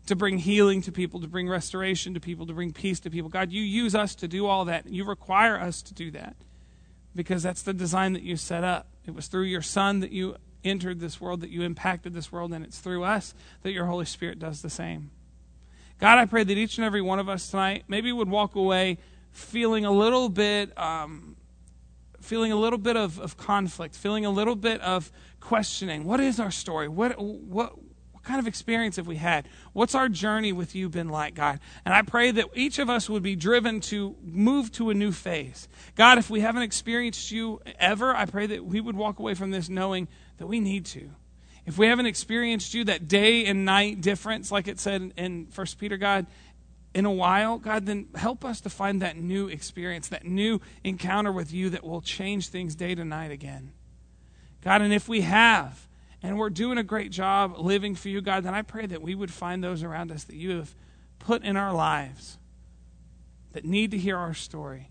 to 0.05 0.15
bring 0.15 0.37
healing 0.37 0.81
to 0.81 0.91
people, 0.91 1.19
to 1.21 1.27
bring 1.27 1.47
restoration 1.47 2.13
to 2.13 2.19
people, 2.19 2.45
to 2.45 2.53
bring 2.53 2.73
peace 2.73 2.99
to 3.01 3.09
people. 3.09 3.29
God, 3.29 3.51
you 3.51 3.61
use 3.61 3.95
us 3.95 4.15
to 4.15 4.27
do 4.27 4.45
all 4.45 4.65
that. 4.65 4.87
You 4.87 5.05
require 5.05 5.57
us 5.57 5.81
to 5.83 5.93
do 5.93 6.11
that 6.11 6.35
because 7.15 7.43
that's 7.43 7.61
the 7.61 7.73
design 7.73 8.13
that 8.13 8.23
you 8.23 8.35
set 8.35 8.63
up. 8.63 8.87
It 9.05 9.13
was 9.13 9.27
through 9.27 9.43
your 9.43 9.61
Son 9.61 9.99
that 10.01 10.11
you 10.11 10.35
entered 10.63 10.99
this 10.99 11.21
world, 11.21 11.41
that 11.41 11.49
you 11.49 11.61
impacted 11.61 12.13
this 12.13 12.31
world, 12.31 12.53
and 12.53 12.65
it's 12.65 12.79
through 12.79 13.03
us 13.03 13.33
that 13.61 13.71
your 13.71 13.85
Holy 13.85 14.05
Spirit 14.05 14.39
does 14.39 14.61
the 14.61 14.69
same. 14.69 15.11
God, 15.99 16.17
I 16.17 16.25
pray 16.25 16.43
that 16.43 16.57
each 16.57 16.77
and 16.77 16.85
every 16.85 17.01
one 17.01 17.19
of 17.19 17.29
us 17.29 17.49
tonight 17.49 17.83
maybe 17.87 18.11
would 18.11 18.29
walk 18.29 18.55
away 18.55 18.97
feeling 19.31 19.85
a 19.85 19.91
little 19.91 20.29
bit 20.29 20.77
um, 20.77 21.35
feeling 22.23 22.53
a 22.53 22.55
little 22.55 22.79
bit 22.79 22.95
of, 22.95 23.19
of 23.19 23.35
conflict, 23.35 23.95
feeling 23.95 24.25
a 24.25 24.29
little 24.29 24.55
bit 24.55 24.79
of 24.81 25.11
questioning. 25.41 26.05
What 26.05 26.21
is 26.21 26.39
our 26.39 26.51
story? 26.51 26.87
What, 26.87 27.19
what, 27.19 27.73
what 28.23 28.29
kind 28.29 28.39
of 28.39 28.47
experience 28.47 28.95
have 28.95 29.05
we 29.05 29.17
had? 29.17 29.49
What's 29.73 29.93
our 29.93 30.07
journey 30.07 30.53
with 30.53 30.75
you 30.75 30.88
been 30.88 31.09
like, 31.09 31.36
God? 31.36 31.59
And 31.83 31.93
I 31.93 32.03
pray 32.03 32.31
that 32.31 32.45
each 32.53 32.79
of 32.79 32.89
us 32.89 33.09
would 33.09 33.21
be 33.21 33.36
driven 33.36 33.81
to 33.81 34.15
move 34.23 34.71
to 34.73 34.89
a 34.89 34.93
new 34.93 35.12
phase. 35.12 35.67
God, 35.95 36.17
if 36.17 36.29
we 36.29 36.39
haven't 36.39 36.62
experienced 36.62 37.31
you 37.31 37.59
ever, 37.77 38.15
I 38.15 38.25
pray 38.25 38.47
that 38.47 38.63
we 38.63 38.79
would 38.79 38.95
walk 38.95 39.19
away 39.19 39.33
from 39.33 39.51
this 39.51 39.67
knowing 39.67 40.07
that 40.38 40.47
we 40.47 40.62
need 40.62 40.86
to. 40.86 41.09
If 41.65 41.77
we 41.77 41.88
haven't 41.88 42.05
experienced 42.05 42.73
you, 42.73 42.86
that 42.86 43.09
day 43.09 43.45
and 43.45 43.65
night 43.65 43.99
difference, 43.99 44.53
like 44.53 44.69
it 44.69 44.79
said 44.79 45.12
in 45.17 45.47
First 45.47 45.77
Peter, 45.77 45.97
God, 45.97 46.25
in 46.93 47.03
a 47.03 47.12
while, 47.12 47.57
God, 47.57 47.86
then 47.86 48.07
help 48.15 48.45
us 48.45 48.62
to 48.62 48.69
find 48.69 49.01
that 49.01 49.17
new 49.17 49.49
experience, 49.49 50.07
that 50.07 50.23
new 50.23 50.62
encounter 50.86 51.33
with 51.33 51.51
you 51.51 51.69
that 51.71 51.83
will 51.83 51.99
change 51.99 52.47
things 52.47 52.73
day 52.73 52.95
to 52.95 53.03
night 53.03 53.31
again. 53.31 53.73
God, 54.62 54.81
and 54.81 54.93
if 54.93 55.09
we 55.09 55.21
have, 55.21 55.89
and 56.23 56.39
we're 56.39 56.49
doing 56.49 56.77
a 56.77 56.83
great 56.83 57.12
job 57.12 57.59
living 57.59 57.95
for 57.95 58.07
you, 58.07 58.21
God, 58.21 58.45
then 58.45 58.55
I 58.55 58.62
pray 58.62 58.86
that 58.86 59.01
we 59.01 59.13
would 59.13 59.31
find 59.31 59.62
those 59.62 59.83
around 59.83 60.09
us 60.12 60.23
that 60.23 60.38
you 60.38 60.51
have 60.57 60.73
put 61.19 61.43
in 61.43 61.57
our 61.57 61.73
lives 61.73 62.38
that 63.51 63.65
need 63.65 63.91
to 63.91 63.97
hear 63.97 64.17
our 64.17 64.33
story, 64.33 64.89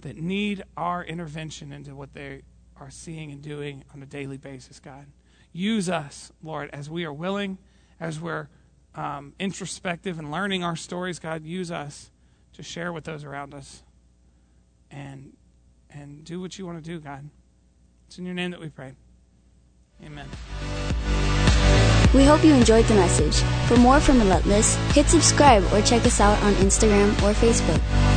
that 0.00 0.16
need 0.16 0.64
our 0.76 1.04
intervention 1.04 1.70
into 1.70 1.94
what 1.94 2.14
they 2.14 2.42
are 2.76 2.90
seeing 2.90 3.30
and 3.30 3.42
doing 3.42 3.84
on 3.94 4.02
a 4.02 4.06
daily 4.06 4.38
basis, 4.38 4.80
God. 4.80 5.06
Use 5.52 5.90
us, 5.90 6.32
Lord, 6.42 6.70
as 6.72 6.88
we 6.88 7.04
are 7.04 7.12
willing, 7.12 7.58
as 8.00 8.18
we're 8.18 8.48
um, 8.94 9.34
introspective 9.38 10.18
and 10.18 10.30
learning 10.30 10.64
our 10.64 10.76
stories, 10.76 11.18
God, 11.18 11.44
use 11.44 11.70
us 11.70 12.10
to 12.54 12.62
share 12.62 12.92
with 12.92 13.04
those 13.04 13.22
around 13.22 13.54
us 13.54 13.82
and 14.90 15.34
and 15.90 16.22
do 16.24 16.40
what 16.40 16.58
you 16.58 16.66
want 16.66 16.82
to 16.82 16.84
do, 16.84 17.00
God. 17.00 17.30
It's 18.06 18.18
in 18.18 18.26
your 18.26 18.34
name 18.34 18.50
that 18.50 18.60
we 18.60 18.68
pray. 18.68 18.94
Amen. 20.04 20.26
We 22.14 22.24
hope 22.24 22.42
you 22.44 22.54
enjoyed 22.54 22.86
the 22.86 22.94
message. 22.94 23.36
For 23.68 23.76
more 23.76 24.00
from 24.00 24.18
Relentless, 24.18 24.76
hit 24.94 25.08
subscribe 25.08 25.62
or 25.72 25.82
check 25.82 26.06
us 26.06 26.20
out 26.20 26.40
on 26.42 26.54
Instagram 26.54 27.10
or 27.22 27.34
Facebook. 27.34 28.07